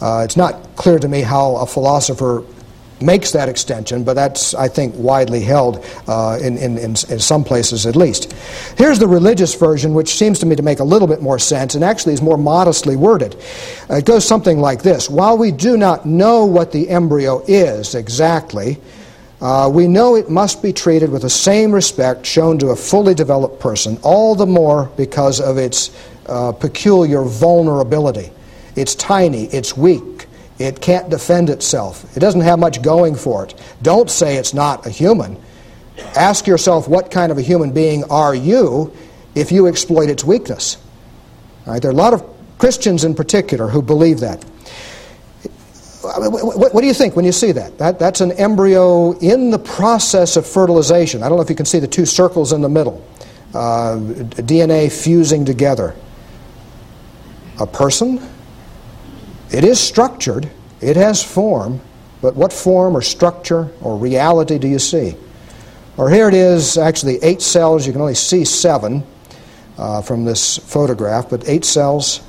Uh, 0.00 0.22
it's 0.24 0.36
not 0.36 0.76
clear 0.76 0.98
to 0.98 1.08
me 1.08 1.22
how 1.22 1.56
a 1.56 1.66
philosopher 1.66 2.44
makes 3.00 3.32
that 3.32 3.48
extension, 3.48 4.04
but 4.04 4.14
that's, 4.14 4.54
I 4.54 4.68
think, 4.68 4.94
widely 4.96 5.40
held 5.40 5.84
uh, 6.06 6.38
in, 6.40 6.56
in, 6.56 6.78
in, 6.78 6.90
in, 6.90 7.18
some 7.18 7.44
places 7.44 7.86
at 7.86 7.96
least. 7.96 8.32
Here's 8.76 8.98
the 8.98 9.08
religious 9.08 9.54
version, 9.54 9.94
which 9.94 10.14
seems 10.14 10.38
to 10.40 10.46
me 10.46 10.56
to 10.56 10.62
make 10.62 10.78
a 10.78 10.84
little 10.84 11.08
bit 11.08 11.20
more 11.20 11.38
sense 11.38 11.74
and 11.74 11.84
actually 11.84 12.14
is 12.14 12.22
more 12.22 12.38
modestly 12.38 12.96
worded. 12.96 13.36
Uh, 13.90 13.96
it 13.96 14.04
goes 14.04 14.26
something 14.26 14.58
like 14.58 14.82
this 14.82 15.10
While 15.10 15.36
we 15.36 15.50
do 15.50 15.76
not 15.76 16.06
know 16.06 16.44
what 16.44 16.72
the 16.72 16.88
embryo 16.88 17.42
is 17.46 17.94
exactly, 17.94 18.78
uh, 19.44 19.68
we 19.68 19.86
know 19.86 20.16
it 20.16 20.30
must 20.30 20.62
be 20.62 20.72
treated 20.72 21.10
with 21.10 21.20
the 21.20 21.28
same 21.28 21.70
respect 21.70 22.24
shown 22.24 22.58
to 22.58 22.68
a 22.68 22.76
fully 22.76 23.14
developed 23.14 23.60
person, 23.60 23.98
all 24.02 24.34
the 24.34 24.46
more 24.46 24.90
because 24.96 25.38
of 25.38 25.58
its 25.58 25.94
uh, 26.30 26.50
peculiar 26.50 27.22
vulnerability. 27.22 28.30
It's 28.74 28.94
tiny, 28.94 29.44
it's 29.48 29.76
weak, 29.76 30.28
it 30.58 30.80
can't 30.80 31.10
defend 31.10 31.50
itself. 31.50 32.16
It 32.16 32.20
doesn't 32.20 32.40
have 32.40 32.58
much 32.58 32.80
going 32.80 33.16
for 33.16 33.44
it. 33.44 33.54
Don't 33.82 34.08
say 34.08 34.36
it's 34.36 34.54
not 34.54 34.86
a 34.86 34.90
human. 34.90 35.36
Ask 36.16 36.46
yourself, 36.46 36.88
what 36.88 37.10
kind 37.10 37.30
of 37.30 37.36
a 37.36 37.42
human 37.42 37.70
being 37.70 38.02
are 38.04 38.34
you 38.34 38.96
if 39.34 39.52
you 39.52 39.66
exploit 39.66 40.08
its 40.08 40.24
weakness? 40.24 40.78
There 41.66 41.74
are 41.84 41.90
a 41.90 41.92
lot 41.92 42.14
of 42.14 42.24
Christians 42.56 43.04
in 43.04 43.14
particular 43.14 43.68
who 43.68 43.82
believe 43.82 44.20
that. 44.20 44.42
What, 46.04 46.80
do 46.80 46.86
you 46.86 46.94
think 46.94 47.16
when 47.16 47.24
you 47.24 47.32
see 47.32 47.52
that? 47.52 47.78
that? 47.78 47.98
That's 47.98 48.20
an 48.20 48.32
embryo 48.32 49.12
in 49.18 49.50
the 49.50 49.58
process 49.58 50.36
of 50.36 50.46
fertilization. 50.46 51.22
I 51.22 51.28
don't 51.28 51.38
know 51.38 51.42
if 51.42 51.50
you 51.50 51.56
can 51.56 51.66
see 51.66 51.78
the 51.78 51.88
two 51.88 52.06
circles 52.06 52.52
in 52.52 52.60
the 52.60 52.68
middle. 52.68 53.02
Uh, 53.54 53.96
DNA 53.96 54.92
fusing 54.92 55.44
together. 55.44 55.94
A 57.60 57.66
person? 57.66 58.20
It 59.50 59.64
is 59.64 59.78
structured, 59.78 60.50
it 60.80 60.96
has 60.96 61.22
form, 61.22 61.80
but 62.20 62.34
what 62.34 62.52
form 62.52 62.96
or 62.96 63.02
structure 63.02 63.70
or 63.80 63.96
reality 63.96 64.58
do 64.58 64.66
you 64.66 64.78
see? 64.80 65.14
Or 65.96 66.10
here 66.10 66.28
it 66.28 66.34
is, 66.34 66.76
actually 66.76 67.22
eight 67.22 67.40
cells. 67.40 67.86
You 67.86 67.92
can 67.92 68.00
only 68.00 68.16
see 68.16 68.44
seven 68.44 69.04
uh, 69.78 70.02
from 70.02 70.24
this 70.24 70.58
photograph, 70.58 71.30
but 71.30 71.48
eight 71.48 71.64
cells, 71.64 72.20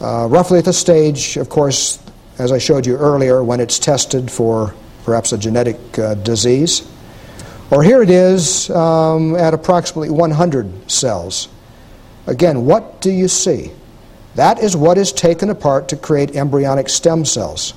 uh, 0.00 0.28
roughly 0.30 0.60
at 0.60 0.64
the 0.64 0.72
stage, 0.72 1.36
of 1.36 1.48
course, 1.48 1.98
as 2.38 2.52
I 2.52 2.58
showed 2.58 2.86
you 2.86 2.96
earlier, 2.96 3.42
when 3.42 3.60
it's 3.60 3.78
tested 3.78 4.30
for 4.30 4.74
perhaps 5.04 5.32
a 5.32 5.38
genetic 5.38 5.98
uh, 5.98 6.14
disease. 6.14 6.88
Or 7.70 7.82
here 7.82 8.02
it 8.02 8.10
is 8.10 8.70
um, 8.70 9.34
at 9.36 9.54
approximately 9.54 10.10
100 10.10 10.90
cells. 10.90 11.48
Again, 12.26 12.64
what 12.64 13.00
do 13.00 13.10
you 13.10 13.28
see? 13.28 13.72
That 14.34 14.60
is 14.60 14.76
what 14.76 14.98
is 14.98 15.12
taken 15.12 15.50
apart 15.50 15.88
to 15.88 15.96
create 15.96 16.36
embryonic 16.36 16.88
stem 16.88 17.24
cells. 17.24 17.74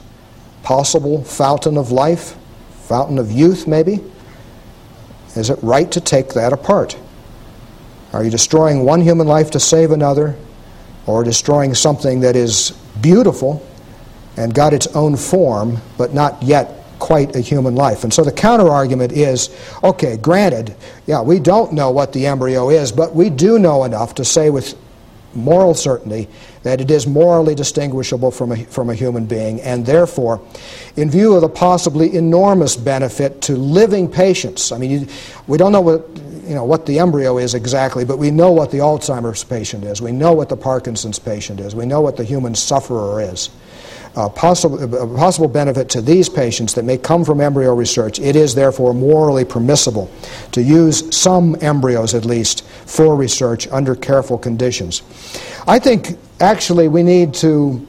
Possible 0.64 1.24
fountain 1.24 1.78
of 1.78 1.92
life, 1.92 2.38
fountain 2.84 3.18
of 3.18 3.32
youth, 3.32 3.68
maybe? 3.68 4.00
Is 5.36 5.50
it 5.50 5.58
right 5.62 5.90
to 5.92 6.02
take 6.02 6.34
that 6.34 6.54
apart? 6.54 6.98
Are 8.14 8.24
you 8.24 8.30
destroying 8.30 8.84
one 8.84 9.02
human 9.02 9.26
life 9.26 9.52
to 9.52 9.60
save 9.60 9.92
another, 9.92 10.36
or 11.06 11.24
destroying 11.24 11.74
something 11.74 12.20
that 12.22 12.36
is 12.36 12.72
beautiful 13.00 13.66
and 14.42 14.54
got 14.54 14.74
its 14.74 14.88
own 14.88 15.16
form, 15.16 15.78
but 15.98 16.14
not 16.14 16.42
yet 16.42 16.84
quite 16.98 17.36
a 17.36 17.40
human 17.40 17.76
life. 17.76 18.04
And 18.04 18.14
so 18.14 18.24
the 18.24 18.32
counter 18.32 18.70
argument 18.70 19.12
is 19.12 19.50
okay, 19.84 20.18
granted, 20.18 20.76
yeah, 21.06 21.22
we 21.22 21.40
don't 21.40 21.74
know 21.74 21.92
what 21.92 22.14
the 22.14 22.28
embryo 22.28 22.70
is, 22.70 22.92
but 22.92 23.16
we 23.16 23.30
do 23.30 23.60
know 23.60 23.84
enough 23.84 24.16
to 24.16 24.26
say 24.26 24.50
with 24.50 24.78
moral 25.34 25.74
certainty 25.74 26.28
that 26.64 26.82
it 26.82 26.92
is 26.92 27.08
morally 27.08 27.56
distinguishable 27.56 28.32
from 28.32 28.52
a, 28.52 28.66
from 28.66 28.90
a 28.90 28.96
human 28.96 29.26
being, 29.26 29.62
and 29.62 29.86
therefore, 29.86 30.42
in 30.96 31.10
view 31.10 31.34
of 31.34 31.42
the 31.42 31.50
possibly 31.50 32.16
enormous 32.16 32.76
benefit 32.76 33.42
to 33.42 33.54
living 33.54 34.12
patients, 34.12 34.72
I 34.72 34.78
mean, 34.78 34.92
you, 34.92 35.08
we 35.48 35.58
don't 35.58 35.72
know 35.72 35.82
what 35.82 36.08
you 36.44 36.56
know 36.56 36.66
what 36.66 36.86
the 36.86 37.00
embryo 37.00 37.38
is 37.38 37.54
exactly, 37.54 38.04
but 38.04 38.18
we 38.18 38.30
know 38.30 38.52
what 38.52 38.72
the 38.72 38.80
Alzheimer's 38.80 39.44
patient 39.44 39.86
is. 39.86 40.02
We 40.02 40.12
know 40.12 40.34
what 40.34 40.50
the 40.50 40.58
Parkinson's 40.58 41.20
patient 41.20 41.60
is. 41.60 41.76
We 41.76 41.86
know 41.86 42.02
what 42.02 42.18
the 42.18 42.24
human 42.24 42.56
sufferer 42.56 43.22
is 43.22 43.50
uh, 44.16 44.30
possible, 44.30 44.82
uh, 44.84 45.18
possible 45.18 45.48
benefit 45.48 45.90
to 45.90 46.02
these 46.02 46.30
patients 46.30 46.74
that 46.74 46.84
may 46.84 46.98
come 46.98 47.24
from 47.24 47.40
embryo 47.42 47.74
research, 47.74 48.20
it 48.20 48.36
is 48.36 48.54
therefore 48.54 48.94
morally 48.94 49.46
permissible 49.46 50.10
to 50.52 50.62
use 50.62 51.16
some 51.16 51.56
embryos 51.62 52.14
at 52.14 52.26
least 52.26 52.64
for 52.86 53.16
research 53.16 53.68
under 53.70 53.96
careful 53.96 54.38
conditions. 54.38 55.02
I 55.68 55.80
think 55.80 56.18
actually 56.40 56.88
we 56.88 57.04
need 57.04 57.34
to 57.36 57.88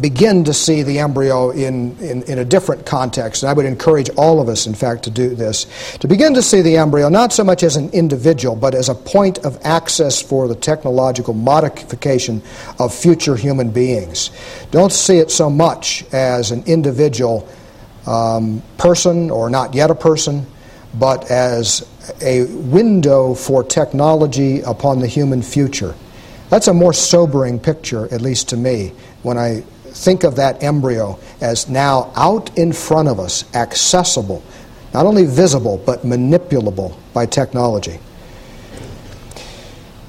begin 0.00 0.44
to 0.44 0.54
see 0.54 0.82
the 0.82 0.98
embryo 0.98 1.50
in, 1.50 1.96
in, 1.98 2.22
in, 2.24 2.38
a 2.38 2.44
different 2.44 2.86
context. 2.86 3.42
And 3.42 3.50
I 3.50 3.52
would 3.52 3.66
encourage 3.66 4.10
all 4.16 4.40
of 4.40 4.48
us, 4.48 4.66
in 4.66 4.74
fact, 4.74 5.04
to 5.04 5.10
do 5.10 5.34
this. 5.34 5.66
To 5.98 6.08
begin 6.08 6.34
to 6.34 6.42
see 6.42 6.62
the 6.62 6.76
embryo 6.76 7.08
not 7.08 7.32
so 7.32 7.44
much 7.44 7.62
as 7.62 7.76
an 7.76 7.90
individual, 7.90 8.56
but 8.56 8.74
as 8.74 8.88
a 8.88 8.94
point 8.94 9.38
of 9.38 9.58
access 9.62 10.22
for 10.22 10.48
the 10.48 10.54
technological 10.54 11.34
modification 11.34 12.42
of 12.78 12.94
future 12.94 13.36
human 13.36 13.70
beings. 13.70 14.30
Don't 14.70 14.92
see 14.92 15.18
it 15.18 15.30
so 15.30 15.50
much 15.50 16.04
as 16.12 16.50
an 16.50 16.62
individual 16.66 17.48
um, 18.06 18.62
person 18.78 19.30
or 19.30 19.50
not 19.50 19.74
yet 19.74 19.90
a 19.90 19.94
person, 19.94 20.46
but 20.94 21.30
as 21.30 21.88
a 22.22 22.44
window 22.44 23.34
for 23.34 23.62
technology 23.62 24.60
upon 24.62 25.00
the 25.00 25.06
human 25.06 25.42
future. 25.42 25.94
That's 26.48 26.68
a 26.68 26.74
more 26.74 26.94
sobering 26.94 27.58
picture, 27.58 28.12
at 28.12 28.22
least 28.22 28.48
to 28.50 28.56
me, 28.56 28.92
when 29.22 29.36
I 29.36 29.62
think 29.98 30.24
of 30.24 30.36
that 30.36 30.62
embryo 30.62 31.18
as 31.40 31.68
now 31.68 32.12
out 32.14 32.56
in 32.56 32.72
front 32.72 33.08
of 33.08 33.18
us, 33.18 33.44
accessible, 33.54 34.42
not 34.94 35.06
only 35.06 35.26
visible, 35.26 35.82
but 35.84 36.02
manipulable 36.02 36.96
by 37.12 37.26
technology. 37.26 37.98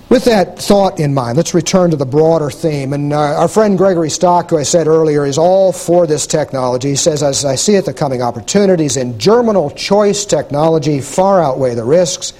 With 0.10 0.26
that 0.26 0.58
thought 0.58 1.00
in 1.00 1.14
mind, 1.14 1.38
let's 1.38 1.54
return 1.54 1.92
to 1.92 1.96
the 1.96 2.04
broader 2.04 2.50
theme. 2.50 2.94
And 2.94 3.14
uh, 3.14 3.42
our 3.42 3.48
friend 3.48 3.78
Gregory 3.78 4.10
Stock, 4.10 4.50
who 4.50 4.58
I 4.58 4.64
said 4.64 4.88
earlier, 4.88 5.24
is 5.24 5.38
all 5.38 5.72
for 5.72 6.08
this 6.08 6.26
technology. 6.26 6.90
He 6.90 6.96
says, 6.96 7.22
as 7.22 7.46
I 7.46 7.54
see 7.54 7.76
it, 7.76 7.86
the 7.86 7.94
coming 7.94 8.24
opportunities 8.24 8.98
in 8.98 9.20
germinal 9.20 9.70
choice 9.70 10.26
technology 10.26 11.00
far 11.00 11.44
outweigh 11.44 11.76
the 11.76 11.84
risks. 11.84 12.32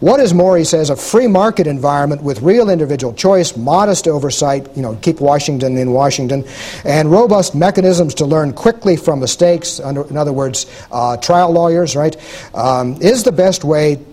What 0.00 0.18
is 0.18 0.34
more, 0.34 0.58
he 0.58 0.64
says, 0.64 0.90
a 0.90 0.96
free 0.96 1.28
market 1.28 1.68
environment 1.68 2.24
with 2.24 2.42
real 2.42 2.68
individual 2.68 3.14
choice, 3.14 3.56
modest 3.56 4.08
oversight, 4.08 4.66
you 4.74 4.82
know, 4.82 4.96
keep 4.96 5.20
Washington 5.20 5.76
in 5.76 5.92
Washington, 5.92 6.44
and 6.84 7.08
robust 7.08 7.54
mechanisms 7.54 8.14
to 8.14 8.26
learn 8.26 8.52
quickly 8.52 8.96
from 8.96 9.20
mistakes, 9.20 9.78
in 9.78 10.16
other 10.16 10.32
words, 10.32 10.66
uh, 10.90 11.16
trial 11.18 11.52
lawyers, 11.52 11.94
right, 11.94 12.16
um, 12.52 13.00
is 13.00 13.22
the 13.22 13.30
best 13.30 13.62
way 13.62 14.04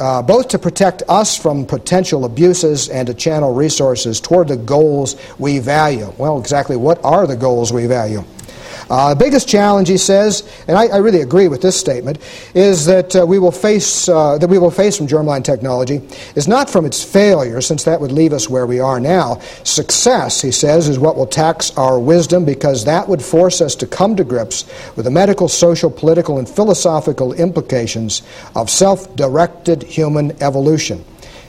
uh, 0.00 0.22
both 0.22 0.48
to 0.48 0.58
protect 0.58 1.02
us 1.08 1.36
from 1.36 1.66
potential 1.66 2.24
abuses 2.24 2.88
and 2.88 3.06
to 3.08 3.14
channel 3.14 3.54
resources 3.54 4.20
toward 4.20 4.48
the 4.48 4.56
goals 4.56 5.16
we 5.38 5.58
value. 5.58 6.12
Well, 6.18 6.38
exactly 6.38 6.76
what 6.76 7.02
are 7.04 7.26
the 7.26 7.36
goals 7.36 7.72
we 7.72 7.86
value? 7.86 8.24
Uh, 8.92 9.14
the 9.14 9.24
biggest 9.24 9.48
challenge, 9.48 9.88
he 9.88 9.96
says, 9.96 10.46
and 10.68 10.76
I, 10.76 10.88
I 10.88 10.98
really 10.98 11.22
agree 11.22 11.48
with 11.48 11.62
this 11.62 11.80
statement, 11.80 12.18
is 12.52 12.84
that 12.84 13.16
uh, 13.16 13.24
we 13.24 13.38
will 13.38 13.50
face 13.50 14.06
uh, 14.06 14.36
that 14.36 14.50
we 14.50 14.58
will 14.58 14.70
face 14.70 14.98
from 14.98 15.06
germline 15.06 15.42
technology 15.42 16.02
is 16.36 16.46
not 16.46 16.68
from 16.68 16.84
its 16.84 17.02
failure, 17.02 17.62
since 17.62 17.84
that 17.84 17.98
would 18.02 18.12
leave 18.12 18.34
us 18.34 18.50
where 18.50 18.66
we 18.66 18.80
are 18.80 19.00
now. 19.00 19.38
Success, 19.64 20.42
he 20.42 20.50
says, 20.50 20.90
is 20.90 20.98
what 20.98 21.16
will 21.16 21.26
tax 21.26 21.70
our 21.78 21.98
wisdom 21.98 22.44
because 22.44 22.84
that 22.84 23.08
would 23.08 23.22
force 23.22 23.62
us 23.62 23.74
to 23.76 23.86
come 23.86 24.14
to 24.14 24.24
grips 24.24 24.66
with 24.94 25.06
the 25.06 25.10
medical, 25.10 25.48
social, 25.48 25.90
political, 25.90 26.38
and 26.38 26.46
philosophical 26.46 27.32
implications 27.32 28.20
of 28.54 28.68
self-directed 28.68 29.84
human 29.84 30.32
evolution. 30.42 31.02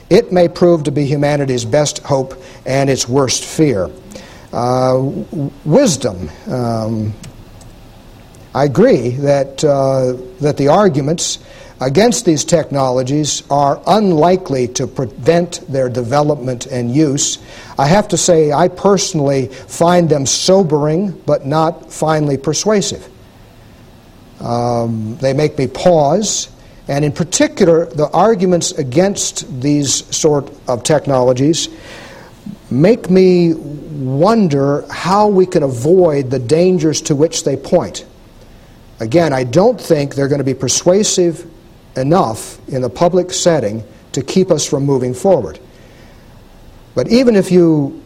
It 0.10 0.32
may 0.32 0.48
prove 0.48 0.86
to 0.86 0.92
be 0.92 1.06
humanity's 1.06 1.66
best 1.66 1.98
hope 2.04 2.42
and 2.66 2.90
its 2.90 3.10
worst 3.10 3.44
fear. 3.44 3.92
Uh, 4.54 5.00
wisdom. 5.66 6.30
Um, 6.48 7.14
I 8.56 8.66
agree 8.66 9.10
that, 9.10 9.64
uh, 9.64 10.14
that 10.42 10.58
the 10.58 10.68
arguments 10.68 11.40
against 11.82 12.24
these 12.26 12.46
technologies 12.46 13.42
are 13.50 13.82
unlikely 13.88 14.68
to 14.70 14.86
prevent 14.86 15.62
their 15.68 15.90
development 15.90 16.68
and 16.68 16.94
use. 16.96 17.40
I 17.80 17.88
have 17.88 18.08
to 18.10 18.18
say, 18.18 18.52
I 18.52 18.68
personally 18.68 19.48
find 19.48 20.08
them 20.08 20.26
sobering 20.26 21.12
but 21.26 21.46
not 21.46 21.92
finally 21.92 22.38
persuasive. 22.38 23.10
Um, 24.40 25.18
they 25.18 25.34
make 25.34 25.58
me 25.58 25.68
pause, 25.68 26.50
and 26.88 27.04
in 27.04 27.12
particular, 27.12 27.86
the 27.86 28.10
arguments 28.10 28.72
against 28.74 29.62
these 29.62 30.06
sort 30.16 30.52
of 30.68 30.84
technologies 30.84 31.70
make 32.70 33.10
me 33.10 33.54
wonder 33.54 34.86
how 34.92 35.28
we 35.28 35.46
can 35.46 35.64
avoid 35.64 36.30
the 36.30 36.40
dangers 36.40 37.02
to 37.02 37.16
which 37.16 37.46
they 37.46 37.56
point. 37.56 38.06
Again, 39.04 39.34
I 39.34 39.44
don't 39.44 39.80
think 39.80 40.16
they're 40.16 40.30
going 40.30 40.40
to 40.40 40.46
be 40.46 40.54
persuasive 40.54 41.46
enough 41.98 42.58
in 42.70 42.82
the 42.82 42.90
public 42.90 43.34
setting 43.34 43.84
to 44.14 44.22
keep 44.22 44.50
us 44.50 44.66
from 44.66 44.86
moving 44.86 45.14
forward. 45.14 45.60
But 46.96 47.10
even 47.10 47.36
if 47.36 47.52
you 47.52 48.02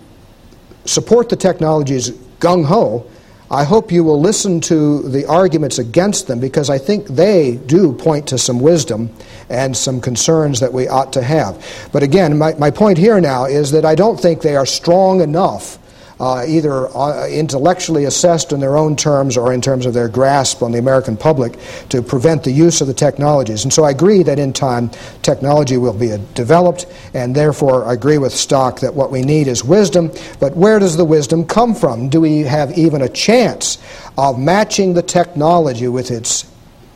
support 0.86 1.30
the 1.30 1.36
technologies 1.36 2.10
gung 2.39 2.66
ho, 2.66 3.06
I 3.52 3.64
hope 3.64 3.91
you 3.91 4.04
will 4.04 4.20
listen 4.20 4.60
to 4.62 5.04
the 5.04 5.28
arguments 5.28 5.78
against 5.78 6.26
them 6.26 6.39
because 6.39 6.72
I 6.72 6.80
think 6.80 7.06
they 7.06 7.58
do 7.58 7.93
point 7.93 8.28
to 8.30 8.39
some 8.39 8.60
wisdom 8.60 9.12
and 9.50 9.78
some 9.78 10.02
concerns 10.02 10.60
that 10.62 10.74
we 10.74 10.88
ought 10.88 11.14
to 11.14 11.22
have. 11.22 11.64
But 11.93 12.02
again, 12.02 12.39
my, 12.39 12.56
my 12.56 12.72
point 12.72 12.98
here 12.98 13.22
now 13.22 13.45
is 13.45 13.70
that 13.70 13.86
I 13.86 13.93
don't 13.93 14.20
think 14.20 14.41
they 14.41 14.56
are 14.56 14.66
strong 14.66 15.22
enough 15.22 15.78
uh, 16.20 16.43
either 16.47 16.88
uh, 16.95 17.28
intellectually 17.28 18.05
assessed 18.05 18.51
in 18.51 18.59
their 18.59 18.78
own 18.78 18.95
terms 18.95 19.38
or 19.38 19.53
in 19.53 19.61
terms 19.61 19.86
of 19.86 19.93
their 19.93 20.09
grasp 20.09 20.63
on 20.63 20.72
the 20.72 20.80
American 20.80 21.15
public 21.15 21.59
to 21.89 22.01
prevent 22.01 22.43
the 22.43 22.51
use 22.51 22.82
of 22.82 22.88
the 22.88 22.93
technologies. 22.93 23.63
And 23.63 23.72
so 23.72 23.84
I 23.84 23.91
agree 23.91 24.24
that 24.24 24.39
in 24.39 24.53
time 24.53 24.89
technology 25.22 25.78
will 25.78 25.93
be 25.93 26.18
developed, 26.34 26.88
and 27.13 27.36
therefore 27.36 27.86
I 27.86 27.93
agree 27.93 28.18
with 28.18 28.34
Stock 28.34 28.80
that 28.80 28.93
what 28.93 29.11
we 29.11 29.22
need 29.22 29.47
is 29.47 29.63
wisdom. 29.63 30.11
But 30.39 30.55
where 30.55 30.80
does 30.80 30.97
the 30.97 31.05
wisdom 31.05 31.45
come 31.45 31.76
from? 31.76 32.09
Do 32.09 32.22
we 32.22 32.39
have 32.39 32.78
even 32.78 33.01
a 33.01 33.09
chance 33.09 33.78
of 34.18 34.39
matching 34.39 34.93
the 34.93 35.03
technology 35.03 35.88
with 35.88 36.11
its 36.11 36.49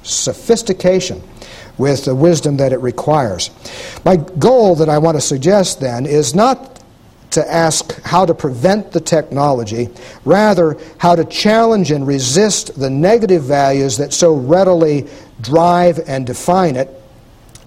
sophistication? 0.03 1.21
with 1.77 2.05
the 2.05 2.13
wisdom 2.13 2.57
that 2.57 2.73
it 2.73 2.77
requires. 2.77 3.49
My 4.05 4.17
goal 4.17 4.75
that 4.75 4.89
I 4.89 4.99
want 4.99 5.17
to 5.17 5.21
suggest 5.21 5.79
then 5.79 6.05
is 6.05 6.35
not 6.35 6.80
to 7.31 7.53
ask 7.53 8.01
how 8.03 8.25
to 8.25 8.33
prevent 8.33 8.91
the 8.91 9.01
technology, 9.01 9.89
rather, 10.25 10.77
how 10.97 11.15
to 11.15 11.25
challenge 11.25 11.91
and 11.91 12.05
resist 12.05 12.79
the 12.79 12.89
negative 12.89 13.43
values 13.43 13.97
that 13.97 14.13
so 14.13 14.35
readily 14.35 15.07
drive 15.41 15.99
and 16.07 16.25
define 16.25 16.75
it, 16.75 17.00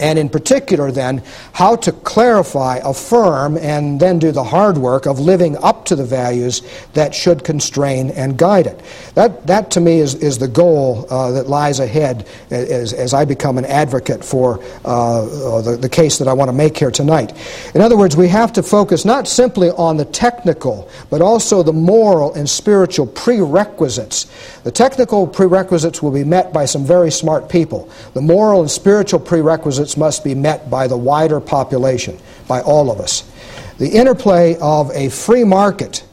and 0.01 0.19
in 0.19 0.29
particular, 0.29 0.91
then, 0.91 1.23
how 1.53 1.77
to 1.77 1.93
clarify, 1.93 2.79
affirm, 2.85 3.57
and 3.57 4.01
then 4.01 4.19
do 4.19 4.33
the 4.33 4.45
hard 4.45 4.77
work 4.79 5.07
of 5.07 5.21
living 5.21 5.57
up 5.59 5.85
to 5.87 5.97
the 5.97 6.05
values 6.05 6.63
that 6.95 7.15
should 7.15 7.45
constrain 7.45 8.11
and 8.11 8.37
guide 8.37 8.67
it. 8.67 8.83
That, 9.15 9.47
that 9.47 9.71
to 9.73 9.81
me, 9.81 9.99
is, 9.99 10.15
is 10.17 10.39
the 10.39 10.49
goal 10.49 11.07
uh, 11.11 11.33
that 11.33 11.49
lies 11.49 11.81
ahead 11.81 12.27
as, 12.51 12.93
as 12.93 13.15
I 13.15 13.25
become 13.25 13.59
an 13.59 13.65
advocate 13.65 14.25
for 14.25 14.63
uh, 14.85 15.63
the, 15.63 15.77
the 15.81 15.89
case 15.89 16.19
that 16.19 16.29
I 16.29 16.33
want 16.33 16.49
to 16.49 16.53
make 16.53 16.77
here 16.77 16.91
tonight. 16.91 17.33
In 17.75 17.81
other 17.81 17.97
words, 17.97 18.17
we 18.17 18.29
have 18.29 18.53
to 18.55 18.63
focus 18.63 19.05
not 19.05 19.29
simply 19.29 19.71
on 19.71 19.97
the 19.97 20.05
technical, 20.05 20.89
but 21.11 21.21
also 21.21 21.63
the 21.63 21.73
moral 21.73 22.35
and 22.35 22.49
spiritual 22.49 23.07
prerequisites. 23.07 24.27
The 24.65 24.73
technical 24.73 25.27
prerequisites 25.27 26.03
will 26.03 26.11
be 26.11 26.25
met 26.25 26.53
by 26.53 26.65
some 26.65 26.85
very 26.85 27.11
smart 27.11 27.49
people. 27.49 27.89
The 28.15 28.23
moral 28.23 28.61
and 28.61 28.71
spiritual 28.71 29.21
prerequisites 29.21 29.84
must 29.97 30.25
be 30.25 30.35
met 30.35 30.71
by 30.71 30.87
the 30.87 30.97
wider 30.97 31.41
population, 31.41 32.19
by 32.49 32.61
all 32.61 32.91
of 32.91 33.01
us. 33.01 33.31
The 33.79 33.89
interplay 33.89 34.57
of 34.61 34.91
a 34.93 35.09
free 35.09 35.45
market 35.45 36.05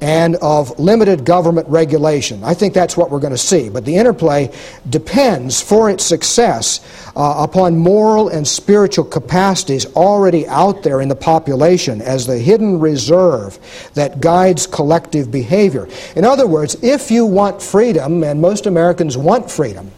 and 0.00 0.36
of 0.36 0.78
limited 0.78 1.24
government 1.24 1.66
regulation. 1.68 2.44
I 2.44 2.52
think 2.52 2.74
that's 2.74 2.96
what 2.96 3.10
we're 3.10 3.20
going 3.20 3.32
to 3.32 3.38
see. 3.38 3.70
But 3.70 3.84
the 3.84 3.96
interplay 3.96 4.52
depends 4.90 5.60
for 5.62 5.88
its 5.88 6.04
success 6.04 6.80
uh, 7.16 7.36
upon 7.38 7.78
moral 7.78 8.28
and 8.28 8.46
spiritual 8.46 9.04
capacities 9.04 9.86
already 9.94 10.46
out 10.48 10.82
there 10.82 11.00
in 11.00 11.08
the 11.08 11.16
population 11.16 12.02
as 12.02 12.26
the 12.26 12.38
hidden 12.38 12.78
reserve 12.78 13.58
that 13.94 14.20
guides 14.20 14.66
collective 14.66 15.30
behavior. 15.30 15.88
In 16.14 16.24
other 16.24 16.46
words, 16.46 16.76
if 16.82 17.10
you 17.10 17.24
want 17.24 17.62
freedom, 17.62 18.22
and 18.22 18.40
most 18.40 18.66
Americans 18.66 19.16
want 19.16 19.50
freedom, 19.50 19.90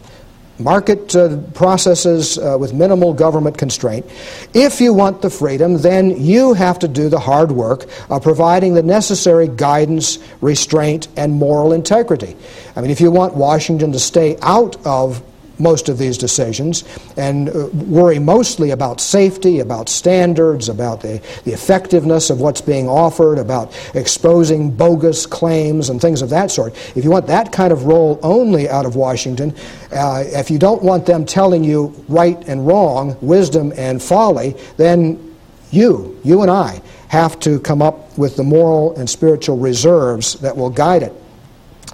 market 0.59 1.15
uh, 1.15 1.37
processes 1.53 2.37
uh, 2.37 2.57
with 2.59 2.73
minimal 2.73 3.13
government 3.13 3.57
constraint. 3.57 4.05
If 4.53 4.81
you 4.81 4.93
want 4.93 5.21
the 5.21 5.29
freedom, 5.29 5.81
then 5.81 6.21
you 6.21 6.53
have 6.53 6.79
to 6.79 6.87
do 6.87 7.09
the 7.09 7.19
hard 7.19 7.51
work 7.51 7.85
of 8.09 8.23
providing 8.23 8.73
the 8.73 8.83
necessary 8.83 9.47
guidance, 9.47 10.19
restraint, 10.41 11.07
and 11.15 11.33
moral 11.33 11.73
integrity. 11.73 12.35
I 12.75 12.81
mean, 12.81 12.91
if 12.91 13.01
you 13.01 13.11
want 13.11 13.35
Washington 13.35 13.91
to 13.93 13.99
stay 13.99 14.37
out 14.41 14.75
of 14.85 15.23
most 15.59 15.89
of 15.89 15.97
these 15.97 16.17
decisions 16.17 16.83
and 17.17 17.49
uh, 17.49 17.67
worry 17.87 18.19
mostly 18.19 18.71
about 18.71 19.01
safety, 19.01 19.59
about 19.59 19.89
standards, 19.89 20.69
about 20.69 21.01
the, 21.01 21.21
the 21.43 21.51
effectiveness 21.51 22.29
of 22.29 22.39
what's 22.39 22.61
being 22.61 22.87
offered, 22.87 23.37
about 23.37 23.75
exposing 23.93 24.71
bogus 24.71 25.25
claims 25.25 25.89
and 25.89 26.01
things 26.01 26.21
of 26.21 26.29
that 26.29 26.51
sort. 26.51 26.73
If 26.95 27.03
you 27.03 27.11
want 27.11 27.27
that 27.27 27.51
kind 27.51 27.73
of 27.73 27.85
role 27.85 28.19
only 28.23 28.69
out 28.69 28.85
of 28.85 28.95
Washington, 28.95 29.53
uh, 29.91 30.23
if 30.25 30.49
you 30.49 30.59
don't 30.59 30.83
want 30.83 31.05
them 31.05 31.25
telling 31.25 31.63
you 31.63 31.93
right 32.07 32.37
and 32.47 32.65
wrong, 32.65 33.17
wisdom 33.21 33.73
and 33.75 34.01
folly, 34.01 34.55
then 34.77 35.35
you, 35.71 36.19
you 36.23 36.41
and 36.41 36.49
I, 36.49 36.81
have 37.09 37.39
to 37.39 37.59
come 37.59 37.81
up 37.81 38.17
with 38.17 38.35
the 38.35 38.43
moral 38.43 38.95
and 38.95 39.09
spiritual 39.09 39.57
reserves 39.57 40.35
that 40.41 40.55
will 40.55 40.69
guide 40.69 41.03
it. 41.03 41.13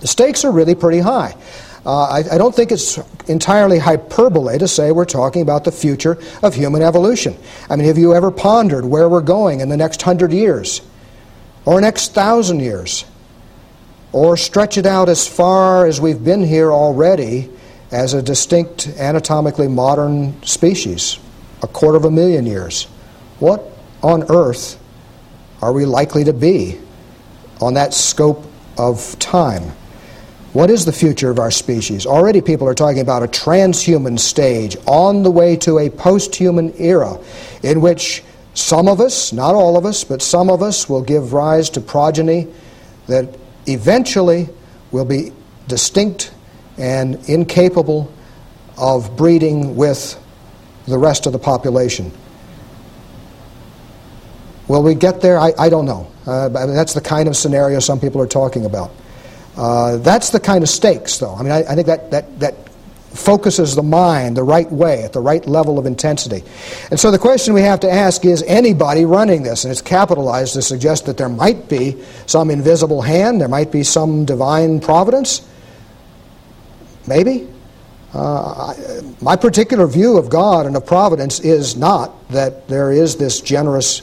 The 0.01 0.07
stakes 0.07 0.43
are 0.43 0.51
really 0.51 0.75
pretty 0.75 0.99
high. 0.99 1.35
Uh, 1.85 2.05
I, 2.05 2.33
I, 2.33 2.37
don't 2.39 2.55
think 2.55 2.71
it's 2.71 2.97
entirely 3.27 3.77
hyperbole 3.77 4.57
to 4.57 4.67
say 4.67 4.91
we're 4.91 5.05
talking 5.05 5.43
about 5.43 5.65
the 5.65 5.71
future 5.71 6.17
of 6.41 6.55
human 6.55 6.81
evolution. 6.81 7.37
I 7.69 7.75
mean, 7.75 7.85
have 7.85 7.97
you 7.97 8.15
ever 8.15 8.31
pondered 8.31 8.85
where 8.85 9.07
we're 9.07 9.21
going 9.21 9.59
in 9.59 9.69
the 9.69 9.77
next 9.77 10.01
hundred 10.01 10.33
years, 10.33 10.81
or 11.63 11.79
next 11.79 12.15
thousand 12.15 12.61
years, 12.61 13.05
or 14.13 14.35
stretch 14.35 14.79
it 14.79 14.87
out 14.87 15.09
as 15.09 15.27
far 15.27 15.85
as 15.85 16.01
we've 16.01 16.23
been 16.23 16.43
here 16.43 16.71
already 16.71 17.51
as 17.91 18.15
a 18.15 18.21
distinct 18.21 18.87
anatomically 18.97 19.67
modern 19.67 20.41
species, 20.41 21.19
a 21.61 21.67
quarter 21.67 21.97
of 21.97 22.05
a 22.05 22.11
million 22.11 22.47
years? 22.47 22.85
What 23.37 23.63
on 24.01 24.23
earth 24.31 24.79
are 25.61 25.71
we 25.71 25.85
likely 25.85 26.23
to 26.23 26.33
be 26.33 26.79
on 27.61 27.75
that 27.75 27.93
scope 27.93 28.43
of 28.75 29.19
time? 29.19 29.71
What 30.55 30.69
is 30.69 30.85
the 30.85 30.93
future 30.93 31.29
of 31.29 31.37
our 31.37 31.51
species? 31.51 32.05
Already 32.05 32.39
people 32.39 32.65
are 32.69 32.73
talking 32.73 33.01
about 33.01 33.23
a 33.23 33.27
transhuman 33.27 34.17
stage 34.17 34.77
on 34.87 35.21
the 35.21 35.29
way 35.29 35.57
to 35.57 35.79
a 35.79 35.89
post 35.89 36.33
human 36.33 36.73
era 36.79 37.19
in 37.61 37.81
which 37.81 38.23
some 38.53 38.87
of 38.87 39.01
us, 39.01 39.33
not 39.33 39.53
all 39.53 39.75
of 39.75 39.85
us, 39.85 40.05
but 40.05 40.21
some 40.21 40.49
of 40.49 40.61
us 40.61 40.87
will 40.87 41.01
give 41.01 41.33
rise 41.33 41.69
to 41.71 41.81
progeny 41.81 42.47
that 43.07 43.37
eventually 43.65 44.47
will 44.91 45.03
be 45.03 45.33
distinct 45.67 46.33
and 46.77 47.15
incapable 47.27 48.09
of 48.77 49.17
breeding 49.17 49.75
with 49.75 50.17
the 50.87 50.97
rest 50.97 51.25
of 51.25 51.33
the 51.33 51.39
population. 51.39 52.13
Will 54.69 54.83
we 54.83 54.95
get 54.95 55.19
there? 55.19 55.37
I, 55.37 55.51
I 55.59 55.67
don't 55.67 55.85
know. 55.85 56.09
Uh, 56.25 56.47
that's 56.47 56.93
the 56.93 57.01
kind 57.01 57.27
of 57.27 57.35
scenario 57.35 57.81
some 57.81 57.99
people 57.99 58.21
are 58.21 58.25
talking 58.25 58.63
about. 58.63 58.91
Uh, 59.57 59.97
that's 59.97 60.31
the 60.31 60.39
kind 60.39 60.63
of 60.63 60.69
stakes, 60.69 61.17
though. 61.17 61.33
I 61.33 61.41
mean, 61.41 61.51
I, 61.51 61.59
I, 61.59 61.75
think 61.75 61.87
that, 61.87 62.11
that, 62.11 62.39
that 62.39 62.55
focuses 63.15 63.75
the 63.75 63.83
mind 63.83 64.35
the 64.35 64.43
right 64.43 64.69
way, 64.71 65.03
at 65.03 65.13
the 65.13 65.21
right 65.21 65.45
level 65.45 65.79
of 65.79 65.85
intensity. 65.85 66.43
And 66.91 66.99
so 66.99 67.11
the 67.11 67.19
question 67.19 67.53
we 67.53 67.61
have 67.61 67.79
to 67.81 67.91
ask 67.91 68.25
is 68.25 68.43
anybody 68.43 69.05
running 69.05 69.43
this? 69.43 69.63
And 69.63 69.71
it's 69.71 69.81
capitalized 69.81 70.53
to 70.53 70.61
suggest 70.61 71.05
that 71.05 71.17
there 71.17 71.29
might 71.29 71.69
be 71.69 72.03
some 72.25 72.51
invisible 72.51 73.01
hand, 73.01 73.39
there 73.39 73.47
might 73.47 73.71
be 73.71 73.83
some 73.83 74.25
divine 74.25 74.79
providence. 74.79 75.47
Maybe. 77.07 77.47
Uh, 78.13 78.73
I, 78.73 79.01
my 79.21 79.35
particular 79.35 79.87
view 79.87 80.17
of 80.17 80.29
God 80.29 80.65
and 80.65 80.75
of 80.75 80.85
providence 80.85 81.39
is 81.39 81.75
not 81.75 82.29
that 82.29 82.67
there 82.67 82.91
is 82.91 83.17
this 83.17 83.41
generous, 83.41 84.01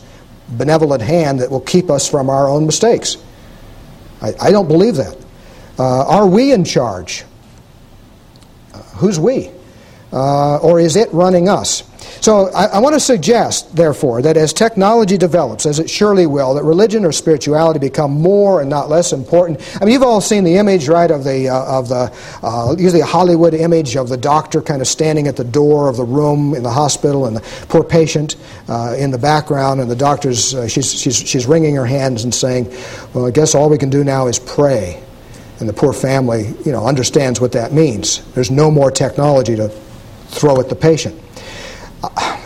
benevolent 0.49 1.03
hand 1.03 1.41
that 1.41 1.51
will 1.51 1.61
keep 1.61 1.91
us 1.91 2.09
from 2.09 2.29
our 2.29 2.47
own 2.49 2.67
mistakes. 2.67 3.17
I, 4.21 4.35
I 4.41 4.51
don't 4.51 4.69
believe 4.69 4.97
that. 4.97 5.22
Uh, 5.83 6.05
are 6.07 6.29
we 6.29 6.53
in 6.53 6.63
charge? 6.63 7.25
Uh, 8.73 8.79
who's 8.99 9.19
we? 9.19 9.51
Uh, 10.13 10.59
or 10.59 10.79
is 10.79 10.95
it 10.95 11.13
running 11.13 11.49
us? 11.49 11.83
So 12.21 12.53
I, 12.53 12.67
I 12.67 12.79
want 12.79 12.95
to 12.95 13.01
suggest, 13.01 13.75
therefore, 13.75 14.23
that 14.23 14.37
as 14.37 14.53
technology 14.53 15.19
develops, 15.19 15.67
as 15.67 15.81
it 15.81 15.91
surely 15.91 16.25
will, 16.25 16.55
that 16.55 16.63
religion 16.63 17.05
or 17.05 17.11
spirituality 17.11 17.81
become 17.81 18.13
more 18.13 18.61
and 18.61 18.71
not 18.71 18.91
less 18.91 19.13
important. 19.13 19.59
I 19.81 19.85
mean, 19.85 19.95
you've 19.95 20.05
all 20.05 20.21
seen 20.21 20.45
the 20.45 20.55
image, 20.55 20.87
right, 20.87 21.11
of 21.11 21.25
the 21.25 21.49
uh, 21.49 21.79
of 21.79 21.89
the 21.89 22.13
uh, 22.45 22.77
usually 22.79 23.01
a 23.01 23.07
Hollywood 23.07 23.53
image 23.53 23.97
of 23.97 24.09
the 24.09 24.17
doctor 24.17 24.63
kind 24.63 24.83
of 24.83 24.87
standing 24.87 25.27
at 25.27 25.35
the 25.35 25.43
door 25.43 25.89
of 25.89 25.97
the 25.97 26.05
room 26.05 26.55
in 26.55 26.63
the 26.63 26.71
hospital, 26.71 27.27
and 27.27 27.37
the 27.37 27.67
poor 27.67 27.83
patient 27.83 28.37
uh, 28.69 28.95
in 28.97 29.11
the 29.11 29.19
background, 29.19 29.81
and 29.81 29.91
the 29.91 29.97
doctor's 29.97 30.55
uh, 30.55 30.69
she's 30.69 30.95
she's 30.95 31.17
she's 31.17 31.47
wringing 31.47 31.75
her 31.75 31.87
hands 31.87 32.23
and 32.23 32.33
saying, 32.33 32.73
"Well, 33.15 33.27
I 33.27 33.33
guess 33.33 33.57
all 33.57 33.69
we 33.69 33.79
can 33.79 33.91
do 33.91 34.05
now 34.05 34.29
is 34.29 34.39
pray." 34.39 35.03
And 35.63 35.69
the 35.69 35.73
poor 35.73 35.93
family, 35.93 36.55
you 36.67 36.73
know, 36.73 36.85
understands 36.87 37.41
what 37.41 37.53
that 37.53 37.73
means. 37.73 38.21
There's 38.33 38.51
no 38.51 38.71
more 38.71 38.91
technology 38.91 39.57
to 39.57 39.69
throw 40.27 40.59
at 40.61 40.69
the 40.69 40.75
patient. 40.75 41.19
Uh, 42.03 42.39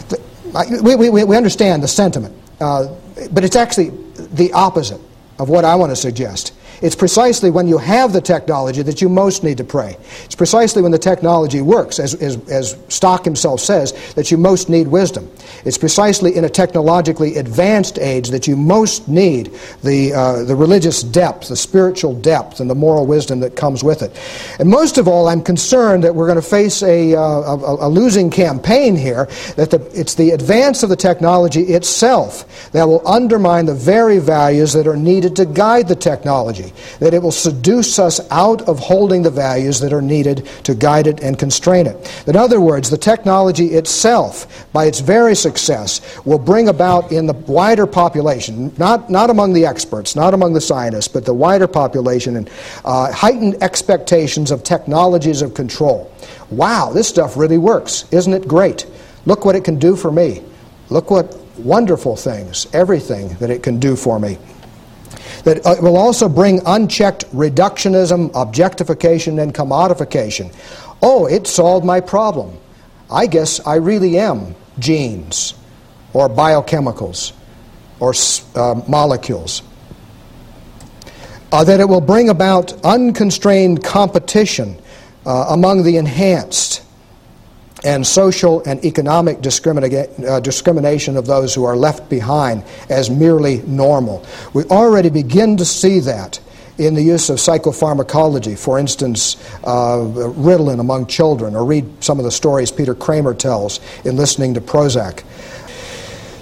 we, 0.83 0.95
we, 0.95 1.25
we 1.25 1.37
understand 1.37 1.83
the 1.83 1.89
sentiment, 1.89 2.35
uh, 2.61 2.95
but 3.33 3.43
it's 3.43 3.57
actually 3.57 3.89
the 3.89 4.53
opposite 4.53 5.01
of 5.39 5.49
what 5.49 5.65
I 5.65 5.75
want 5.75 5.91
to 5.91 5.97
suggest. 5.97 6.53
It's 6.83 6.97
precisely 6.97 7.51
when 7.51 7.67
you 7.69 7.79
have 7.79 8.13
the 8.13 8.21
technology 8.21 8.83
that 8.83 9.01
you 9.01 9.09
most 9.09 9.43
need 9.43 9.59
to 9.59 9.65
pray. 9.65 9.97
It's 10.25 10.35
precisely 10.35 10.83
when 10.83 10.93
the 10.93 10.99
technology 10.99 11.63
works, 11.63 11.99
as, 11.99 12.15
as, 12.15 12.37
as 12.49 12.77
Stock 12.89 13.25
himself 13.25 13.61
says, 13.61 13.93
that 14.15 14.31
you 14.31 14.37
most 14.37 14.69
need 14.69 14.89
wisdom. 14.89 15.31
It's 15.65 15.79
precisely 15.79 16.37
in 16.37 16.45
a 16.45 16.49
technologically 16.49 17.37
advanced 17.37 17.99
age 17.99 18.29
that 18.29 18.47
you 18.47 18.57
most 18.57 19.09
need 19.09 19.53
the, 19.83 20.13
uh, 20.13 20.45
the 20.45 20.55
religious 20.55 21.03
depth, 21.03 21.49
the 21.49 21.57
spiritual 21.57 22.15
depth, 22.15 22.61
and 22.61 22.69
the 22.69 22.75
moral 22.75 23.07
wisdom 23.07 23.41
that 23.41 23.57
comes 23.57 23.83
with 23.83 24.03
it. 24.03 24.13
And 24.59 24.69
most 24.69 24.99
of 24.99 25.09
all, 25.09 25.29
I'm 25.29 25.43
concerned 25.43 26.05
that 26.05 26.15
we're 26.15 26.27
going 26.27 26.41
to 26.41 26.47
face 26.47 26.83
a, 26.83 27.15
uh, 27.15 27.21
a, 27.21 27.87
a, 27.87 27.89
losing 27.89 28.31
campaign 28.31 28.97
here, 28.97 29.27
that 29.57 29.71
the, 29.71 29.91
it's 29.99 30.15
the 30.15 30.31
advance 30.31 30.83
of 30.83 30.91
the 30.91 30.97
technology 30.97 31.63
itself 31.63 32.71
that 32.73 32.85
will 32.85 33.07
undermine 33.07 33.67
the 33.67 33.75
very 33.75 34.19
values 34.19 34.73
that 34.75 34.87
are 34.87 34.97
needed 34.97 35.37
to 35.37 35.47
guide 35.47 35.89
the 35.89 35.97
technology 35.97 36.66
that 37.01 37.15
it 37.15 37.23
will 37.23 37.33
seduce 37.33 37.99
us 37.99 38.21
out 38.31 38.63
of 38.63 38.79
holding 38.79 39.23
the 39.23 39.31
values 39.31 39.81
that 39.81 39.93
are 39.93 40.03
needed 40.03 40.47
to 40.65 40.75
guide 40.75 41.07
it 41.07 41.21
and 41.21 41.39
constrain 41.39 41.87
it. 41.87 42.25
In 42.27 42.37
other 42.37 42.61
words, 42.61 42.91
the 42.91 42.99
technology 42.99 43.69
itself, 43.69 44.67
by 44.73 44.87
its 44.87 45.01
very 45.01 45.35
success, 45.35 46.01
will 46.25 46.39
bring 46.39 46.69
about 46.69 47.13
in 47.13 47.27
the 47.27 47.35
wider 47.35 47.87
population, 47.87 48.73
not, 48.79 49.11
not 49.11 49.31
among 49.31 49.53
the 49.53 49.67
experts, 49.67 50.17
not 50.17 50.35
among 50.35 50.53
the 50.53 50.61
scientists, 50.61 51.09
but 51.09 51.25
the 51.25 51.35
wider 51.35 51.67
population, 51.67 52.37
and, 52.37 52.51
uh, 52.85 53.13
heightened 53.13 53.63
expectations 53.63 54.51
of 54.51 54.63
technologies 54.63 55.43
of 55.43 55.55
control. 55.55 56.11
Wow, 56.51 56.93
this 56.93 57.09
stuff 57.09 57.37
really 57.37 57.59
works. 57.59 58.05
Isn't 58.11 58.35
it 58.35 58.47
great? 58.47 58.87
Look 59.25 59.45
what 59.45 59.57
it 59.57 59.65
can 59.65 59.79
do 59.79 59.97
for 59.97 60.13
me. 60.13 60.43
Look 60.89 61.11
what 61.11 61.37
wonderful 61.59 62.17
things, 62.17 62.67
everything 62.73 63.29
that 63.41 63.51
it 63.51 63.63
can 63.63 63.81
do 63.81 63.97
for 63.97 64.21
me 64.21 64.39
that 65.47 65.65
uh, 65.65 65.77
will 65.81 65.97
also 65.97 66.29
bring 66.29 66.61
unchecked 66.67 67.25
reductionism, 67.33 68.33
objectification, 68.35 69.39
and 69.39 69.55
commodification. 69.55 70.53
Oh, 71.01 71.27
it 71.27 71.47
solved 71.47 71.87
my 71.87 72.01
problem. 72.01 72.59
I 73.09 73.29
guess 73.29 73.65
I 73.65 73.77
really 73.77 74.19
am 74.19 74.57
genes 74.81 75.55
or 76.13 76.29
biochemicals 76.29 77.33
or 78.01 78.13
uh, 78.57 78.83
molecules. 78.89 79.63
Uh, 81.53 81.63
that 81.63 81.79
it 81.79 81.89
will 81.89 82.01
bring 82.01 82.29
about 82.29 82.73
unconstrained 82.85 83.85
competition 83.85 84.77
uh, 85.25 85.47
among 85.51 85.85
the 85.85 85.97
enhanced 85.97 86.83
and 87.87 88.05
social 88.05 88.63
and 88.65 88.85
economic 88.85 89.39
discrimina- 89.39 90.29
uh, 90.29 90.41
discrimination 90.41 91.17
of 91.17 91.27
those 91.27 91.55
who 91.55 91.65
are 91.65 91.77
left 91.77 92.11
behind 92.11 92.65
as 92.91 93.09
merely 93.09 93.63
normal. 93.63 94.27
We 94.55 94.65
already 94.65 95.09
begin 95.09 95.57
to 95.59 95.65
see 95.65 96.01
that 96.01 96.41
in 96.79 96.95
the 96.95 97.03
use 97.03 97.31
of 97.31 97.37
psychopharmacology, 97.37 98.59
for 98.59 98.79
instance, 98.79 99.37
uh, 99.65 99.99
Ritalin 100.37 100.81
among 100.81 101.07
children, 101.07 101.55
or 101.55 101.65
read 101.65 101.87
some 102.03 102.19
of 102.19 102.25
the 102.25 102.31
stories 102.31 102.73
Peter 102.73 102.95
Kramer 102.95 103.35
tells 103.35 103.79
in 104.05 104.17
listening 104.17 104.53
to 104.55 104.61
Prozac. 104.61 105.23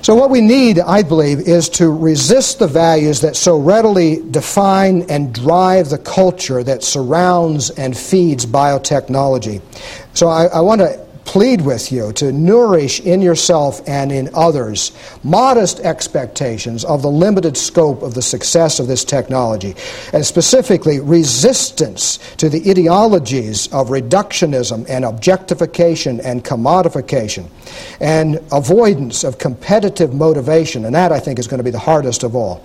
So, 0.00 0.14
what 0.14 0.30
we 0.30 0.40
need, 0.40 0.80
I 0.80 1.02
believe, 1.02 1.40
is 1.40 1.68
to 1.70 1.90
resist 1.90 2.58
the 2.58 2.66
values 2.66 3.20
that 3.20 3.36
so 3.36 3.58
readily 3.58 4.22
define 4.30 5.02
and 5.08 5.32
drive 5.34 5.88
the 5.88 5.98
culture 5.98 6.62
that 6.62 6.82
surrounds 6.82 7.70
and 7.70 7.96
feeds 7.96 8.44
biotechnology. 8.44 9.62
So, 10.12 10.28
I, 10.28 10.46
I 10.46 10.60
want 10.60 10.82
to 10.82 11.03
plead 11.24 11.60
with 11.60 11.90
you 11.90 12.12
to 12.12 12.32
nourish 12.32 13.00
in 13.00 13.22
yourself 13.22 13.82
and 13.86 14.12
in 14.12 14.30
others 14.34 14.92
modest 15.22 15.80
expectations 15.80 16.84
of 16.84 17.02
the 17.02 17.10
limited 17.10 17.56
scope 17.56 18.02
of 18.02 18.14
the 18.14 18.22
success 18.22 18.78
of 18.78 18.86
this 18.86 19.04
technology, 19.04 19.74
and 20.12 20.24
specifically 20.24 21.00
resistance 21.00 22.18
to 22.36 22.48
the 22.48 22.70
ideologies 22.70 23.66
of 23.72 23.88
reductionism 23.88 24.86
and 24.88 25.04
objectification 25.04 26.20
and 26.20 26.44
commodification, 26.44 27.48
and 28.00 28.40
avoidance 28.52 29.24
of 29.24 29.38
competitive 29.38 30.14
motivation, 30.14 30.84
and 30.84 30.94
that 30.94 31.12
I 31.12 31.20
think 31.20 31.38
is 31.38 31.46
going 31.46 31.58
to 31.58 31.64
be 31.64 31.70
the 31.70 31.78
hardest 31.78 32.22
of 32.22 32.36
all. 32.36 32.64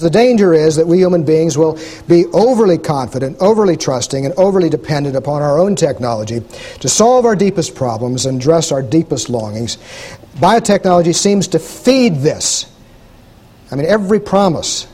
The 0.00 0.10
danger 0.10 0.54
is 0.54 0.76
that 0.76 0.86
we 0.86 0.98
human 0.98 1.24
beings 1.24 1.58
will 1.58 1.78
be 2.08 2.24
overly 2.26 2.78
confident, 2.78 3.36
overly 3.40 3.76
trusting, 3.76 4.24
and 4.24 4.34
overly 4.38 4.70
dependent 4.70 5.14
upon 5.14 5.42
our 5.42 5.58
own 5.58 5.76
technology 5.76 6.40
to 6.80 6.88
solve 6.88 7.26
our 7.26 7.36
deepest 7.36 7.74
problems 7.74 8.24
and 8.24 8.40
address 8.40 8.72
our 8.72 8.82
deepest 8.82 9.28
longings. 9.28 9.76
Biotechnology 10.36 11.14
seems 11.14 11.48
to 11.48 11.58
feed 11.58 12.16
this. 12.16 12.66
I 13.70 13.76
mean, 13.76 13.86
every 13.86 14.20
promise, 14.20 14.86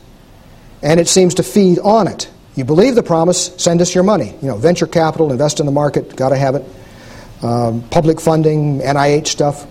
and 0.81 0.99
it 0.99 1.07
seems 1.07 1.35
to 1.35 1.43
feed 1.43 1.79
on 1.79 2.07
it. 2.07 2.29
You 2.55 2.65
believe 2.65 2.95
the 2.95 3.03
promise, 3.03 3.53
send 3.57 3.81
us 3.81 3.95
your 3.95 4.03
money. 4.03 4.35
You 4.41 4.49
know, 4.49 4.57
venture 4.57 4.87
capital, 4.87 5.31
invest 5.31 5.59
in 5.59 5.65
the 5.65 5.71
market, 5.71 6.15
got 6.15 6.29
to 6.29 6.37
have 6.37 6.55
it. 6.55 6.65
Um, 7.41 7.87
public 7.89 8.19
funding, 8.19 8.79
NIH 8.79 9.27
stuff. 9.27 9.65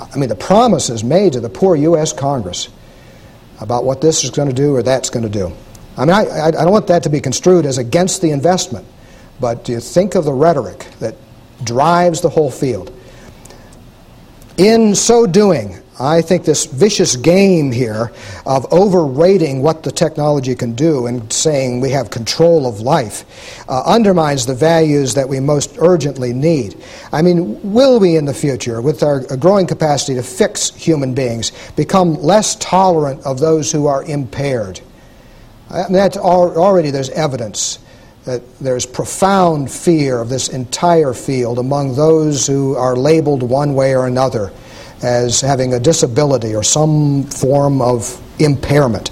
I 0.00 0.16
mean, 0.16 0.28
the 0.28 0.34
promise 0.34 0.90
is 0.90 1.04
made 1.04 1.34
to 1.34 1.40
the 1.40 1.50
poor 1.50 1.76
U.S. 1.76 2.12
Congress 2.12 2.68
about 3.62 3.84
what 3.84 4.00
this 4.00 4.24
is 4.24 4.30
going 4.30 4.48
to 4.48 4.54
do 4.54 4.74
or 4.74 4.82
that's 4.82 5.10
going 5.10 5.22
to 5.22 5.30
do. 5.30 5.52
I 5.96 6.04
mean, 6.04 6.14
I, 6.14 6.48
I 6.48 6.50
don't 6.50 6.72
want 6.72 6.86
that 6.88 7.02
to 7.04 7.10
be 7.10 7.20
construed 7.20 7.66
as 7.66 7.78
against 7.78 8.22
the 8.22 8.30
investment, 8.30 8.86
but 9.40 9.68
you 9.68 9.80
think 9.80 10.14
of 10.14 10.24
the 10.24 10.32
rhetoric 10.32 10.86
that 11.00 11.16
drives 11.64 12.20
the 12.20 12.28
whole 12.28 12.50
field? 12.50 12.92
In 14.56 14.94
so 14.94 15.26
doing, 15.26 15.81
I 16.00 16.22
think 16.22 16.44
this 16.44 16.64
vicious 16.64 17.16
game 17.16 17.70
here 17.70 18.12
of 18.46 18.70
overrating 18.72 19.62
what 19.62 19.82
the 19.82 19.92
technology 19.92 20.54
can 20.54 20.72
do 20.72 21.06
and 21.06 21.30
saying 21.30 21.80
we 21.80 21.90
have 21.90 22.08
control 22.08 22.66
of 22.66 22.80
life 22.80 23.24
uh, 23.68 23.82
undermines 23.84 24.46
the 24.46 24.54
values 24.54 25.12
that 25.14 25.28
we 25.28 25.38
most 25.38 25.76
urgently 25.78 26.32
need. 26.32 26.82
I 27.12 27.20
mean, 27.20 27.72
will 27.72 28.00
we 28.00 28.16
in 28.16 28.24
the 28.24 28.32
future, 28.32 28.80
with 28.80 29.02
our 29.02 29.20
growing 29.36 29.66
capacity 29.66 30.14
to 30.14 30.22
fix 30.22 30.70
human 30.70 31.12
beings, 31.12 31.52
become 31.76 32.14
less 32.22 32.56
tolerant 32.56 33.24
of 33.26 33.38
those 33.38 33.70
who 33.70 33.86
are 33.86 34.02
impaired? 34.04 34.80
I 35.68 35.84
mean, 35.84 35.92
that's 35.92 36.16
already 36.16 36.90
there's 36.90 37.10
evidence 37.10 37.78
that 38.24 38.42
there's 38.60 38.86
profound 38.86 39.70
fear 39.70 40.20
of 40.20 40.30
this 40.30 40.48
entire 40.48 41.12
field 41.12 41.58
among 41.58 41.96
those 41.96 42.46
who 42.46 42.76
are 42.76 42.96
labeled 42.96 43.42
one 43.42 43.74
way 43.74 43.94
or 43.94 44.06
another 44.06 44.52
as 45.02 45.40
having 45.40 45.74
a 45.74 45.80
disability 45.80 46.54
or 46.54 46.62
some 46.62 47.24
form 47.24 47.80
of 47.80 48.20
impairment. 48.38 49.10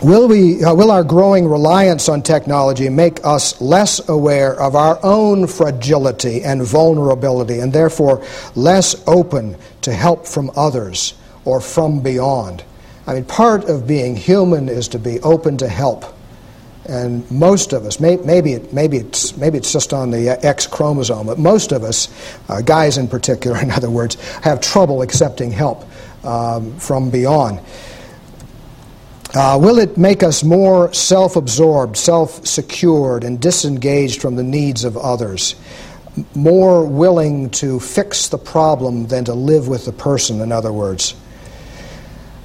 Will, 0.00 0.28
we, 0.28 0.62
uh, 0.62 0.74
will 0.74 0.92
our 0.92 1.02
growing 1.02 1.48
reliance 1.48 2.08
on 2.08 2.22
technology 2.22 2.88
make 2.88 3.24
us 3.24 3.60
less 3.60 4.08
aware 4.08 4.54
of 4.60 4.76
our 4.76 5.00
own 5.02 5.48
fragility 5.48 6.44
and 6.44 6.62
vulnerability 6.62 7.58
and 7.58 7.72
therefore 7.72 8.24
less 8.54 9.02
open 9.08 9.56
to 9.80 9.92
help 9.92 10.24
from 10.24 10.52
others 10.54 11.14
or 11.44 11.60
from 11.60 12.00
beyond? 12.00 12.62
I 13.08 13.14
mean, 13.14 13.24
part 13.24 13.64
of 13.64 13.88
being 13.88 14.14
human 14.14 14.68
is 14.68 14.86
to 14.88 15.00
be 15.00 15.18
open 15.20 15.56
to 15.58 15.68
help 15.68 16.04
and 16.88 17.30
most 17.30 17.74
of 17.74 17.84
us, 17.84 18.00
may, 18.00 18.16
maybe, 18.16 18.54
it, 18.54 18.72
maybe, 18.72 18.96
it's, 18.96 19.36
maybe 19.36 19.58
it's 19.58 19.70
just 19.70 19.92
on 19.92 20.10
the 20.10 20.30
X 20.44 20.66
chromosome, 20.66 21.26
but 21.26 21.38
most 21.38 21.70
of 21.70 21.84
us, 21.84 22.08
uh, 22.48 22.62
guys 22.62 22.96
in 22.96 23.06
particular, 23.06 23.58
in 23.62 23.70
other 23.70 23.90
words, 23.90 24.14
have 24.40 24.60
trouble 24.60 25.02
accepting 25.02 25.50
help 25.50 25.84
um, 26.24 26.76
from 26.78 27.10
beyond. 27.10 27.60
Uh, 29.34 29.58
will 29.60 29.78
it 29.78 29.98
make 29.98 30.22
us 30.22 30.42
more 30.42 30.92
self 30.94 31.36
absorbed, 31.36 31.98
self 31.98 32.46
secured, 32.46 33.24
and 33.24 33.38
disengaged 33.38 34.22
from 34.22 34.36
the 34.36 34.42
needs 34.42 34.84
of 34.84 34.96
others? 34.96 35.54
More 36.34 36.86
willing 36.86 37.50
to 37.50 37.78
fix 37.78 38.28
the 38.28 38.38
problem 38.38 39.06
than 39.06 39.26
to 39.26 39.34
live 39.34 39.68
with 39.68 39.84
the 39.84 39.92
person, 39.92 40.40
in 40.40 40.50
other 40.50 40.72
words? 40.72 41.14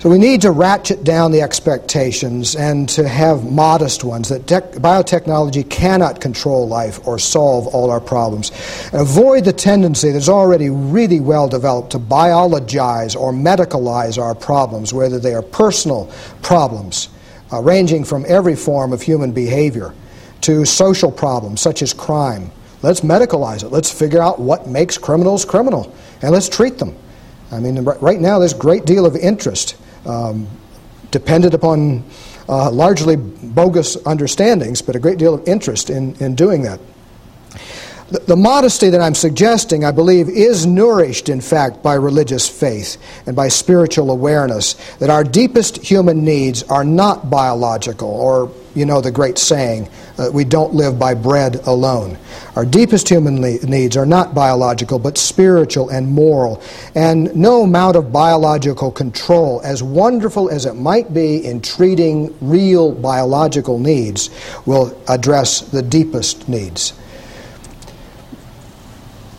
So 0.04 0.10
we 0.10 0.18
need 0.18 0.42
to 0.42 0.52
ratchet 0.52 1.06
down 1.06 1.32
the 1.32 1.40
expectations 1.40 2.58
and 2.58 2.90
to 2.90 3.08
have 3.08 3.50
modest 3.50 4.04
ones 4.04 4.28
that 4.28 4.48
tech, 4.48 4.74
biotechnology 4.74 5.70
cannot 5.70 6.20
control 6.20 6.68
life 6.68 7.08
or 7.08 7.18
solve 7.18 7.68
all 7.68 7.90
our 7.90 8.02
problems. 8.02 8.52
And 8.92 9.00
avoid 9.00 9.46
the 9.46 9.54
tendency 9.54 10.12
that's 10.12 10.28
already 10.28 10.70
really 10.70 11.22
well 11.22 11.48
developed 11.48 11.92
to 11.92 12.00
biologize 12.00 13.16
or 13.16 13.32
medicalize 13.32 14.22
our 14.22 14.36
problems, 14.36 14.94
whether 14.94 15.20
they 15.20 15.34
are 15.34 15.42
personal 15.42 16.12
problems, 16.42 17.08
uh, 17.54 17.62
ranging 17.62 18.04
from 18.04 18.26
every 18.28 18.58
form 18.58 18.92
of 18.92 19.02
human 19.02 19.32
behavior 19.32 19.94
to 20.42 20.66
social 20.66 21.14
problems 21.14 21.62
such 21.62 21.82
as 21.82 21.94
crime. 21.94 22.52
Let's 22.82 23.00
medicalize 23.00 23.64
it. 23.64 23.70
Let's 23.70 23.90
figure 23.90 24.22
out 24.22 24.38
what 24.38 24.68
makes 24.68 24.98
criminals 24.98 25.46
criminal 25.46 25.96
and 26.22 26.32
let's 26.32 26.50
treat 26.50 26.78
them. 26.78 26.94
I 27.54 27.62
mean, 27.62 27.82
right 27.86 28.20
now 28.20 28.40
there's 28.40 28.52
a 28.52 28.58
great 28.58 28.84
deal 28.84 29.06
of 29.06 29.16
interest 29.16 29.78
um, 30.06 30.48
depended 31.12 31.54
upon 31.54 32.04
uh, 32.50 32.72
largely 32.72 33.16
bogus 33.16 33.96
understandings, 34.06 34.82
but 34.82 34.96
a 34.96 35.00
great 35.00 35.18
deal 35.18 35.34
of 35.34 35.48
interest 35.48 35.90
in, 35.90 36.16
in 36.16 36.36
doing 36.36 36.64
that. 36.64 36.80
The, 38.14 38.36
modesty 38.36 38.92
that 38.92 39.02
I'm 39.02 39.16
suggesting, 39.16 39.84
I 39.84 39.90
believe, 39.90 40.30
is 40.30 40.68
nourished, 40.68 41.30
in 41.30 41.42
fact, 41.42 41.82
by 41.82 41.96
religious 41.96 42.48
faith 42.48 42.98
and 43.26 43.36
by 43.36 43.48
spiritual 43.48 44.12
awareness 44.12 44.74
that 45.00 45.10
our 45.10 45.24
deepest 45.24 45.78
human 45.78 46.24
needs 46.24 46.62
are 46.62 46.84
not 46.84 47.32
biological 47.32 48.08
or 48.08 48.52
you 48.76 48.86
know 48.86 49.02
the 49.02 49.10
great 49.10 49.40
saying, 49.40 49.90
uh, 50.20 50.30
we 50.32 50.44
don't 50.44 50.76
live 50.76 51.00
by 51.00 51.16
bread 51.16 51.56
alone. 51.66 52.20
Our 52.56 52.66
deepest 52.66 53.10
human 53.10 53.42
needs 53.42 53.98
are 53.98 54.06
not 54.06 54.36
biological, 54.36 55.00
but 55.00 55.18
spiritual 55.18 55.90
and 55.90 56.08
moral. 56.08 56.62
And 56.94 57.36
no 57.36 57.64
amount 57.64 57.96
of 57.96 58.12
biological 58.12 58.92
control, 58.92 59.60
as 59.64 59.82
wonderful 59.82 60.52
as 60.52 60.68
it 60.68 60.76
might 60.76 61.16
be 61.16 61.44
in 61.44 61.62
treating 61.62 62.36
real 62.42 62.92
biological 62.92 63.80
needs, 63.80 64.30
will 64.68 64.96
address 65.08 65.62
the 65.62 65.82
deepest 65.82 66.48
needs. 66.48 66.94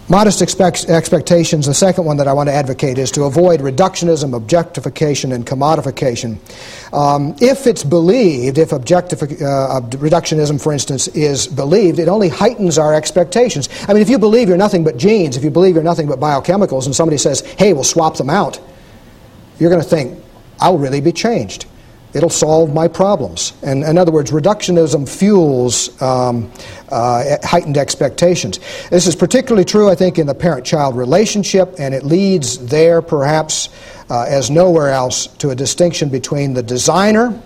Modest 0.07 0.43
expect- 0.43 0.85
expectations, 0.91 1.65
the 1.65 1.73
second 1.73 2.05
one 2.05 2.19
that 2.19 2.29
I 2.29 2.35
want 2.35 2.51
to 2.51 2.53
advocate 2.53 2.99
is 2.99 3.11
to 3.13 3.25
avoid 3.25 3.61
reductionism, 3.61 4.37
objectification, 4.37 5.33
and 5.33 5.47
commodification. 5.47 6.37
Um, 6.93 7.35
if 7.41 7.67
it's 7.67 7.83
believed, 7.83 8.59
if 8.59 8.75
uh, 8.75 8.79
reductionism, 8.81 10.63
for 10.63 10.75
instance, 10.75 11.09
is 11.09 11.47
believed, 11.47 11.99
it 11.99 12.09
only 12.09 12.29
heightens 12.29 12.77
our 12.77 12.93
expectations. 12.93 13.71
I 13.89 13.95
mean, 13.95 14.03
if 14.03 14.11
you 14.11 14.19
believe 14.19 14.47
you're 14.47 14.59
nothing 14.59 14.85
but 14.85 14.99
genes, 14.99 15.39
if 15.39 15.45
you 15.45 15.51
believe 15.51 15.75
you're 15.75 15.83
nothing 15.83 16.07
but 16.07 16.21
biochemicals, 16.21 16.85
and 16.85 16.95
somebody 16.95 17.17
says, 17.17 17.41
hey, 17.59 17.73
we'll 17.73 17.83
swap 17.83 18.19
them 18.19 18.29
out, 18.29 18.61
you're 19.59 19.71
going 19.71 19.83
to 19.83 19.89
think, 19.89 20.23
I'll 20.61 20.79
really 20.79 21.01
be 21.01 21.13
changed 21.13 21.65
it'll 22.15 22.31
solve 22.31 22.73
my 22.73 22.89
problems. 22.89 23.53
And 23.63 23.83
in 23.83 23.99
other 23.99 24.13
words, 24.13 24.31
reductionism 24.31 25.09
fuels 25.09 26.01
um, 26.01 26.51
uh, 26.89 27.37
heightened 27.43 27.77
expectations. 27.77 28.61
This 28.89 29.07
is 29.07 29.17
particularly 29.17 29.65
true, 29.65 29.91
I 29.91 29.95
think, 29.95 30.19
in 30.19 30.27
the 30.27 30.35
parent 30.35 30.65
child 30.65 30.97
relationship, 30.97 31.75
and 31.79 31.95
it 31.95 32.05
leads 32.05 32.65
there 32.67 33.03
perhaps 33.03 33.69
uh, 34.09 34.27
as 34.29 34.51
nowhere 34.51 34.91
else 34.91 35.27
to 35.39 35.51
a 35.51 35.55
distinction 35.55 36.09
between 36.09 36.55
the 36.55 36.63
designer, 36.63 37.39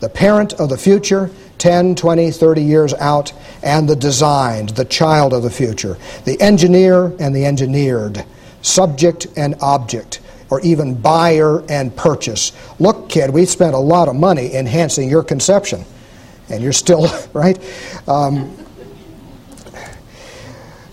the 0.00 0.08
parent 0.08 0.54
of 0.54 0.70
the 0.70 0.78
future, 0.78 1.30
10, 1.58 1.94
20, 1.94 2.30
30 2.30 2.62
years 2.62 2.94
out, 2.94 3.32
and 3.62 3.88
the 3.88 3.96
designed, 3.96 4.70
the 4.70 4.84
child 4.84 5.32
of 5.32 5.42
the 5.42 5.50
future, 5.50 5.96
the 6.24 6.40
engineer 6.40 7.06
and 7.18 7.34
the 7.34 7.44
engineered 7.44 8.24
subject 8.62 9.26
and 9.36 9.54
object, 9.60 10.20
or 10.50 10.60
even 10.60 10.94
buyer 10.94 11.64
and 11.68 11.94
purchase. 11.96 12.52
Look, 12.78 13.08
kid, 13.08 13.30
we 13.30 13.46
spent 13.46 13.74
a 13.74 13.78
lot 13.78 14.08
of 14.08 14.16
money 14.16 14.54
enhancing 14.54 15.08
your 15.08 15.22
conception, 15.22 15.84
and 16.48 16.62
you're 16.62 16.72
still, 16.72 17.08
right? 17.32 17.58
Um, 18.08 18.56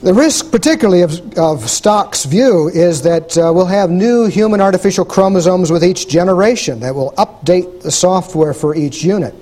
the 0.02 0.14
risk, 0.16 0.52
particularly 0.52 1.04
of, 1.04 1.38
of 1.38 1.70
Stock's 1.70 2.26
view, 2.26 2.70
is 2.70 3.04
that 3.04 3.38
uh, 3.38 3.52
we'll 3.54 3.68
have 3.68 3.92
new 3.92 4.26
human 4.26 4.60
artificial 4.60 5.06
chromosomes 5.06 5.72
with 5.72 5.84
each 5.84 6.08
generation 6.08 6.80
that 6.80 6.96
will 6.96 7.12
update 7.20 7.82
the 7.82 7.92
software 7.92 8.56
for 8.56 8.76
each 8.76 9.04
unit. 9.04 9.36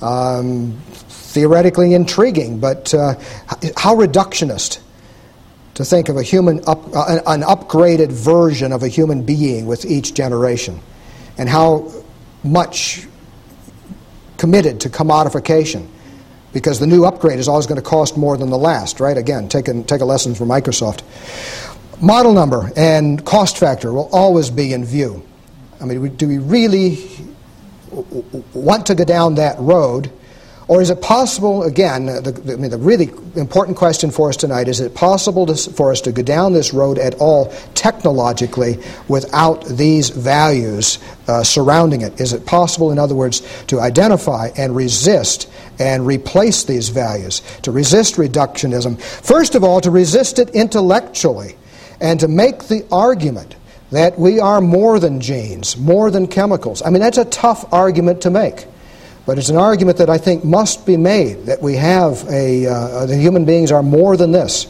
Um, 0.00 0.78
theoretically 1.36 1.92
intriguing, 1.92 2.60
but 2.60 2.94
uh, 2.94 3.14
how 3.76 3.94
reductionist 3.94 4.78
to 5.76 5.84
think 5.84 6.08
of 6.08 6.16
a 6.16 6.22
human 6.22 6.60
up, 6.66 6.84
uh, 6.94 7.20
an 7.26 7.42
upgraded 7.42 8.10
version 8.10 8.72
of 8.72 8.82
a 8.82 8.88
human 8.88 9.22
being 9.22 9.66
with 9.66 9.84
each 9.84 10.14
generation, 10.14 10.80
and 11.38 11.48
how 11.48 11.92
much 12.42 13.06
committed 14.38 14.80
to 14.80 14.88
commodification 14.88 15.86
because 16.52 16.80
the 16.80 16.86
new 16.86 17.04
upgrade 17.04 17.38
is 17.38 17.48
always 17.48 17.66
going 17.66 17.76
to 17.76 17.86
cost 17.86 18.16
more 18.16 18.38
than 18.38 18.48
the 18.48 18.56
last, 18.56 18.98
right? 19.00 19.18
Again, 19.18 19.48
take 19.48 19.68
a, 19.68 19.82
take 19.82 20.00
a 20.00 20.06
lesson 20.06 20.34
from 20.34 20.48
Microsoft. 20.48 21.02
Model 22.00 22.32
number 22.32 22.70
and 22.76 23.22
cost 23.26 23.58
factor 23.58 23.92
will 23.92 24.08
always 24.10 24.48
be 24.48 24.72
in 24.72 24.82
view. 24.82 25.22
I 25.80 25.84
mean, 25.84 26.16
do 26.16 26.26
we 26.26 26.38
really 26.38 27.06
want 28.54 28.86
to 28.86 28.94
go 28.94 29.04
down 29.04 29.34
that 29.34 29.58
road? 29.58 30.10
Or 30.68 30.82
is 30.82 30.90
it 30.90 31.00
possible, 31.00 31.62
again, 31.62 32.06
the, 32.06 32.52
I 32.52 32.56
mean, 32.56 32.72
the 32.72 32.78
really 32.78 33.10
important 33.36 33.76
question 33.76 34.10
for 34.10 34.30
us 34.30 34.36
tonight 34.36 34.66
is 34.66 34.80
it 34.80 34.96
possible 34.96 35.46
to, 35.46 35.54
for 35.54 35.92
us 35.92 36.00
to 36.02 36.12
go 36.12 36.22
down 36.22 36.54
this 36.54 36.74
road 36.74 36.98
at 36.98 37.14
all 37.16 37.52
technologically 37.74 38.82
without 39.06 39.64
these 39.66 40.10
values 40.10 40.98
uh, 41.28 41.44
surrounding 41.44 42.00
it? 42.00 42.20
Is 42.20 42.32
it 42.32 42.46
possible, 42.46 42.90
in 42.90 42.98
other 42.98 43.14
words, 43.14 43.42
to 43.68 43.78
identify 43.78 44.48
and 44.56 44.74
resist 44.74 45.48
and 45.78 46.04
replace 46.04 46.64
these 46.64 46.88
values, 46.88 47.42
to 47.62 47.70
resist 47.70 48.16
reductionism? 48.16 49.00
First 49.00 49.54
of 49.54 49.62
all, 49.62 49.80
to 49.82 49.92
resist 49.92 50.40
it 50.40 50.50
intellectually 50.50 51.54
and 52.00 52.18
to 52.18 52.26
make 52.26 52.64
the 52.64 52.84
argument 52.90 53.54
that 53.92 54.18
we 54.18 54.40
are 54.40 54.60
more 54.60 54.98
than 54.98 55.20
genes, 55.20 55.76
more 55.76 56.10
than 56.10 56.26
chemicals. 56.26 56.82
I 56.82 56.90
mean, 56.90 57.02
that's 57.02 57.18
a 57.18 57.24
tough 57.24 57.72
argument 57.72 58.22
to 58.22 58.30
make. 58.30 58.66
But 59.26 59.38
it's 59.38 59.48
an 59.48 59.56
argument 59.56 59.98
that 59.98 60.08
I 60.08 60.18
think 60.18 60.44
must 60.44 60.86
be 60.86 60.96
made 60.96 61.46
that 61.46 61.60
we 61.60 61.74
have 61.74 62.24
a, 62.30 62.66
uh, 62.66 63.06
the 63.06 63.16
human 63.16 63.44
beings 63.44 63.72
are 63.72 63.82
more 63.82 64.16
than 64.16 64.30
this. 64.30 64.68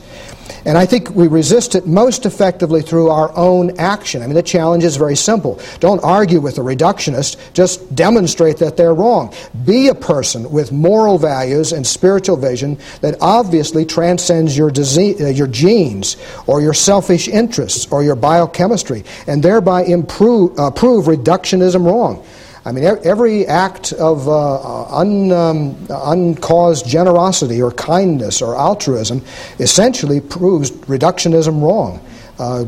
And 0.64 0.76
I 0.76 0.84
think 0.84 1.11
we 1.11 1.28
resist 1.28 1.76
it 1.76 1.86
most 1.86 2.26
effectively 2.26 2.82
through 2.82 3.09
our 3.09 3.30
own 3.36 3.78
action. 3.78 4.22
I 4.22 4.26
mean, 4.26 4.34
the 4.34 4.42
challenge 4.42 4.82
is 4.82 4.96
very 4.96 5.14
simple. 5.14 5.61
Don't 5.78 6.02
argue 6.02 6.40
with 6.40 6.59
a 6.59 6.61
reductionist, 6.61 7.36
just 7.52 7.94
demonstrate 7.94 8.57
that 8.59 8.76
they're 8.76 8.94
wrong. 8.94 9.32
Be 9.64 9.88
a 9.88 9.94
person 9.94 10.50
with 10.50 10.72
moral 10.72 11.18
values 11.18 11.72
and 11.72 11.86
spiritual 11.86 12.36
vision 12.36 12.78
that 13.00 13.16
obviously 13.20 13.84
transcends 13.84 14.59
your, 14.59 14.72
disease, 14.72 15.20
uh, 15.20 15.28
your 15.28 15.46
genes 15.46 16.16
or 16.48 16.61
your 16.61 16.74
selfish 16.74 17.28
interests 17.28 17.86
or 17.92 18.02
your 18.02 18.16
biochemistry, 18.16 19.04
and 19.28 19.42
thereby 19.42 19.84
improve, 19.84 20.59
uh, 20.59 20.70
prove 20.72 21.04
reductionism 21.04 21.84
wrong. 21.84 22.24
I 22.66 22.72
mean, 22.72 22.82
every 22.82 23.46
act 23.46 23.92
of 23.92 24.28
uh, 24.28 24.86
un, 24.86 25.30
um, 25.30 25.76
uncaused 25.88 26.84
generosity 26.84 27.62
or 27.62 27.70
kindness 27.70 28.42
or 28.42 28.56
altruism 28.56 29.22
essentially 29.60 30.20
proves 30.20 30.72
reductionism 30.72 31.62
wrong. 31.62 32.04
Uh, 32.40 32.64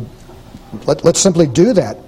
let, 0.86 1.04
us 1.04 1.18
simply 1.18 1.48
do 1.48 1.72
that. 1.72 1.98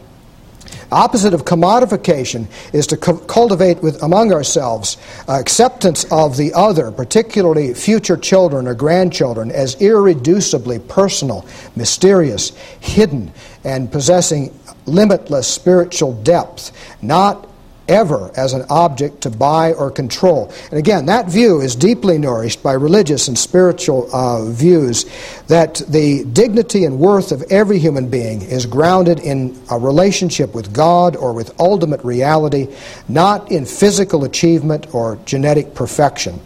Opposite 0.92 1.34
of 1.34 1.44
commodification 1.44 2.46
is 2.72 2.86
to 2.86 2.96
co- 2.96 3.18
cultivate 3.18 3.82
with, 3.82 4.00
among 4.04 4.32
ourselves 4.32 4.96
uh, 5.28 5.32
acceptance 5.32 6.04
of 6.12 6.36
the 6.36 6.52
other, 6.54 6.92
particularly 6.92 7.74
future 7.74 8.16
children 8.16 8.68
or 8.68 8.74
grandchildren, 8.74 9.50
as 9.50 9.74
irreducibly 9.76 10.86
personal, 10.86 11.44
mysterious, 11.74 12.50
hidden, 12.78 13.32
and 13.64 13.90
possessing 13.90 14.56
limitless 14.86 15.48
spiritual 15.48 16.12
depth, 16.22 16.70
not 17.02 17.49
ever 17.90 18.30
as 18.36 18.54
an 18.54 18.64
object 18.70 19.20
to 19.22 19.30
buy 19.30 19.72
or 19.74 19.90
control. 19.90 20.50
And 20.70 20.78
again, 20.78 21.06
that 21.06 21.28
view 21.28 21.60
is 21.60 21.74
deeply 21.74 22.16
nourished 22.16 22.62
by 22.62 22.72
religious 22.72 23.28
and 23.28 23.36
spiritual 23.36 24.08
uh, 24.14 24.44
views 24.46 25.04
that 25.48 25.82
the 25.88 26.24
dignity 26.24 26.84
and 26.84 26.98
worth 26.98 27.32
of 27.32 27.42
every 27.50 27.78
human 27.78 28.08
being 28.08 28.42
is 28.42 28.64
grounded 28.64 29.18
in 29.18 29.60
a 29.70 29.78
relationship 29.78 30.54
with 30.54 30.72
God 30.72 31.16
or 31.16 31.32
with 31.32 31.58
ultimate 31.60 32.02
reality, 32.04 32.68
not 33.08 33.50
in 33.50 33.66
physical 33.66 34.24
achievement 34.24 34.94
or 34.94 35.18
genetic 35.26 35.74
perfection. 35.74 36.40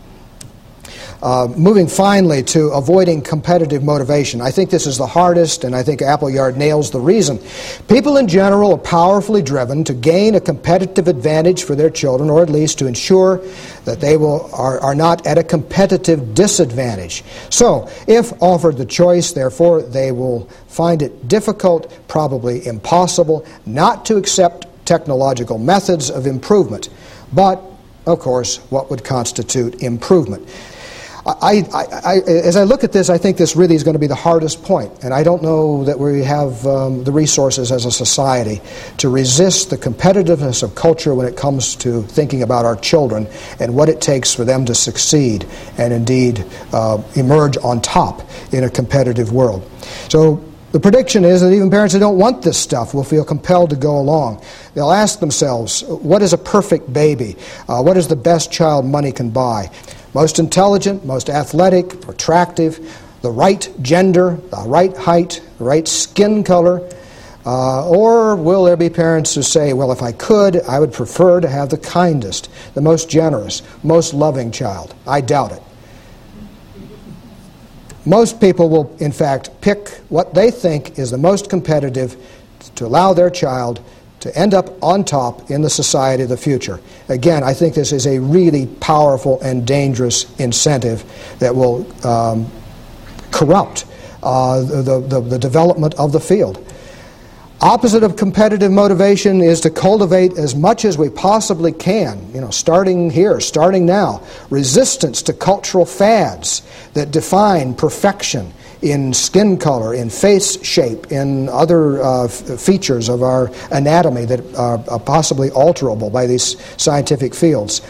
Uh, 1.24 1.48
moving 1.56 1.86
finally 1.86 2.42
to 2.42 2.68
avoiding 2.72 3.22
competitive 3.22 3.82
motivation. 3.82 4.42
I 4.42 4.50
think 4.50 4.68
this 4.68 4.86
is 4.86 4.98
the 4.98 5.06
hardest, 5.06 5.64
and 5.64 5.74
I 5.74 5.82
think 5.82 6.02
Appleyard 6.02 6.58
nails 6.58 6.90
the 6.90 7.00
reason. 7.00 7.38
People 7.88 8.18
in 8.18 8.28
general 8.28 8.74
are 8.74 8.76
powerfully 8.76 9.40
driven 9.40 9.84
to 9.84 9.94
gain 9.94 10.34
a 10.34 10.40
competitive 10.42 11.08
advantage 11.08 11.64
for 11.64 11.74
their 11.74 11.88
children, 11.88 12.28
or 12.28 12.42
at 12.42 12.50
least 12.50 12.78
to 12.80 12.86
ensure 12.86 13.38
that 13.86 14.02
they 14.02 14.18
will, 14.18 14.50
are, 14.52 14.78
are 14.80 14.94
not 14.94 15.26
at 15.26 15.38
a 15.38 15.42
competitive 15.42 16.34
disadvantage. 16.34 17.24
So, 17.48 17.88
if 18.06 18.30
offered 18.42 18.76
the 18.76 18.84
choice, 18.84 19.32
therefore, 19.32 19.80
they 19.80 20.12
will 20.12 20.44
find 20.68 21.00
it 21.00 21.26
difficult, 21.26 21.90
probably 22.06 22.66
impossible, 22.66 23.46
not 23.64 24.04
to 24.04 24.18
accept 24.18 24.66
technological 24.84 25.56
methods 25.56 26.10
of 26.10 26.26
improvement. 26.26 26.90
But, 27.32 27.62
of 28.04 28.18
course, 28.18 28.58
what 28.68 28.90
would 28.90 29.04
constitute 29.04 29.82
improvement? 29.82 30.46
I, 31.26 31.64
I, 31.72 31.84
I, 32.04 32.16
as 32.26 32.54
I 32.54 32.64
look 32.64 32.84
at 32.84 32.92
this, 32.92 33.08
I 33.08 33.16
think 33.16 33.38
this 33.38 33.56
really 33.56 33.74
is 33.74 33.82
going 33.82 33.94
to 33.94 33.98
be 33.98 34.06
the 34.06 34.14
hardest 34.14 34.62
point, 34.62 34.92
and 35.02 35.14
I 35.14 35.22
don't 35.22 35.42
know 35.42 35.82
that 35.84 35.98
we 35.98 36.22
have 36.22 36.66
um, 36.66 37.02
the 37.02 37.12
resources 37.12 37.72
as 37.72 37.86
a 37.86 37.90
society 37.90 38.60
to 38.98 39.08
resist 39.08 39.70
the 39.70 39.78
competitiveness 39.78 40.62
of 40.62 40.74
culture 40.74 41.14
when 41.14 41.26
it 41.26 41.34
comes 41.34 41.76
to 41.76 42.02
thinking 42.02 42.42
about 42.42 42.66
our 42.66 42.76
children 42.76 43.26
and 43.58 43.74
what 43.74 43.88
it 43.88 44.02
takes 44.02 44.34
for 44.34 44.44
them 44.44 44.66
to 44.66 44.74
succeed 44.74 45.46
and 45.78 45.94
indeed 45.94 46.44
uh, 46.74 47.02
emerge 47.16 47.56
on 47.58 47.80
top 47.80 48.20
in 48.52 48.64
a 48.64 48.70
competitive 48.70 49.32
world. 49.32 49.66
So 50.10 50.44
the 50.72 50.80
prediction 50.80 51.24
is 51.24 51.40
that 51.40 51.52
even 51.52 51.70
parents 51.70 51.94
who 51.94 52.00
don't 52.00 52.18
want 52.18 52.42
this 52.42 52.58
stuff 52.58 52.92
will 52.92 53.04
feel 53.04 53.24
compelled 53.24 53.70
to 53.70 53.76
go 53.76 53.96
along. 53.96 54.44
They'll 54.74 54.90
ask 54.90 55.20
themselves, 55.20 55.84
what 55.84 56.20
is 56.20 56.34
a 56.34 56.38
perfect 56.38 56.92
baby? 56.92 57.36
Uh, 57.66 57.80
what 57.80 57.96
is 57.96 58.08
the 58.08 58.16
best 58.16 58.52
child 58.52 58.84
money 58.84 59.12
can 59.12 59.30
buy? 59.30 59.70
Most 60.14 60.38
intelligent, 60.38 61.04
most 61.04 61.28
athletic, 61.28 62.08
attractive, 62.08 63.00
the 63.22 63.30
right 63.30 63.68
gender, 63.82 64.38
the 64.50 64.64
right 64.66 64.96
height, 64.96 65.42
the 65.58 65.64
right 65.64 65.86
skin 65.88 66.44
color? 66.44 66.88
Uh, 67.46 67.86
or 67.88 68.36
will 68.36 68.64
there 68.64 68.76
be 68.76 68.88
parents 68.88 69.34
who 69.34 69.42
say, 69.42 69.74
well, 69.74 69.92
if 69.92 70.00
I 70.00 70.12
could, 70.12 70.62
I 70.62 70.80
would 70.80 70.92
prefer 70.92 71.40
to 71.40 71.48
have 71.48 71.68
the 71.68 71.76
kindest, 71.76 72.48
the 72.74 72.80
most 72.80 73.10
generous, 73.10 73.62
most 73.82 74.14
loving 74.14 74.50
child? 74.50 74.94
I 75.06 75.20
doubt 75.20 75.52
it. 75.52 75.62
Most 78.06 78.40
people 78.40 78.68
will, 78.68 78.94
in 78.98 79.12
fact, 79.12 79.50
pick 79.60 79.88
what 80.08 80.34
they 80.34 80.50
think 80.50 80.98
is 80.98 81.10
the 81.10 81.18
most 81.18 81.50
competitive 81.50 82.16
to 82.76 82.86
allow 82.86 83.12
their 83.12 83.30
child 83.30 83.82
to 84.24 84.34
end 84.38 84.54
up 84.54 84.82
on 84.82 85.04
top 85.04 85.50
in 85.50 85.60
the 85.60 85.68
society 85.68 86.22
of 86.22 86.30
the 86.30 86.36
future. 86.36 86.80
Again, 87.10 87.44
I 87.44 87.52
think 87.52 87.74
this 87.74 87.92
is 87.92 88.06
a 88.06 88.18
really 88.18 88.66
powerful 88.66 89.38
and 89.42 89.66
dangerous 89.66 90.24
incentive 90.40 91.04
that 91.40 91.54
will 91.54 91.86
um, 92.06 92.50
corrupt 93.30 93.84
uh, 94.22 94.62
the, 94.62 95.04
the, 95.06 95.20
the 95.20 95.38
development 95.38 95.94
of 95.96 96.12
the 96.12 96.20
field. 96.20 96.66
Opposite 97.60 98.02
of 98.02 98.16
competitive 98.16 98.72
motivation 98.72 99.42
is 99.42 99.60
to 99.60 99.68
cultivate 99.68 100.38
as 100.38 100.54
much 100.54 100.86
as 100.86 100.96
we 100.96 101.10
possibly 101.10 101.72
can, 101.72 102.32
you 102.32 102.40
know, 102.40 102.48
starting 102.48 103.10
here, 103.10 103.40
starting 103.40 103.84
now, 103.84 104.22
resistance 104.48 105.20
to 105.24 105.34
cultural 105.34 105.84
fads 105.84 106.62
that 106.94 107.10
define 107.10 107.74
perfection 107.74 108.54
in 108.84 109.14
skin 109.14 109.56
color, 109.56 109.94
in 109.94 110.10
face 110.10 110.62
shape, 110.62 111.10
in 111.10 111.48
other 111.48 112.02
uh, 112.02 112.24
f- 112.24 112.60
features 112.60 113.08
of 113.08 113.22
our 113.22 113.50
anatomy 113.72 114.26
that 114.26 114.54
are, 114.54 114.78
possibly 115.00 115.50
alterable 115.50 116.12
by 116.12 116.26
these 116.26 116.56
scientific 116.76 117.34
fields. 117.34 117.80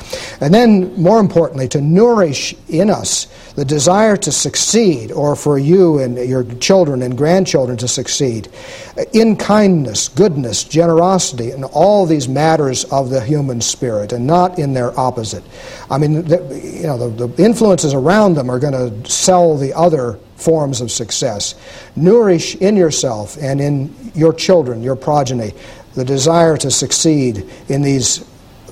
And 0.40 0.54
then, 0.54 0.94
more 1.00 1.18
importantly, 1.18 1.68
to 1.68 1.80
nourish 1.80 2.54
in 2.68 2.90
us 2.90 3.26
the 3.54 3.64
desire 3.64 4.16
to 4.16 4.32
succeed, 4.32 5.10
or 5.12 5.36
for 5.36 5.58
you 5.58 5.98
and 5.98 6.16
your 6.16 6.44
children 6.54 7.02
and 7.02 7.16
grandchildren 7.16 7.76
to 7.78 7.88
succeed, 7.88 8.48
in 9.12 9.36
kindness, 9.36 10.08
goodness, 10.08 10.64
generosity, 10.64 11.50
and 11.50 11.64
all 11.64 12.06
these 12.06 12.28
matters 12.28 12.84
of 12.84 13.10
the 13.10 13.20
human 13.20 13.60
spirit, 13.60 14.12
and 14.12 14.26
not 14.26 14.58
in 14.58 14.74
their 14.74 14.98
opposite. 14.98 15.42
I 15.90 15.98
mean, 15.98 16.24
the, 16.24 16.38
you 16.62 16.84
know, 16.84 17.08
the, 17.10 17.26
the 17.26 17.44
influences 17.44 17.94
around 17.94 18.34
them 18.34 18.48
are 18.48 18.60
going 18.60 18.72
to 18.72 19.10
sell 19.10 19.56
the 19.56 19.72
other 19.74 20.18
forms 20.36 20.80
of 20.80 20.90
success. 20.90 21.54
Nourish 21.96 22.56
in 22.56 22.76
yourself 22.76 23.36
and 23.40 23.60
in 23.60 23.94
your 24.14 24.32
children, 24.32 24.82
your 24.82 24.96
progeny, 24.96 25.52
the 25.94 26.04
desire 26.04 26.56
to 26.56 26.70
succeed 26.70 27.48
in 27.68 27.82
these 27.82 28.24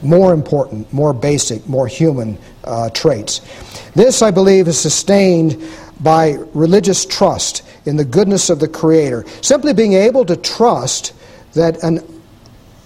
more 0.02 0.32
important, 0.32 0.92
more 0.92 1.12
basic, 1.12 1.66
more 1.68 1.86
human 1.86 2.36
uh, 2.64 2.90
traits. 2.90 3.40
This, 3.94 4.22
I 4.22 4.30
believe, 4.30 4.66
is 4.66 4.78
sustained 4.78 5.62
by 6.00 6.38
religious 6.52 7.06
trust 7.06 7.62
in 7.86 7.96
the 7.96 8.04
goodness 8.04 8.50
of 8.50 8.58
the 8.58 8.68
Creator. 8.68 9.24
Simply 9.40 9.72
being 9.72 9.92
able 9.92 10.24
to 10.24 10.36
trust 10.36 11.14
that 11.54 11.82
an, 11.84 12.00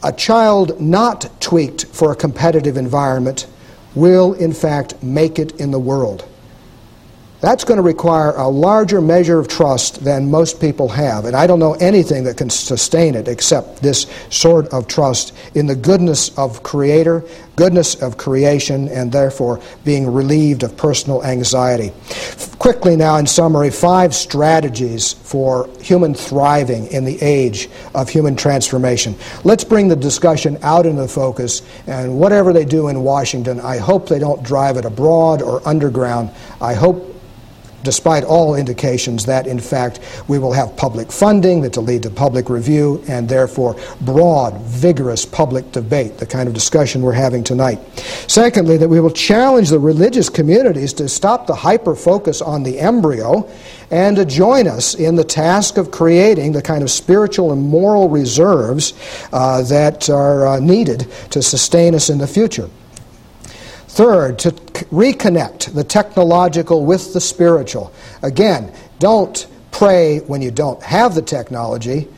a 0.02 0.12
child 0.12 0.80
not 0.80 1.30
tweaked 1.40 1.86
for 1.86 2.12
a 2.12 2.16
competitive 2.16 2.76
environment 2.76 3.46
will, 3.94 4.34
in 4.34 4.52
fact, 4.52 5.02
make 5.02 5.38
it 5.38 5.52
in 5.58 5.70
the 5.70 5.78
world. 5.78 6.28
That's 7.46 7.62
going 7.62 7.76
to 7.76 7.82
require 7.82 8.32
a 8.32 8.48
larger 8.48 9.00
measure 9.00 9.38
of 9.38 9.46
trust 9.46 10.02
than 10.02 10.28
most 10.28 10.60
people 10.60 10.88
have. 10.88 11.26
And 11.26 11.36
I 11.36 11.46
don't 11.46 11.60
know 11.60 11.74
anything 11.74 12.24
that 12.24 12.36
can 12.36 12.50
sustain 12.50 13.14
it 13.14 13.28
except 13.28 13.80
this 13.80 14.08
sort 14.30 14.66
of 14.72 14.88
trust 14.88 15.32
in 15.54 15.68
the 15.68 15.76
goodness 15.76 16.36
of 16.36 16.64
Creator, 16.64 17.22
goodness 17.54 18.02
of 18.02 18.16
creation, 18.16 18.88
and 18.88 19.12
therefore 19.12 19.60
being 19.84 20.12
relieved 20.12 20.64
of 20.64 20.76
personal 20.76 21.22
anxiety. 21.22 21.92
Quickly 22.58 22.96
now, 22.96 23.16
in 23.16 23.28
summary, 23.28 23.70
five 23.70 24.12
strategies 24.12 25.12
for 25.12 25.68
human 25.80 26.14
thriving 26.14 26.88
in 26.88 27.04
the 27.04 27.16
age 27.22 27.70
of 27.94 28.08
human 28.08 28.34
transformation. 28.34 29.14
Let's 29.44 29.62
bring 29.62 29.86
the 29.86 29.94
discussion 29.94 30.58
out 30.62 30.84
into 30.84 31.02
the 31.02 31.06
focus, 31.06 31.62
and 31.86 32.18
whatever 32.18 32.52
they 32.52 32.64
do 32.64 32.88
in 32.88 33.04
Washington, 33.04 33.60
I 33.60 33.76
hope 33.76 34.08
they 34.08 34.18
don't 34.18 34.42
drive 34.42 34.78
it 34.78 34.84
abroad 34.84 35.42
or 35.42 35.66
underground. 35.66 36.30
I 36.60 36.74
hope 36.74 37.12
despite 37.82 38.24
all 38.24 38.54
indications 38.54 39.24
that, 39.26 39.46
in 39.46 39.58
fact, 39.58 40.00
we 40.28 40.38
will 40.38 40.52
have 40.52 40.76
public 40.76 41.12
funding 41.12 41.60
that 41.62 41.76
will 41.76 41.84
lead 41.84 42.02
to 42.02 42.10
public 42.10 42.48
review 42.48 43.02
and 43.08 43.28
therefore 43.28 43.76
broad, 44.00 44.60
vigorous 44.62 45.24
public 45.24 45.70
debate, 45.72 46.18
the 46.18 46.26
kind 46.26 46.48
of 46.48 46.54
discussion 46.54 47.02
we're 47.02 47.12
having 47.12 47.44
tonight. 47.44 47.78
Secondly, 48.26 48.76
that 48.76 48.88
we 48.88 49.00
will 49.00 49.10
challenge 49.10 49.70
the 49.70 49.78
religious 49.78 50.28
communities 50.28 50.92
to 50.94 51.08
stop 51.08 51.46
the 51.46 51.54
hyper 51.54 51.94
focus 51.94 52.42
on 52.42 52.62
the 52.62 52.78
embryo 52.78 53.48
and 53.90 54.16
to 54.16 54.24
join 54.24 54.66
us 54.66 54.94
in 54.94 55.14
the 55.14 55.24
task 55.24 55.76
of 55.76 55.90
creating 55.90 56.52
the 56.52 56.62
kind 56.62 56.82
of 56.82 56.90
spiritual 56.90 57.52
and 57.52 57.62
moral 57.62 58.08
reserves 58.08 58.94
uh, 59.32 59.62
that 59.62 60.10
are 60.10 60.46
uh, 60.46 60.60
needed 60.60 61.06
to 61.30 61.42
sustain 61.42 61.94
us 61.94 62.10
in 62.10 62.18
the 62.18 62.26
future. 62.26 62.68
Third, 63.88 64.38
to 64.40 64.50
reconnect 64.90 65.74
the 65.74 65.84
technological 65.84 66.84
with 66.84 67.12
the 67.12 67.20
spiritual. 67.20 67.92
Again, 68.22 68.72
don't 68.98 69.46
pray 69.70 70.20
when 70.20 70.42
you 70.42 70.50
don't 70.50 70.82
have 70.82 71.14
the 71.14 71.22
technology. 71.22 72.08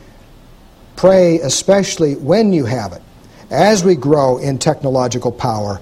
Pray 0.95 1.39
especially 1.39 2.15
when 2.15 2.53
you 2.53 2.65
have 2.65 2.93
it. 2.93 3.01
As 3.49 3.83
we 3.83 3.95
grow 3.95 4.37
in 4.37 4.59
technological 4.59 5.31
power, 5.31 5.79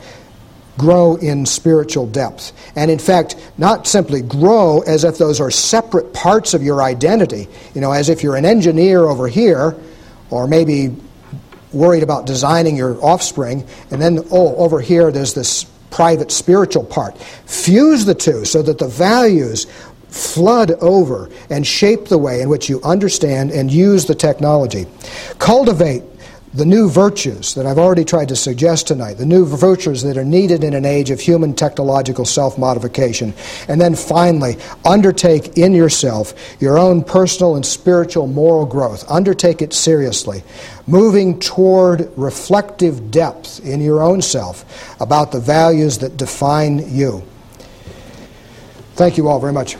grow 0.78 1.16
in 1.16 1.46
spiritual 1.46 2.08
depth. 2.08 2.54
And 2.76 2.92
in 2.92 3.00
fact, 3.00 3.36
not 3.58 3.88
simply 3.88 4.22
grow 4.22 4.82
as 4.82 5.04
if 5.04 5.18
those 5.18 5.40
are 5.40 5.52
separate 5.52 6.14
parts 6.14 6.54
of 6.54 6.64
your 6.64 6.82
identity, 6.82 7.48
you 7.74 7.82
know, 7.82 7.92
as 7.92 8.10
if 8.10 8.24
you're 8.24 8.36
an 8.36 8.46
engineer 8.46 9.06
over 9.06 9.28
here, 9.28 9.76
or 10.30 10.48
maybe 10.48 10.96
worried 11.74 12.04
about 12.04 12.26
designing 12.26 12.78
your 12.78 13.04
offspring, 13.04 13.68
and 13.92 14.02
then, 14.02 14.20
oh, 14.32 14.56
over 14.56 14.80
here 14.80 15.12
there's 15.12 15.34
this 15.34 15.66
private 15.90 16.32
spiritual 16.32 16.84
part. 16.84 17.18
Fuse 17.18 18.06
the 18.06 18.16
two 18.16 18.46
so 18.46 18.62
that 18.62 18.78
the 18.78 18.88
values 18.88 19.66
flood 20.10 20.72
over 20.82 21.30
and 21.50 21.66
shape 21.66 22.06
the 22.06 22.18
way 22.18 22.42
in 22.42 22.50
which 22.50 22.70
you 22.70 22.82
understand 22.84 23.52
and 23.52 23.72
use 23.72 24.06
the 24.06 24.16
technology. 24.16 24.86
Cultivate 25.40 26.04
the 26.54 26.66
new 26.66 26.90
virtues 26.90 27.54
that 27.56 27.66
I've 27.66 27.78
already 27.78 28.06
tried 28.06 28.30
to 28.30 28.36
suggest 28.36 28.88
tonight, 28.88 29.16
the 29.16 29.26
new 29.26 29.46
virtues 29.46 30.02
that 30.04 30.18
are 30.18 30.24
needed 30.24 30.64
in 30.64 30.74
an 30.74 30.86
age 30.86 31.10
of 31.10 31.20
human 31.20 31.54
technological 31.54 32.26
self 32.26 32.58
modification. 32.58 33.34
And 33.68 33.80
then 33.82 33.96
finally, 33.96 34.58
undertake 34.86 35.58
in 35.58 35.74
yourself 35.74 36.34
your 36.62 36.78
own 36.78 37.04
personal 37.04 37.56
and 37.56 37.66
spiritual 37.66 38.28
moral 38.28 38.66
growth. 38.66 39.10
Undertake 39.10 39.62
it 39.62 39.74
seriously, 39.74 40.44
moving 40.88 41.40
toward 41.40 42.12
reflective 42.18 43.12
depth 43.12 43.60
in 43.66 43.82
your 43.82 44.02
own 44.02 44.22
self 44.22 45.00
about 45.02 45.32
the 45.32 45.40
values 45.40 45.98
that 46.00 46.18
define 46.18 46.96
you. 46.96 47.24
Thank 48.96 49.18
you 49.18 49.28
all 49.28 49.40
very 49.40 49.54
much. 49.54 49.78